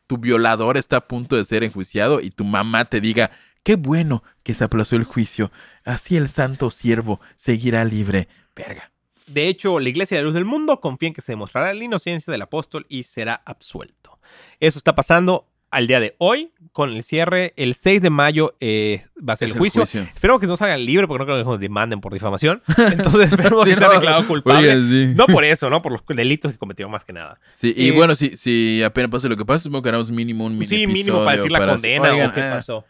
tu 0.06 0.17
violador 0.17 0.78
está 0.78 0.97
a 0.97 1.08
punto 1.08 1.36
de 1.36 1.45
ser 1.45 1.63
enjuiciado 1.63 2.21
y 2.21 2.30
tu 2.30 2.43
mamá 2.43 2.86
te 2.86 3.02
diga, 3.02 3.32
qué 3.63 3.76
bueno 3.76 4.23
que 4.43 4.54
se 4.54 4.63
aplazó 4.63 4.95
el 4.97 5.04
juicio, 5.06 5.52
así 5.84 6.15
el 6.15 6.30
santo 6.30 6.69
siervo 6.69 7.19
seguirá 7.36 7.84
libre. 7.86 8.28
Verga. 8.56 8.91
De 9.28 9.48
hecho, 9.48 9.80
la 9.80 9.90
Iglesia 9.90 10.18
de 10.18 10.24
la 10.24 10.26
Luz 10.26 10.34
del 10.34 10.46
Mundo 10.46 10.80
confía 10.80 11.08
en 11.08 11.14
que 11.14 11.22
se 11.22 11.32
demostrará 11.32 11.74
la 11.74 11.84
inocencia 11.84 12.32
del 12.32 12.42
apóstol 12.42 12.86
y 12.90 13.04
será 13.04 13.42
absuelto. 13.46 14.20
Eso 14.60 14.78
está 14.78 14.96
pasando 14.96 15.48
al 15.72 15.88
día 15.88 16.00
de 16.00 16.14
hoy, 16.20 16.52
con 16.72 16.92
el 16.92 17.04
cierre. 17.04 17.52
El 17.56 17.74
6 17.74 18.00
de 18.02 18.10
mayo 18.12 18.56
eh, 18.60 19.04
va 19.28 19.34
a 19.34 19.36
ser 19.38 19.48
el 19.48 19.54
el 19.54 19.60
juicio. 19.60 19.82
juicio. 19.82 20.02
Espero 20.02 20.40
que 20.40 20.46
no 20.46 20.56
salgan 20.56 20.86
libres 20.86 21.08
porque 21.08 21.20
no 21.22 21.26
creo 21.26 21.38
que 21.40 21.50
nos 21.50 21.60
demanden 21.60 22.00
por 22.00 22.14
difamación. 22.14 22.62
Entonces 22.92 23.32
esperemos 23.34 23.64
Sí, 23.64 23.72
que 23.72 23.76
sea 23.78 23.88
no. 23.88 23.94
declarado 23.94 24.28
culpable. 24.28 24.80
Sí. 24.84 25.14
No 25.16 25.26
por 25.26 25.44
eso, 25.44 25.72
¿no? 25.72 25.82
Por 25.82 25.94
los 25.94 26.04
delitos 26.06 26.52
que 26.52 26.58
cometió 26.60 26.88
más 26.90 27.04
que 27.06 27.14
nada. 27.14 27.40
Sí, 27.56 27.74
y 27.76 27.90
Eh, 27.90 27.92
bueno, 27.92 28.14
si, 28.14 28.38
si 28.38 28.84
apenas 28.84 29.10
pase 29.10 29.28
lo 29.30 29.36
que 29.36 29.46
pase, 29.46 29.64
supongo 29.64 29.82
que 29.82 29.90
haremos 29.90 30.12
mínimo 30.12 30.46
un 30.46 30.54
mini 30.54 30.68
sí, 30.68 30.86
mínimo 30.86 31.24
para 31.26 31.38
decir 31.38 31.52
la 31.52 31.58
para- 31.60 31.72
condena 31.72 32.12
Oigan, 32.12 32.30
o 32.30 32.34
qué 32.34 32.42
ah, 32.42 32.52
pasó. 32.52 32.86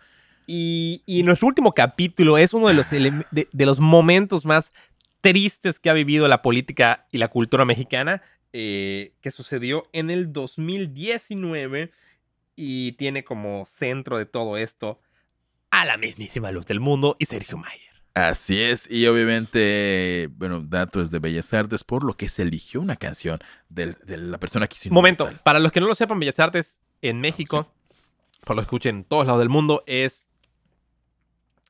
Y, 0.45 1.03
y 1.05 1.23
nuestro 1.23 1.47
último 1.47 1.71
capítulo 1.73 2.37
es 2.37 2.53
uno 2.53 2.67
de 2.67 2.73
los, 2.73 2.89
de, 2.91 3.47
de 3.49 3.65
los 3.65 3.79
momentos 3.79 4.45
más 4.45 4.73
tristes 5.23 5.79
que 5.79 5.89
ha 5.89 5.93
vivido 5.93 6.27
la 6.27 6.41
política 6.41 7.07
y 7.09 7.17
la 7.17 7.29
cultura 7.29 7.63
mexicana, 7.63 8.21
eh, 8.51 9.13
que 9.21 9.31
sucedió 9.31 9.87
en 9.93 10.09
el 10.09 10.33
2019 10.33 11.91
y 12.57 12.91
tiene 12.93 13.23
como 13.23 13.65
centro 13.65 14.17
de 14.17 14.25
todo 14.25 14.57
esto 14.57 14.99
a 15.71 15.85
la 15.85 15.95
mismísima 15.95 16.51
luz 16.51 16.65
del 16.65 16.81
mundo 16.81 17.15
y 17.19 17.25
Sergio 17.25 17.57
Mayer. 17.57 17.93
Así 18.13 18.61
es, 18.61 18.91
y 18.91 19.07
obviamente, 19.07 20.29
bueno, 20.33 20.59
datos 20.59 21.09
de 21.09 21.19
Bellas 21.19 21.51
Artes, 21.53 21.85
por 21.85 22.03
lo 22.03 22.15
que 22.15 22.27
se 22.27 22.41
eligió 22.41 22.81
una 22.81 22.97
canción 22.97 23.39
de, 23.69 23.95
la 24.05 24.37
persona 24.37 24.67
que 24.67 24.75
hizo 24.75 24.93
Momento, 24.93 25.31
para 25.43 25.59
los 25.59 25.71
que 25.71 25.79
no 25.79 25.87
lo 25.87 25.95
sepan, 25.95 26.19
Bellas 26.19 26.39
Artes 26.39 26.81
en 27.01 27.21
México, 27.21 27.73
por 28.43 28.57
los 28.57 28.65
que 28.65 28.67
escuchen 28.67 28.97
en 28.97 29.03
todos 29.05 29.25
lados 29.25 29.39
del 29.39 29.49
mundo, 29.49 29.83
es 29.87 30.27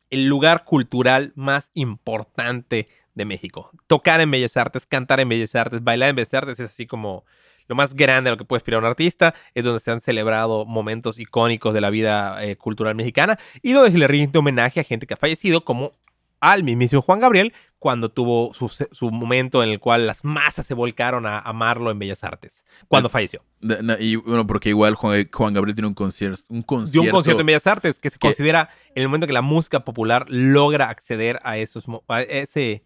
el 0.09 0.27
lugar 0.27 0.65
cultural 0.65 1.33
más 1.35 1.69
importante 1.75 2.89
de 3.15 3.25
México. 3.25 3.71
Tocar 3.87 4.21
en 4.21 4.31
Bellas 4.31 4.57
Artes, 4.57 4.85
cantar 4.85 5.19
en 5.19 5.29
Bellas 5.29 5.55
Artes, 5.55 5.83
bailar 5.83 6.09
en 6.09 6.15
Bellas 6.15 6.33
Artes 6.33 6.59
es 6.59 6.69
así 6.71 6.85
como 6.87 7.25
lo 7.67 7.75
más 7.75 7.93
grande 7.93 8.29
a 8.29 8.33
lo 8.33 8.37
que 8.37 8.45
puede 8.45 8.57
aspirar 8.57 8.79
un 8.81 8.85
artista. 8.85 9.33
Es 9.53 9.63
donde 9.63 9.79
se 9.79 9.91
han 9.91 10.01
celebrado 10.01 10.65
momentos 10.65 11.19
icónicos 11.19 11.73
de 11.73 11.81
la 11.81 11.89
vida 11.89 12.43
eh, 12.43 12.55
cultural 12.57 12.95
mexicana 12.95 13.37
y 13.61 13.71
donde 13.71 13.91
se 13.91 13.97
le 13.97 14.07
rinde 14.07 14.39
homenaje 14.39 14.79
a 14.79 14.83
gente 14.83 15.07
que 15.07 15.13
ha 15.13 15.17
fallecido, 15.17 15.63
como 15.63 15.93
al 16.39 16.63
mismísimo 16.63 17.01
Juan 17.01 17.21
Gabriel, 17.21 17.53
cuando 17.79 18.09
tuvo 18.09 18.53
su, 18.53 18.67
su 18.67 19.11
momento 19.11 19.63
en 19.63 19.69
el 19.69 19.79
cual 19.79 20.05
las 20.07 20.25
masas 20.25 20.65
se 20.65 20.73
volcaron 20.73 21.25
a 21.25 21.39
amarlo 21.39 21.89
en 21.89 21.99
Bellas 21.99 22.23
Artes, 22.25 22.65
cuando 22.89 23.07
falleció. 23.09 23.43
De- 23.61 23.81
no, 23.81 23.95
y 23.97 24.17
bueno, 24.17 24.45
porque 24.45 24.67
igual 24.69 24.95
Juan, 24.95 25.25
Juan 25.31 25.53
Gabriel 25.53 25.75
tiene 25.75 25.87
un 25.87 25.93
concierto. 25.93 26.41
Un 26.49 26.59
dio 26.59 26.65
concierto, 26.65 27.05
un 27.07 27.11
concierto 27.11 27.41
en 27.41 27.45
Bellas 27.47 27.67
Artes 27.67 27.97
que 27.99 28.09
se 28.09 28.17
que- 28.19 28.27
considera 28.27 28.69
el 28.95 29.07
momento 29.07 29.25
que 29.27 29.31
la 29.33 29.41
música 29.41 29.85
popular 29.85 30.25
logra 30.27 30.89
acceder 30.89 31.39
a 31.43 31.57
esos 31.57 31.85
a 32.09 32.21
ese 32.21 32.83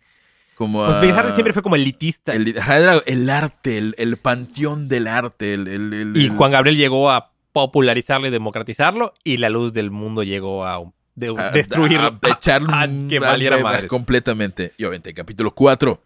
como 0.57 0.85
pues 0.85 1.13
a- 1.13 1.31
siempre 1.33 1.53
fue 1.53 1.61
como 1.61 1.75
elitista 1.75 2.33
el, 2.33 2.55
el 3.05 3.29
arte, 3.29 3.77
el, 3.77 3.95
el 3.97 4.17
panteón 4.17 4.87
del 4.87 5.07
arte. 5.07 5.53
El, 5.53 6.13
y 6.15 6.29
Juan 6.29 6.51
Gabriel 6.51 6.77
llegó 6.77 7.11
a 7.11 7.31
popularizarlo 7.53 8.27
y 8.27 8.31
democratizarlo 8.31 9.13
y 9.23 9.37
la 9.37 9.49
luz 9.49 9.73
del 9.73 9.91
mundo 9.91 10.23
llegó 10.23 10.65
a, 10.65 10.79
un- 10.79 10.93
de- 11.15 11.33
a- 11.37 11.51
destruirlo 11.51 12.07
a- 12.07 12.07
a 12.23 12.83
a- 12.83 12.87
que 13.09 13.19
valiera 13.19 13.57
madres. 13.59 13.89
completamente. 13.89 14.73
Y 14.77 14.83
obviamente, 14.83 15.13
capítulo 15.13 15.53
4. 15.53 16.01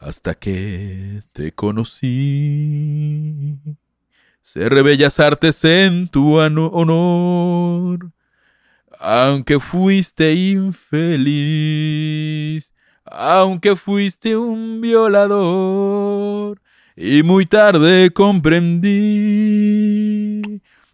Hasta 0.00 0.34
que 0.34 1.22
te 1.32 1.52
conocí. 1.52 3.56
Ser 4.42 4.82
bellas 4.82 5.20
artes 5.20 5.64
en 5.64 6.08
tu 6.08 6.36
honor. 6.38 8.10
Aunque 9.00 9.60
fuiste 9.60 10.32
infeliz. 11.28 12.72
Aunque 13.10 13.76
fuiste 13.76 14.36
un 14.36 14.80
violador. 14.80 16.60
Y 16.96 17.22
muy 17.22 17.46
tarde 17.46 18.10
comprendí 18.10 18.90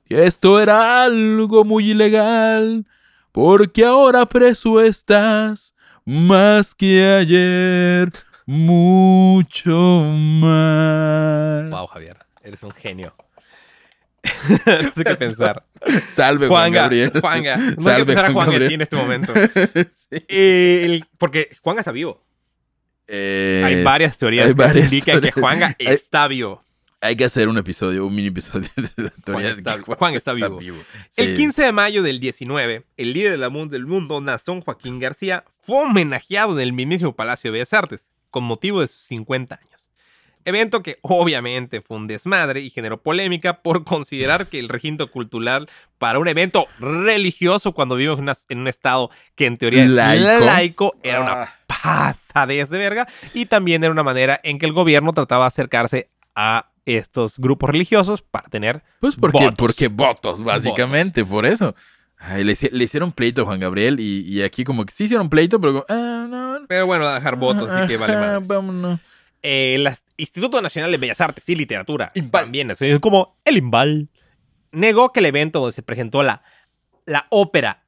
que 0.05 0.27
esto 0.27 0.61
era 0.61 1.05
algo 1.05 1.65
muy 1.65 1.91
ilegal. 1.91 2.87
Porque 3.33 3.85
ahora 3.85 4.27
preso 4.27 4.81
estás 4.81 5.75
más 6.05 6.75
que 6.75 7.05
ayer. 7.05 8.13
Mucho 8.47 9.77
más. 10.41 11.71
Wow, 11.71 11.87
Javier, 11.87 12.19
eres 12.43 12.63
un 12.63 12.73
genio. 12.73 13.15
No 14.67 14.93
sé 14.95 15.05
qué 15.05 15.15
pensar. 15.17 15.65
Salve, 16.11 16.49
Juan 16.49 16.73
Gabriel. 16.73 17.13
Juanga. 17.21 17.57
No 17.57 17.71
sé 17.71 17.77
qué 17.77 17.83
Salve, 17.83 18.05
pensar 18.07 18.25
a 18.25 18.33
Juan 18.33 18.35
Juan 18.47 18.51
Gabriel. 18.51 18.73
en 18.73 18.81
este 18.83 18.97
momento. 18.97 19.33
Sí. 19.93 20.25
El- 20.29 21.05
porque 21.19 21.51
Juanga 21.63 21.81
está 21.81 21.93
vivo. 21.93 22.23
Eh, 23.07 23.63
Hay 23.65 23.83
varias 23.83 24.17
teorías 24.17 24.47
hay 24.47 24.55
que 24.55 24.63
varias 24.63 24.85
indican 24.93 25.21
que. 25.21 25.31
Juanga 25.33 25.77
Hay- 25.79 25.87
está 25.89 26.27
vivo. 26.29 26.63
Hay 27.01 27.17
que 27.17 27.25
hacer 27.27 27.49
un 27.49 27.59
episodio, 27.59 28.07
un 28.07 28.15
mini 28.15 28.29
episodio 28.29 28.67
de 28.77 29.03
la 29.05 29.11
teoría 29.23 29.49
de 29.49 29.53
está- 29.59 29.77
que 29.77 29.83
Juan 29.95 30.15
está 30.15 30.33
vivo. 30.33 30.57
El 31.17 31.27
Sí. 31.29 31.35
15 31.35 31.63
de 31.65 31.73
mayo 31.73 32.03
del 32.03 32.19
19, 32.19 32.85
el 32.97 33.13
líder 33.13 33.33
de 33.33 33.37
la 33.37 33.51
mun- 33.51 33.69
del 33.69 33.85
mundo, 33.85 34.23
Nazón 34.23 34.63
Joaquín 34.63 35.01
García, 35.01 35.45
fue 35.61 35.83
homenajeado 35.83 36.55
en 36.55 36.61
el 36.61 36.73
mismísimo 36.73 37.15
Palacio 37.15 37.51
de 37.51 37.59
Bellas 37.59 37.75
Artes, 37.75 38.11
con 38.31 38.45
motivo 38.45 38.81
de 38.81 38.87
sus 38.87 39.03
50 39.03 39.57
años. 39.57 39.74
Evento 40.45 40.83
que 40.83 40.99
obviamente 41.03 41.81
fue 41.81 41.97
un 41.97 42.07
desmadre 42.07 42.61
y 42.61 42.71
generó 42.71 43.03
polémica 43.03 43.63
por 43.63 43.85
considerar 43.85 44.49
que 44.49 44.59
el 44.61 44.69
recinto 44.69 45.11
cultural 45.11 45.69
para 45.99 46.19
un 46.19 46.29
evento 46.29 46.67
religioso 46.79 47.73
cuando 47.73 47.97
vivimos 47.97 48.19
en, 48.19 48.25
una- 48.25 48.35
en 48.49 48.59
un 48.59 48.69
estado 48.69 49.11
que 49.35 49.47
en 49.47 49.57
teoría 49.57 49.85
es 49.85 49.93
Laico. 49.93 50.45
laico, 50.45 50.97
era 51.03 51.21
una 51.23 51.43
Ah. 51.43 51.55
pasadez 51.67 52.71
de 52.71 52.79
verga 52.79 53.07
y 53.35 53.47
también 53.47 53.83
era 53.85 53.93
una 53.93 54.03
manera 54.03 54.39
en 54.43 54.59
que 54.59 54.67
el 54.67 54.73
gobierno 54.73 55.13
trataba 55.13 55.45
de 55.45 55.49
acercarse 55.49 56.09
a 56.35 56.71
estos 56.87 57.39
grupos 57.39 57.71
religiosos 57.71 58.23
para 58.23 58.49
tener 58.49 58.83
Pues 59.01 59.17
porque 59.17 59.39
Votos. 59.39 59.55
porque 59.57 59.89
votos, 59.89 60.43
básicamente, 60.43 61.25
por 61.25 61.47
eso. 61.47 61.75
Ay, 62.19 62.45
le, 62.45 62.53
hici- 62.53 62.71
le 62.71 62.85
hicieron 62.85 63.13
pleito 63.13 63.43
a 63.43 63.45
Juan 63.47 63.61
Gabriel 63.61 64.01
y, 64.01 64.21
y 64.27 64.43
aquí 64.43 64.65
como 64.65 64.85
que 64.87 64.93
sí 64.93 65.05
hicieron 65.05 65.29
pleito, 65.29 65.61
pero 65.61 65.73
como, 65.73 65.85
ah, 65.89 66.27
no. 66.29 66.59
pero 66.69 66.87
bueno 66.87 67.07
a 67.07 67.15
dejar 67.15 67.37
votos 67.37 67.71
así 67.73 67.87
que 67.87 67.97
vale 67.99 68.17
más 68.17 68.47
vámonos. 68.49 69.01
el 69.43 69.87
Instituto 70.17 70.61
Nacional 70.63 70.91
de 70.91 70.99
Bellas 70.99 71.21
Artes 71.21 71.49
y 71.49 71.55
Literatura, 71.55 72.13
Imbal. 72.15 72.45
también 72.45 72.71
es 72.71 72.99
como 73.01 73.37
el 73.45 73.57
Imbal, 73.57 74.09
negó 74.73 75.13
que 75.13 75.21
el 75.21 75.27
evento 75.27 75.61
donde 75.61 75.73
se 75.73 75.83
presentó 75.83 76.23
la, 76.23 76.43
la 77.07 77.27
ópera, 77.31 77.85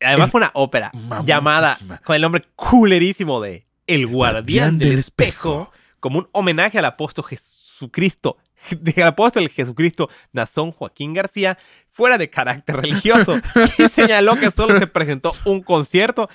además 0.00 0.30
fue 0.30 0.40
una 0.40 0.50
ópera 0.54 0.92
llamada 1.24 1.78
con 2.04 2.16
el 2.16 2.22
nombre 2.22 2.44
culerísimo 2.56 3.40
de 3.40 3.64
El 3.86 4.06
Guardián 4.06 4.78
del, 4.78 4.98
Espejo, 4.98 5.72
como 5.98 6.20
un 6.20 6.28
homenaje 6.32 6.78
al 6.78 6.84
apóstol 6.84 7.24
Jesucristo, 7.26 8.38
del 8.70 9.04
apóstol 9.04 9.48
Jesucristo 9.48 10.08
Nazón 10.32 10.72
Joaquín 10.72 11.14
García, 11.14 11.58
fuera 11.90 12.18
de 12.18 12.30
carácter 12.30 12.76
religioso, 12.76 13.40
y 13.78 13.88
señaló 13.88 14.36
que 14.36 14.50
solo 14.50 14.78
se 14.78 14.86
presentó 14.86 15.34
un 15.44 15.62
concierto, 15.62 16.28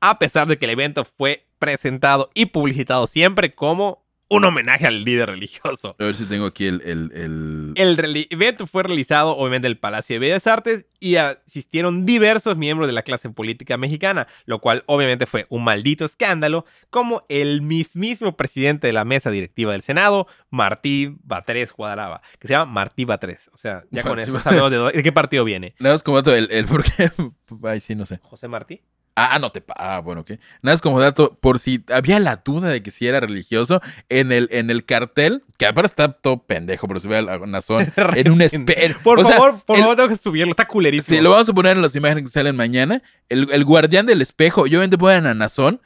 a 0.00 0.18
pesar 0.18 0.46
de 0.46 0.58
que 0.58 0.64
el 0.64 0.72
evento 0.72 1.04
fue 1.04 1.46
presentado 1.58 2.30
y 2.34 2.46
publicitado 2.46 3.06
siempre 3.06 3.54
como 3.54 4.01
un 4.36 4.44
homenaje 4.44 4.86
al 4.86 5.04
líder 5.04 5.28
religioso. 5.30 5.94
A 5.98 6.04
ver 6.04 6.14
si 6.16 6.24
tengo 6.26 6.46
aquí 6.46 6.66
el... 6.66 6.80
el, 6.82 7.10
el- 7.14 7.72
El 7.76 8.26
evento 8.30 8.66
fue 8.66 8.82
realizado 8.82 9.36
obviamente 9.36 9.66
en 9.66 9.72
el 9.72 9.78
Palacio 9.78 10.14
de 10.14 10.20
Bellas 10.20 10.46
Artes 10.46 10.86
y 11.00 11.16
asistieron 11.16 12.06
diversos 12.06 12.56
miembros 12.56 12.86
de 12.88 12.92
la 12.94 13.02
clase 13.02 13.28
política 13.30 13.76
mexicana, 13.76 14.26
lo 14.46 14.60
cual 14.60 14.84
obviamente 14.86 15.26
fue 15.26 15.46
un 15.48 15.64
maldito 15.64 16.04
escándalo, 16.04 16.64
como 16.90 17.24
el 17.28 17.60
mismísimo 17.62 18.36
presidente 18.36 18.86
de 18.86 18.92
la 18.92 19.04
mesa 19.04 19.30
directiva 19.30 19.72
del 19.72 19.82
Senado, 19.82 20.26
Martí 20.50 21.14
Batres 21.24 21.72
Guadaraba, 21.72 22.22
que 22.38 22.48
se 22.48 22.54
llama 22.54 22.70
Martí 22.72 23.04
Batres. 23.04 23.50
O 23.52 23.56
sea, 23.58 23.84
ya 23.90 24.02
con 24.02 24.18
eso 24.20 24.38
sabemos 24.38 24.70
de, 24.70 24.76
dónde- 24.76 24.96
de 24.96 25.02
qué 25.02 25.12
partido 25.12 25.44
viene. 25.44 25.74
Nada 25.78 25.94
más 25.94 26.02
como 26.02 26.18
el, 26.20 26.50
el 26.50 26.66
por 26.66 26.84
qué... 26.84 27.10
Ay, 27.64 27.80
sí, 27.80 27.94
no 27.94 28.06
sé. 28.06 28.18
José 28.22 28.48
Martí. 28.48 28.80
Ah, 29.14 29.38
no 29.38 29.50
te... 29.52 29.60
pa- 29.60 29.74
Ah, 29.76 30.00
bueno, 30.00 30.22
ok. 30.22 30.30
Nada 30.62 30.74
más 30.74 30.80
como 30.80 30.98
dato, 30.98 31.36
por 31.40 31.58
si 31.58 31.84
había 31.92 32.18
la 32.18 32.36
duda 32.36 32.70
de 32.70 32.82
que 32.82 32.90
si 32.90 33.06
era 33.06 33.20
religioso, 33.20 33.82
en 34.08 34.32
el, 34.32 34.48
en 34.52 34.70
el 34.70 34.86
cartel, 34.86 35.44
que 35.58 35.66
aparte 35.66 35.88
está 35.88 36.12
todo 36.12 36.42
pendejo, 36.46 36.88
pero 36.88 36.98
se 36.98 37.08
ve 37.08 37.18
a 37.18 37.38
Nazón 37.46 37.92
en 38.16 38.30
un 38.32 38.40
espejo. 38.40 39.00
Por 39.02 39.22
favor, 39.26 39.60
por 39.66 39.76
favor, 39.76 39.96
tengo 39.96 40.08
que 40.08 40.16
subirlo, 40.16 40.50
está 40.52 40.66
culerísimo. 40.66 41.16
Sí, 41.18 41.22
lo 41.22 41.30
vamos 41.30 41.48
a 41.48 41.52
poner 41.52 41.76
en 41.76 41.82
las 41.82 41.94
imágenes 41.94 42.24
que 42.24 42.30
salen 42.30 42.56
mañana. 42.56 43.02
El, 43.28 43.48
el 43.52 43.64
guardián 43.64 44.06
del 44.06 44.22
espejo. 44.22 44.66
Y 44.66 44.70
obviamente 44.70 44.96
ponen 44.96 45.26
a 45.26 45.34
Nazón 45.34 45.82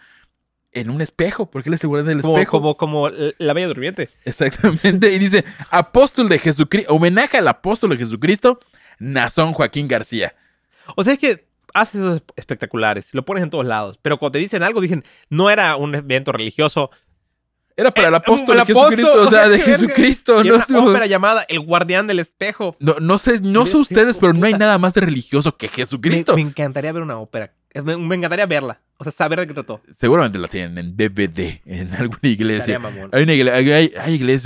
en 0.72 0.90
un 0.90 1.00
espejo, 1.00 1.50
porque 1.50 1.68
él 1.70 1.74
es 1.74 1.82
el 1.82 1.88
guardián 1.88 2.08
del 2.18 2.22
como, 2.22 2.36
espejo. 2.38 2.50
como, 2.60 2.76
como 2.76 3.08
la 3.38 3.52
Bella 3.54 3.66
Durmiente. 3.66 4.10
Exactamente. 4.24 5.10
Y 5.12 5.18
dice, 5.18 5.44
apóstol 5.70 6.28
de 6.28 6.38
Jesucristo, 6.38 6.94
homenaje 6.94 7.38
al 7.38 7.48
apóstol 7.48 7.90
de 7.90 7.96
Jesucristo, 7.96 8.60
Nazón 9.00 9.52
Joaquín 9.52 9.88
García. 9.88 10.36
O 10.94 11.02
sea, 11.02 11.14
es 11.14 11.18
que 11.18 11.45
haces 11.74 11.96
esos 11.96 12.22
espectaculares, 12.36 13.12
lo 13.14 13.24
pones 13.24 13.42
en 13.42 13.50
todos 13.50 13.66
lados, 13.66 13.98
pero 14.02 14.18
cuando 14.18 14.32
te 14.32 14.38
dicen 14.38 14.62
algo, 14.62 14.80
dicen, 14.80 15.04
no 15.30 15.50
era 15.50 15.76
un 15.76 15.94
evento 15.94 16.32
religioso, 16.32 16.90
Era 17.78 17.90
para 17.90 18.08
el 18.08 18.14
Eh, 18.14 18.16
apóstol 18.16 18.58
el 18.58 18.64
de 18.66 18.72
apóstol, 18.72 18.96
Jesucristo, 18.96 19.22
o 19.22 19.26
sea, 19.30 19.48
de. 19.50 19.58
Jesucristo. 19.60 20.42
y 20.42 20.48
No, 20.48 20.54
una 20.68 20.84
ópera 20.86 21.04
llamada 21.06 21.44
El 21.46 21.60
Guardián 21.60 22.06
del 22.06 22.20
Espejo. 22.20 22.74
no, 22.80 22.96
no 23.00 23.18
sé, 23.18 23.40
no 23.42 23.66
sé 23.66 23.76
ustedes, 23.76 24.16
pero 24.16 24.32
no 24.32 24.46
hay 24.46 24.54
nada 24.54 24.78
más 24.78 24.94
de 24.94 25.02
religioso 25.02 25.54
que 25.58 25.66
Me, 25.66 25.72
Jesucristo. 25.74 26.34
me 26.34 26.40
encantaría 26.40 26.90
ver 26.92 27.02
una 27.02 27.18
ópera. 27.18 27.52
Me, 27.84 27.98
me 27.98 28.14
encantaría 28.14 28.46
verla. 28.46 28.80
O 28.96 29.04
sea, 29.04 29.12
saber 29.12 29.40
de 29.40 29.46
qué 29.48 29.52
trató. 29.52 29.82
Seguramente 29.90 30.38
la 30.38 30.48
tienen 30.48 30.78
en 30.78 30.96
DVD, 30.96 31.60
en 31.66 31.92
alguna 31.92 32.18
iglesia. 32.22 32.80
Hay, 33.12 33.22
una 33.24 33.34
igle- 33.34 33.52
hay, 33.52 33.70
hay- 33.70 33.92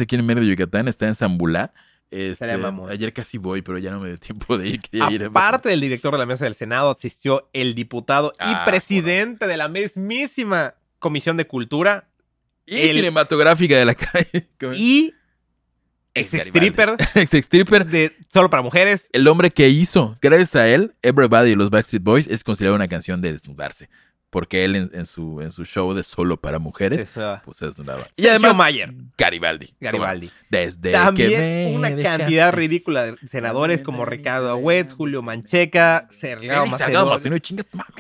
aquí 0.01 0.17
en 0.17 0.27
medio 0.27 0.43
de 0.43 0.49
Yucatán, 0.49 0.89
está 0.89 1.07
en 1.07 1.15
Zambulá. 1.15 1.73
Este, 2.11 2.45
ayer 2.91 3.13
casi 3.13 3.39
voy, 3.39 3.63
pero 3.63 3.79
ya 3.79 3.93
no 3.93 4.01
me 4.01 4.09
dio 4.09 4.19
tiempo 4.19 4.59
de 4.59 4.69
ir. 4.69 4.81
quería 4.81 5.11
ir 5.13 5.23
a- 5.23 5.27
Aparte 5.27 5.69
del 5.69 5.81
director 5.81 6.13
de 6.13 6.19
la 6.19 6.27
mesa 6.27 6.45
del 6.45 6.55
Senado, 6.57 6.91
asistió 6.91 7.49
el 7.53 7.75
diputado 7.77 8.33
Ah, 8.41 8.65
y 8.65 8.69
presidente 8.71 9.47
de 9.47 9.57
la 9.57 9.69
mismísima 9.69 10.75
Comisión 10.99 11.37
de 11.37 11.47
Cultura 11.47 12.09
y 12.67 12.79
el- 12.79 12.91
cinematográfica 12.97 13.77
de 13.79 13.85
la 13.85 13.95
calle. 13.95 14.49
y 14.77 15.15
Ex 16.13 16.35
stripper 16.35 16.97
Ex 17.15 17.33
stripper. 17.35 17.87
de 17.87 18.17
solo 18.29 18.51
para 18.51 18.63
mujeres. 18.65 19.09
El 19.13 19.29
hombre 19.29 19.51
que 19.53 19.69
hizo, 19.69 20.19
gracias 20.21 20.57
a 20.57 20.67
él, 20.69 20.93
Everybody 21.03 21.51
de 21.51 21.57
los 21.57 21.71
Backstreet 21.71 22.03
Boys 22.03 22.27
es 22.27 22.43
considerado 22.43 22.75
una 22.75 22.89
canción 22.89 23.21
de 23.23 23.31
desnudarse. 23.31 23.89
Porque 24.31 24.65
él 24.65 24.77
en, 24.77 24.91
en 24.95 25.07
su, 25.07 25.41
en 25.41 25.51
su 25.51 25.65
show 25.65 25.93
de 25.93 26.05
solo 26.05 26.37
para 26.37 26.61
mujeres, 26.61 27.03
Es, 27.03 27.17
uh, 27.17 27.41
pues 27.45 27.57
se 27.57 27.67
desnudaba. 27.67 28.07
Y 28.17 28.29
además, 28.29 28.57
Mayer. 28.57 28.95
Garibaldi. 29.19 29.75
Garibaldi. 29.81 30.29
¿Cómo 30.29 30.39
no? 30.39 30.43
Desde 30.51 30.91
que 30.91 30.97
También 30.97 31.41
me 31.41 31.73
una 31.75 31.91
dejaste. 31.91 32.19
cantidad 32.19 32.53
ridícula 32.53 33.07
de 33.07 33.17
senadores 33.29 33.81
como 33.83 34.05
Ricardo 34.05 34.51
Agüet, 34.51 34.93
Julio 34.93 35.23
Mancheca, 35.23 36.07
Sergio 36.13 36.65
Macedonio, 36.67 37.17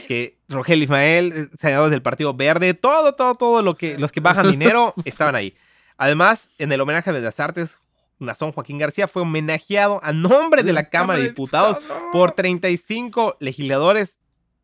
que 0.06 0.38
Rogelio 0.48 0.84
Ismael, 0.84 1.32
eh, 1.34 1.48
senadores 1.56 1.90
del 1.90 2.02
Partido 2.02 2.32
Verde, 2.32 2.74
todo, 2.74 3.14
todo, 3.14 3.34
todo 3.34 3.62
lo 3.62 3.74
que 3.74 3.98
los 3.98 4.12
que 4.12 4.20
bajan 4.20 4.50
dinero 4.50 4.94
estaban 5.04 5.34
ahí. 5.34 5.56
Además, 5.96 6.48
en 6.58 6.70
el 6.70 6.80
homenaje 6.80 7.10
a 7.10 7.12
Bellas 7.12 7.40
Artes, 7.40 7.78
Nazón 8.20 8.52
Joaquín 8.52 8.78
García 8.78 9.08
fue 9.08 9.22
homenajeado 9.22 9.98
a 10.04 10.12
nombre 10.12 10.62
de 10.62 10.72
la 10.72 10.88
Cámara 10.88 11.18
de 11.18 11.28
Diputados 11.28 11.78
por 12.12 12.32
35 12.32 13.36
legisladores 13.40 14.18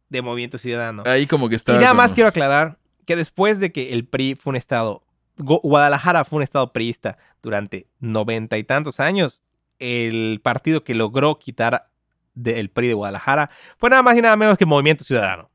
de 0.09 0.22
Movimiento 0.22 0.59
Ciudadano. 0.59 1.02
Ahí 1.07 1.26
como 1.26 1.48
que 1.48 1.57
está. 1.57 1.74
Y 1.74 1.78
nada 1.78 1.94
más 1.94 2.14
quiero 2.14 2.28
aclarar 2.28 2.78
que 3.07 3.16
después 3.16 3.61
de 3.61 3.72
que 3.72 3.92
el 3.92 4.07
PRI 4.07 4.34
fue 4.34 4.50
un 4.50 4.57
estado, 4.57 5.02
Guadalajara 5.38 6.24
fue 6.24 6.38
un 6.38 6.42
estado 6.42 6.72
priista 6.72 7.18
durante 7.42 7.86
noventa 8.00 8.59
y 8.59 8.64
tantos 8.64 9.00
años, 9.00 9.42
el 9.78 10.40
partido 10.42 10.82
que 10.82 10.94
logró 10.94 11.38
quitar 11.38 11.88
del 12.34 12.70
PRI 12.70 12.88
de 12.88 12.94
Guadalajara 12.94 13.50
fue 13.78 13.90
nada 13.90 14.02
más 14.02 14.16
y 14.16 14.22
nada 14.22 14.36
menos 14.36 14.59
que 14.59 14.66
Movimiento 14.66 15.04
Ciudadano. 15.04 15.50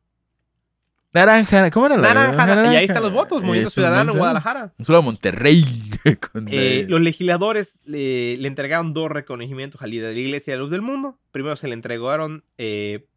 Naranja, 1.13 1.69
¿cómo 1.71 1.87
era 1.87 1.97
la 1.97 2.13
Naranja, 2.13 2.71
y 2.71 2.75
ahí 2.77 2.85
están 2.85 3.03
los 3.03 3.11
votos, 3.11 3.43
Movimiento 3.43 3.69
Ciudadano. 3.69 4.13
Guadalajara. 4.13 4.73
Solo 4.81 4.99
a 4.99 5.01
Monterrey. 5.01 5.65
con 6.31 6.47
Eh, 6.49 6.85
los 6.87 7.01
legisladores 7.01 7.79
le, 7.83 8.37
le 8.37 8.47
entregaron 8.47 8.93
dos 8.93 9.11
reconocimientos 9.11 9.81
al 9.81 9.91
líder 9.91 10.09
de 10.09 10.15
la 10.15 10.19
Iglesia 10.21 10.53
de 10.53 10.57
la 10.57 10.61
Luz 10.61 10.71
del 10.71 10.81
Mundo. 10.81 11.19
Primero 11.31 11.57
se 11.57 11.67
le 11.67 11.73
entregaron 11.73 12.45
eh, 12.57 13.07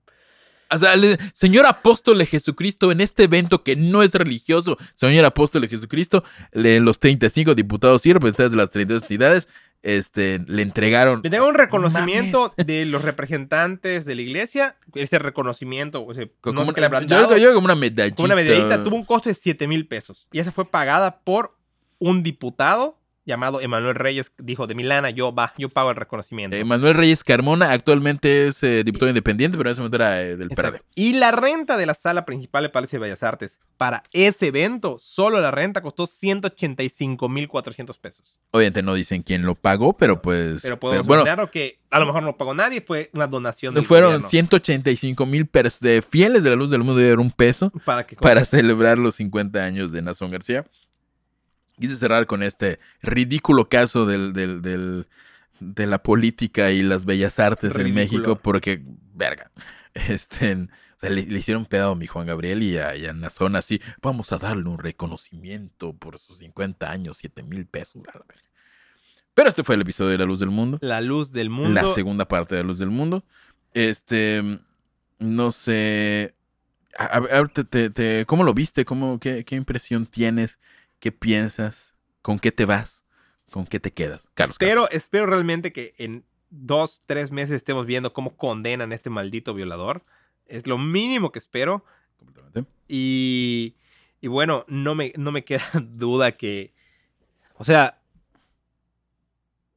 O 0.70 0.78
sea, 0.78 0.96
le- 0.96 1.18
señor 1.32 1.66
apóstol 1.66 2.18
de 2.18 2.26
Jesucristo, 2.26 2.90
en 2.90 3.00
este 3.00 3.24
evento 3.24 3.62
que 3.62 3.76
no 3.76 4.02
es 4.02 4.14
religioso, 4.14 4.76
señor 4.94 5.24
apóstol 5.24 5.62
de 5.62 5.68
Jesucristo, 5.68 6.24
le- 6.52 6.80
los 6.80 6.98
35 6.98 7.54
diputados 7.54 8.04
y 8.06 8.12
representantes 8.12 8.52
de 8.52 8.58
las 8.58 8.70
32 8.70 9.02
entidades, 9.02 9.48
este, 9.82 10.40
le 10.46 10.62
entregaron. 10.62 11.20
Le 11.22 11.28
tengo 11.28 11.46
un 11.46 11.54
reconocimiento 11.54 12.54
de 12.56 12.86
los 12.86 13.02
representantes 13.02 14.06
de 14.06 14.14
la 14.14 14.22
iglesia. 14.22 14.76
Ese 14.94 15.18
reconocimiento, 15.18 16.04
o 16.06 16.14
sea, 16.14 16.26
como 16.40 16.60
no 16.60 16.66
sé 16.66 16.72
una- 16.80 17.00
le 17.00 17.06
yo, 17.06 17.36
yo 17.36 17.52
como 17.54 17.66
una 17.66 17.74
medallita. 17.74 18.16
como 18.16 18.24
una 18.26 18.34
medallita, 18.34 18.82
tuvo 18.82 18.96
un 18.96 19.04
costo 19.04 19.28
de 19.28 19.34
7 19.34 19.66
mil 19.68 19.86
pesos. 19.86 20.26
Y 20.32 20.38
esa 20.38 20.52
fue 20.52 20.64
pagada 20.70 21.18
por 21.20 21.56
un 21.98 22.22
diputado 22.22 22.98
llamado 23.24 23.60
Emanuel 23.60 23.94
Reyes. 23.94 24.32
Dijo, 24.38 24.66
de 24.66 24.74
Milana, 24.74 25.10
yo 25.10 25.34
va, 25.34 25.52
yo 25.58 25.68
pago 25.68 25.90
el 25.90 25.96
reconocimiento. 25.96 26.56
Eh, 26.56 26.64
Manuel 26.64 26.94
Reyes 26.94 27.24
Carmona 27.24 27.70
actualmente 27.72 28.48
es 28.48 28.62
eh, 28.62 28.84
diputado 28.84 29.08
independiente, 29.08 29.56
pero 29.56 29.70
en 29.70 29.72
ese 29.72 29.80
momento 29.80 29.96
era 29.96 30.20
eh, 30.22 30.36
del. 30.36 30.48
PRD. 30.48 30.82
Y 30.94 31.14
la 31.14 31.30
renta 31.30 31.76
de 31.76 31.86
la 31.86 31.94
sala 31.94 32.24
principal 32.24 32.62
de 32.62 32.68
Palacio 32.68 32.98
de 32.98 33.04
Bellas 33.04 33.22
Artes 33.22 33.60
para 33.76 34.02
ese 34.12 34.48
evento, 34.48 34.98
solo 34.98 35.40
la 35.40 35.50
renta 35.50 35.80
costó 35.80 36.06
185 36.06 37.28
mil 37.28 37.48
400 37.48 37.98
pesos. 37.98 38.38
Obviamente 38.50 38.82
no 38.82 38.94
dicen 38.94 39.22
quién 39.22 39.44
lo 39.44 39.54
pagó, 39.54 39.96
pero 39.96 40.20
pues. 40.22 40.62
Pero 40.62 40.78
podemos 40.78 41.06
bueno, 41.06 41.22
imaginar 41.22 41.50
que 41.50 41.80
a 41.90 41.98
lo 41.98 42.06
mejor 42.06 42.22
no 42.22 42.36
pagó 42.36 42.54
nadie, 42.54 42.80
fue 42.80 43.10
una 43.14 43.26
donación 43.26 43.74
del 43.74 43.84
fueron 43.84 44.10
gobierno 44.10 44.28
185 44.28 45.26
mil 45.26 45.48
de 45.80 46.02
fieles 46.02 46.42
de 46.42 46.50
la 46.50 46.56
luz 46.56 46.70
del 46.70 46.82
mundo 46.82 46.96
de 46.96 47.14
un 47.14 47.30
peso 47.30 47.70
para 47.84 48.04
que 48.04 48.16
para 48.16 48.44
celebrar 48.44 48.98
los 48.98 49.14
50 49.16 49.62
años 49.64 49.92
de 49.92 50.02
Nazón 50.02 50.30
García. 50.30 50.64
Quise 51.78 51.96
cerrar 51.96 52.26
con 52.26 52.42
este 52.42 52.78
ridículo 53.02 53.68
caso 53.68 54.06
del, 54.06 54.32
del, 54.32 54.62
del, 54.62 55.06
de 55.60 55.86
la 55.86 56.02
política 56.02 56.70
y 56.70 56.82
las 56.82 57.04
bellas 57.04 57.38
artes 57.38 57.74
en 57.74 57.84
Ridículo. 57.84 58.00
México 58.04 58.36
porque, 58.40 58.82
verga, 59.12 59.50
este, 59.94 60.52
o 60.54 60.98
sea, 60.98 61.10
le, 61.10 61.26
le 61.26 61.38
hicieron 61.38 61.66
pedo 61.66 61.90
a 61.92 61.96
mi 61.96 62.06
Juan 62.06 62.26
Gabriel 62.26 62.62
y 62.62 62.78
a, 62.78 62.94
y 62.96 63.06
a 63.06 63.12
Nazón 63.12 63.56
así, 63.56 63.80
vamos 64.00 64.30
a 64.32 64.38
darle 64.38 64.68
un 64.68 64.78
reconocimiento 64.78 65.92
por 65.94 66.18
sus 66.18 66.38
50 66.38 66.90
años, 66.90 67.16
7 67.18 67.42
mil 67.42 67.66
pesos. 67.66 68.02
a 68.12 68.18
la 68.18 68.24
verga. 68.28 68.42
Pero 69.34 69.48
este 69.48 69.64
fue 69.64 69.74
el 69.74 69.80
episodio 69.80 70.10
de 70.12 70.18
La 70.18 70.26
Luz 70.26 70.38
del 70.38 70.50
Mundo. 70.50 70.78
La 70.80 71.00
luz 71.00 71.32
del 71.32 71.50
mundo. 71.50 71.70
La 71.72 71.92
segunda 71.92 72.28
parte 72.28 72.54
de 72.54 72.62
La 72.62 72.68
Luz 72.68 72.78
del 72.78 72.90
Mundo. 72.90 73.24
Este, 73.72 74.60
no 75.18 75.50
sé, 75.50 76.36
a- 76.96 77.16
a 77.16 77.18
ver, 77.20 77.48
te- 77.48 77.64
te- 77.64 77.90
te- 77.90 78.26
¿cómo 78.26 78.44
lo 78.44 78.54
viste? 78.54 78.84
¿Cómo, 78.84 79.18
qué, 79.18 79.44
¿Qué 79.44 79.56
impresión 79.56 80.06
tienes? 80.06 80.60
¿Qué 81.04 81.12
piensas? 81.12 81.94
¿Con 82.22 82.38
qué 82.38 82.50
te 82.50 82.64
vas? 82.64 83.04
¿Con 83.50 83.66
qué 83.66 83.78
te 83.78 83.92
quedas? 83.92 84.30
Carlos 84.32 84.54
Espero, 84.58 84.88
espero 84.88 85.26
realmente 85.26 85.70
que 85.70 85.92
en 85.98 86.24
dos, 86.48 87.02
tres 87.04 87.30
meses 87.30 87.56
estemos 87.56 87.84
viendo 87.84 88.14
cómo 88.14 88.38
condenan 88.38 88.90
a 88.90 88.94
este 88.94 89.10
maldito 89.10 89.52
violador. 89.52 90.02
Es 90.46 90.66
lo 90.66 90.78
mínimo 90.78 91.30
que 91.30 91.40
espero. 91.40 91.84
Completamente. 92.16 92.70
Y, 92.88 93.76
y 94.22 94.28
bueno, 94.28 94.64
no 94.66 94.94
me, 94.94 95.12
no 95.18 95.30
me 95.30 95.42
queda 95.42 95.66
duda 95.74 96.32
que. 96.32 96.72
O 97.58 97.66
sea. 97.66 98.00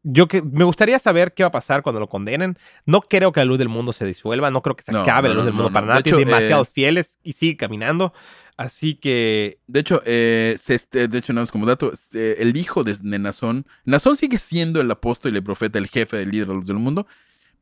Yo 0.04 0.30
que 0.30 0.42
me 0.42 0.64
gustaría 0.64 0.98
saber 0.98 1.34
qué 1.34 1.44
va 1.44 1.50
a 1.50 1.52
pasar 1.52 1.84
cuando 1.84 2.00
lo 2.00 2.08
condenen. 2.08 2.58
No 2.86 3.02
creo 3.02 3.34
que 3.34 3.42
la 3.42 3.46
luz 3.46 3.58
del 3.58 3.68
mundo 3.68 3.92
se 3.92 4.06
disuelva, 4.06 4.50
no 4.50 4.62
creo 4.62 4.78
que 4.78 4.84
se 4.84 4.94
No, 4.94 5.02
acabe 5.02 5.28
no, 5.28 5.34
la 5.34 5.36
luz 5.36 5.46
del 5.46 5.54
mundo 5.54 5.72
no, 5.72 5.74
para 5.74 5.88
nada. 5.88 5.98
De 5.98 6.04
Tiene 6.04 6.22
hecho, 6.22 6.30
demasiados 6.30 6.70
eh, 6.70 6.72
fieles 6.74 7.20
y 7.22 7.34
sigue 7.34 7.58
caminando. 7.58 8.14
Así 8.58 8.96
que 8.96 9.60
De 9.68 9.80
hecho, 9.82 10.02
eh, 10.06 10.56
se 10.58 10.74
este- 10.76 11.08
de 11.08 11.18
hecho, 11.20 11.32
nada 11.32 11.44
más 11.44 11.52
como 11.52 11.66
dato, 11.68 11.92
el 12.14 12.58
hijo 12.58 12.84
de, 12.84 12.96
de 13.02 13.20
Nazón, 13.20 13.66
Nazón 13.86 14.16
sigue 14.16 14.40
siendo 14.40 14.82
el 14.82 14.90
apóstol 14.90 15.34
y 15.34 15.38
el 15.38 15.44
profeta, 15.44 15.78
el 15.78 15.88
jefe, 15.88 16.22
el 16.24 16.32
líder 16.32 16.48
de 16.48 16.56
los 16.56 16.66
del 16.68 16.78
mundo, 16.78 17.06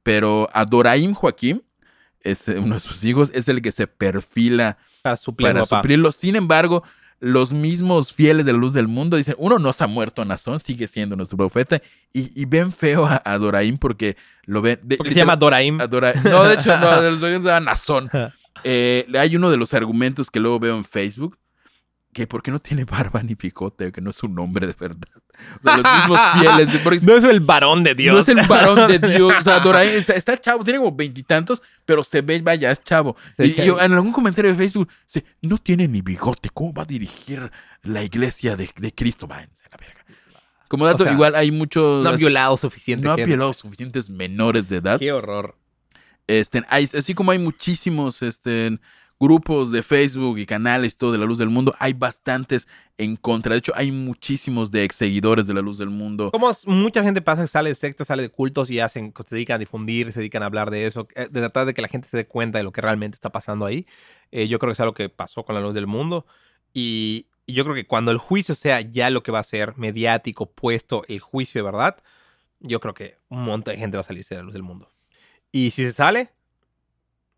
pero 0.04 0.50
Adoraim 0.54 1.14
Joaquín, 1.14 1.64
es 2.22 2.48
uno 2.48 2.76
de 2.76 2.80
sus 2.80 3.04
hijos, 3.04 3.30
es 3.36 3.48
el 3.50 3.62
que 3.62 3.72
se 3.72 3.88
perfila 3.88 4.78
para 5.04 5.18
suplir 5.18 5.48
suplirlo. 5.82 6.12
Sin 6.12 6.36
embargo, 6.36 6.84
los 7.20 7.54
mismos 7.54 8.14
fieles 8.14 8.46
de 8.46 8.54
la 8.54 8.58
luz 8.60 8.74
del 8.74 8.88
mundo 8.88 9.18
dicen, 9.18 9.36
uno 9.38 9.60
no 9.60 9.74
se 9.74 9.84
ha 9.84 9.88
muerto 9.88 10.24
Nazón, 10.26 10.60
sigue 10.60 10.88
siendo 10.88 11.16
nuestro 11.16 11.38
profeta, 11.38 11.82
y, 12.14 12.32
y 12.42 12.46
ven 12.46 12.72
feo 12.72 13.06
a, 13.06 13.22
a 13.24 13.38
Doraim 13.38 13.78
porque 13.78 14.16
lo 14.46 14.62
ven... 14.62 14.80
de- 14.84 14.98
Porque 14.98 15.12
se 15.12 15.18
llama 15.20 15.36
Doraim. 15.36 15.80
Adora- 15.82 16.14
No, 16.24 16.44
de 16.46 16.56
hecho, 16.56 16.76
no, 16.80 17.02
de 17.02 17.12
los 17.12 17.20
se 17.20 17.40
llama 17.40 17.60
Nazón. 17.60 18.10
Eh, 18.64 19.06
hay 19.20 19.36
uno 19.36 19.50
de 19.52 19.58
los 19.58 19.74
argumentos 19.74 20.32
que 20.32 20.40
luego 20.40 20.60
veo 20.60 20.78
en 20.78 20.86
Facebook, 20.86 21.38
que 22.14 22.26
por 22.28 22.42
qué 22.42 22.50
no 22.52 22.60
tiene 22.60 22.86
barba 22.86 23.22
ni 23.22 23.36
picote, 23.36 23.92
que 23.92 24.00
no 24.02 24.10
es 24.10 24.24
un 24.24 24.40
hombre 24.40 24.66
de 24.68 24.74
verdad. 24.80 25.10
O 25.60 25.64
sea, 25.64 25.78
los 25.78 25.94
mismos 26.00 26.20
fieles. 26.40 26.72
de- 26.74 26.80
porque 26.80 27.00
No 27.06 27.18
es 27.18 27.24
el 27.26 27.42
varón 27.42 27.84
de 27.84 27.94
Dios. 27.94 28.14
no 28.14 28.20
es 28.22 28.28
el 28.30 28.48
varón 28.48 28.88
de 28.90 29.00
Dios. 29.10 29.34
O 29.38 29.42
sea, 29.42 29.60
Doraim 29.60 29.90
está, 29.92 30.14
está 30.14 30.40
chavo, 30.40 30.64
tiene 30.64 30.80
como 30.80 30.96
veintitantos, 30.96 31.62
pero 31.86 32.04
se 32.06 32.22
ve, 32.22 32.40
vaya, 32.42 32.72
es 32.72 32.82
chavo. 32.84 33.18
Se 33.36 33.46
y, 33.46 33.52
echa- 33.52 33.66
y 33.66 33.70
en 33.70 33.92
algún 33.94 34.14
comentario 34.14 34.50
de 34.52 34.58
Facebook, 34.58 34.88
no 35.42 35.58
tiene 35.58 35.88
ni 35.90 36.02
bigote, 36.02 36.50
¿cómo 36.54 36.74
va 36.74 36.84
a 36.84 36.86
dirigir 36.86 37.52
la 37.84 38.02
iglesia 38.04 38.56
de, 38.56 38.70
de 38.78 38.94
Cristo? 38.94 39.28
Váyanse 39.28 39.64
a 39.66 39.70
la 39.72 39.78
verga. 39.78 40.06
Como 40.70 40.86
dato, 40.86 41.04
O 41.04 41.06
sea, 41.06 41.14
igual 41.14 41.36
hay 41.36 41.52
muchos... 41.52 42.04
no 42.04 42.10
ha 42.10 42.14
violado 42.16 42.56
suficiente 42.58 43.06
no 43.06 43.12
ha 43.12 43.16
gente. 43.18 43.28
violado 43.28 43.54
suficientes 43.54 44.10
menores 44.10 44.68
de 44.70 44.78
edad. 44.78 45.00
Qué 45.00 45.12
horror. 45.12 45.56
Este, 46.28 46.64
hay- 46.70 46.90
así 46.98 47.14
como 47.14 47.32
hay 47.32 47.40
muchísimos 47.40 48.22
este, 48.22 48.80
grupos 49.20 49.72
de 49.72 49.82
Facebook 49.84 50.38
y 50.40 50.46
canales 50.46 50.98
todo 50.98 51.12
de 51.12 51.18
la 51.18 51.26
luz 51.26 51.38
del 51.38 51.50
mundo, 51.50 51.74
hay 51.80 51.94
bastantes 51.94 52.68
en 52.98 53.16
contra. 53.16 53.54
De 53.54 53.60
hecho, 53.60 53.74
hay 53.76 53.92
muchísimos 53.92 54.72
de 54.72 54.84
ex 54.84 54.96
seguidores 54.96 55.48
de 55.48 55.54
la 55.54 55.62
luz 55.62 55.78
del 55.78 55.90
mundo. 55.90 56.32
Como 56.32 56.52
mucha 56.66 57.04
gente 57.04 57.22
pasa 57.22 57.46
sale 57.48 57.70
de 57.70 57.76
sectas, 57.76 58.08
sale 58.08 58.24
de 58.24 58.30
cultos 58.30 58.70
y 58.72 58.80
hacen, 58.80 59.14
se 59.28 59.36
dedican 59.36 59.56
a 59.56 59.60
difundir, 59.60 60.12
se 60.14 60.20
dedican 60.20 60.44
a 60.44 60.48
hablar 60.48 60.72
de 60.72 60.86
eso, 60.88 61.08
eh, 61.16 61.28
de 61.30 61.40
tratar 61.42 61.66
de 61.66 61.74
que 61.74 61.82
la 61.82 61.88
gente 61.88 62.08
se 62.08 62.18
dé 62.18 62.26
cuenta 62.26 62.58
de 62.58 62.64
lo 62.64 62.72
que 62.72 62.82
realmente 62.82 63.16
está 63.16 63.32
pasando 63.32 63.66
ahí. 63.66 63.86
Eh, 64.32 64.48
yo 64.48 64.60
creo 64.60 64.70
que 64.70 64.74
es 64.74 64.80
algo 64.80 64.94
que 64.94 65.10
pasó 65.10 65.44
con 65.44 65.56
la 65.56 65.62
luz 65.62 65.74
del 65.74 65.88
mundo. 65.88 66.26
Y, 66.74 67.28
y 67.46 67.54
yo 67.54 67.64
creo 67.64 67.76
que 67.76 67.86
cuando 67.88 68.12
el 68.12 68.18
juicio 68.18 68.56
sea 68.56 68.82
ya 68.82 69.10
lo 69.10 69.24
que 69.24 69.32
va 69.32 69.40
a 69.40 69.44
ser 69.44 69.78
mediático, 69.78 70.50
puesto 70.52 71.04
el 71.08 71.20
juicio 71.20 71.60
de 71.60 71.66
verdad, 71.72 71.98
yo 72.60 72.80
creo 72.80 72.94
que 72.94 73.18
un 73.30 73.44
montón 73.44 73.74
de 73.76 73.80
gente 73.80 73.98
va 73.98 74.02
a 74.02 74.04
salirse 74.04 74.36
de 74.36 74.40
la 74.42 74.46
luz 74.46 74.54
del 74.54 74.64
mundo. 74.64 74.90
Y 75.56 75.72
si 75.72 75.84
se 75.84 75.94
sale, 75.94 76.34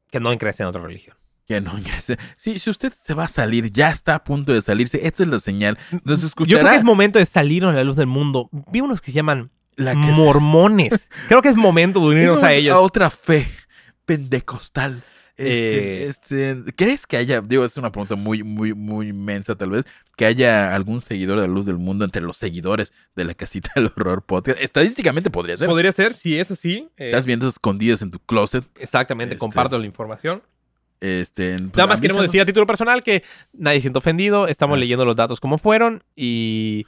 que 0.10 0.20
no 0.20 0.34
ingrese 0.34 0.64
en 0.64 0.70
otra 0.70 0.82
religión. 0.82 1.16
Que 1.46 1.62
no 1.62 1.78
ingrese. 1.78 2.18
Sí, 2.36 2.58
si 2.58 2.72
usted 2.72 2.92
se 2.92 3.14
va 3.14 3.26
a 3.26 3.28
salir, 3.28 3.70
ya 3.70 3.92
está 3.92 4.16
a 4.16 4.24
punto 4.24 4.54
de 4.54 4.62
salirse, 4.64 5.06
esta 5.06 5.22
es 5.22 5.30
la 5.30 5.40
señal. 5.40 5.78
Entonces 5.92 6.32
Yo 6.32 6.36
creo 6.36 6.48
escuchará 6.48 6.72
que 6.72 6.78
es 6.78 6.84
momento 6.84 7.20
de 7.20 7.28
salirnos 7.28 7.74
de 7.74 7.78
la 7.78 7.84
luz 7.84 7.96
del 7.96 8.08
mundo. 8.08 8.50
Vi 8.72 8.82
unos 8.82 9.02
que 9.02 9.12
se 9.12 9.18
llaman 9.18 9.52
la 9.76 9.92
que 9.92 10.00
mormones. 10.00 11.12
Creo 11.28 11.44
que 11.44 11.50
es 11.50 11.56
momento 11.56 12.00
de 12.00 12.06
unirnos 12.16 12.42
a 12.42 12.54
ellos. 12.54 12.76
otra 12.82 13.12
fe 13.12 13.48
pentecostal. 14.06 15.04
Este, 15.38 16.04
Eh. 16.04 16.08
este, 16.08 16.58
¿Crees 16.76 17.06
que 17.06 17.16
haya, 17.18 17.42
digo, 17.42 17.64
es 17.64 17.78
una 17.78 17.92
pregunta 17.92 18.16
muy, 18.16 18.42
muy, 18.44 18.74
muy 18.74 19.10
inmensa 19.10 19.56
tal 19.56 19.70
vez, 19.70 19.86
que 20.16 20.26
haya 20.26 20.74
algún 20.76 21.00
seguidor 21.00 21.40
de 21.40 21.48
la 21.48 21.54
luz 21.54 21.66
del 21.68 21.78
mundo 21.78 22.06
entre 22.06 22.24
los 22.24 22.38
seguidores 22.38 22.92
de 23.16 23.24
la 23.24 23.34
casita 23.36 23.72
del 23.76 23.86
horror 23.96 24.24
podcast? 24.24 24.60
Estadísticamente 24.62 25.30
podría 25.30 25.56
ser. 25.56 25.68
Podría 25.68 25.92
ser, 25.92 26.14
si 26.16 26.40
es 26.40 26.50
así. 26.52 26.90
eh, 26.98 27.08
Estás 27.08 27.26
viendo 27.28 27.48
escondidas 27.48 28.02
en 28.02 28.10
tu 28.12 28.20
closet. 28.20 28.64
exactamente, 28.80 29.36
Este- 29.36 29.40
comparto 29.40 29.78
la 29.78 29.86
información. 29.86 30.42
Este, 31.00 31.56
pues, 31.60 31.76
Nada 31.76 31.86
más 31.88 32.02
queremos 32.02 32.24
decir 32.24 32.42
a 32.42 32.46
título 32.46 32.66
personal 32.66 33.04
que 33.04 33.24
nadie 33.54 33.80
siente 33.82 34.00
ofendido. 34.00 34.48
Estamos 34.48 34.80
leyendo 34.80 35.06
los 35.06 35.16
datos 35.16 35.40
como 35.40 35.60
fueron 35.60 36.04
y, 36.16 36.86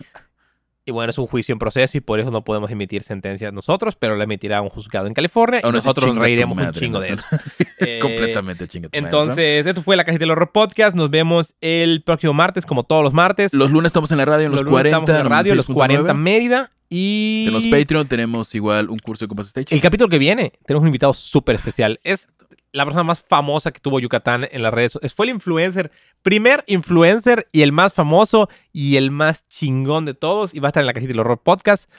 y 0.86 0.92
bueno, 0.92 1.12
es 1.12 1.18
un 1.18 1.28
juicio 1.28 1.54
en 1.54 1.60
proceso 1.60 1.98
y 1.98 2.02
por 2.02 2.20
eso 2.20 2.32
no 2.32 2.44
podemos 2.44 2.72
emitir 2.72 3.04
sentencias 3.04 3.54
nosotros, 3.54 3.96
pero 3.96 4.16
la 4.16 4.24
emitirá 4.24 4.62
un 4.62 4.70
juzgado 4.70 5.08
en 5.08 5.14
California 5.14 5.62
y 5.64 5.72
nosotros 5.72 6.16
reiremos 6.16 6.58
un 6.58 6.72
chingo 6.72 7.00
de 7.00 7.14
eso. 7.14 7.26
Eh, 7.82 8.00
Completamente 8.02 8.68
¿no? 8.82 8.90
Entonces, 8.92 9.66
esto 9.66 9.82
fue 9.82 9.96
la 9.96 10.04
Cajita 10.04 10.24
del 10.24 10.32
Horror 10.32 10.52
Podcast. 10.52 10.98
Nos 10.98 11.10
vemos 11.10 11.54
el 11.62 12.04
próximo 12.04 12.34
martes, 12.34 12.66
como 12.66 12.84
todos 12.84 13.04
los 13.04 13.14
martes. 13.14 13.54
Los 13.54 13.72
lunes 13.72 13.88
estamos 13.92 14.12
en 14.12 14.18
la 14.18 14.26
radio, 14.26 14.48
en 14.48 14.52
los, 14.52 14.62
lunes 14.64 14.72
40. 14.74 14.98
estamos 14.98 15.10
en 15.10 15.30
la 15.30 15.36
radio, 15.38 15.56
los 15.56 15.66
40 15.66 16.14
96.9. 16.14 16.18
Mérida. 16.18 16.72
Y 16.90 17.46
En 17.48 17.54
los 17.54 17.68
Patreon 17.68 18.08
tenemos 18.08 18.54
igual 18.54 18.90
un 18.90 19.00
curso 19.00 19.24
de 19.24 19.30
Compass 19.30 19.48
Stage. 19.48 19.74
el 19.74 19.80
capítulo 19.80 20.10
que 20.10 20.18
viene, 20.18 20.52
tenemos 20.66 20.82
un 20.82 20.88
invitado 20.88 21.14
súper 21.14 21.56
especial. 21.56 21.98
Es 22.04 22.28
la 22.72 22.86
persona 22.86 23.04
más 23.04 23.22
famosa 23.22 23.72
que 23.72 23.80
tuvo 23.80 24.00
Yucatán 24.00 24.48
en 24.52 24.62
las 24.64 24.74
redes. 24.74 24.98
Es- 25.02 25.14
Fue 25.14 25.26
el 25.26 25.32
influencer, 25.32 25.92
primer 26.22 26.64
influencer 26.68 27.48
y 27.52 27.62
el 27.64 27.72
más 27.72 27.94
famoso 27.94 28.50
y 28.72 28.96
el 28.98 29.12
más 29.12 29.48
chingón 29.50 30.06
de 30.06 30.14
todos. 30.14 30.54
Y 30.54 30.60
va 30.60 30.68
a 30.68 30.70
estar 30.70 30.82
en 30.82 30.88
la 30.88 30.94
Cajita 30.94 31.10
del 31.10 31.20
Horror 31.20 31.42
Podcast 31.42 31.90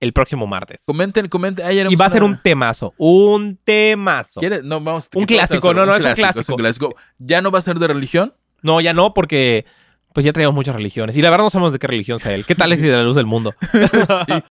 el 0.00 0.12
próximo 0.12 0.46
martes. 0.46 0.82
Comenten, 0.84 1.28
comenten. 1.28 1.66
Y 1.90 1.96
va 1.96 2.06
a 2.06 2.10
ser 2.10 2.22
una- 2.22 2.34
un 2.34 2.42
temazo. 2.42 2.92
Un 2.98 3.56
temazo. 3.64 4.40
¿Quieres? 4.40 4.62
No, 4.64 4.80
vamos. 4.80 5.08
Un 5.14 5.24
¿qué 5.26 5.34
clásico, 5.36 5.72
no, 5.72 5.86
no, 5.86 5.94
es 5.96 6.04
un 6.04 6.12
clásico. 6.14 6.40
Es 6.40 6.48
un 6.48 6.56
clásico. 6.56 6.94
¿Ya 7.18 7.40
no 7.42 7.50
va 7.50 7.58
a 7.58 7.62
ser 7.62 7.78
de 7.78 7.86
religión? 7.86 8.34
No, 8.62 8.80
ya 8.80 8.92
no, 8.92 9.14
porque 9.14 9.64
pues 10.12 10.24
ya 10.24 10.32
traíamos 10.32 10.54
muchas 10.54 10.76
religiones. 10.76 11.16
Y 11.16 11.22
la 11.22 11.30
verdad 11.30 11.44
no 11.44 11.50
sabemos 11.50 11.72
de 11.72 11.78
qué 11.78 11.86
religión 11.88 12.18
sea 12.20 12.32
él. 12.34 12.44
¿Qué 12.46 12.54
tal 12.54 12.72
es 12.72 12.80
de 12.80 12.88
la 12.88 13.02
luz 13.02 13.16
del 13.16 13.26
mundo? 13.26 13.54
sí. 14.28 14.34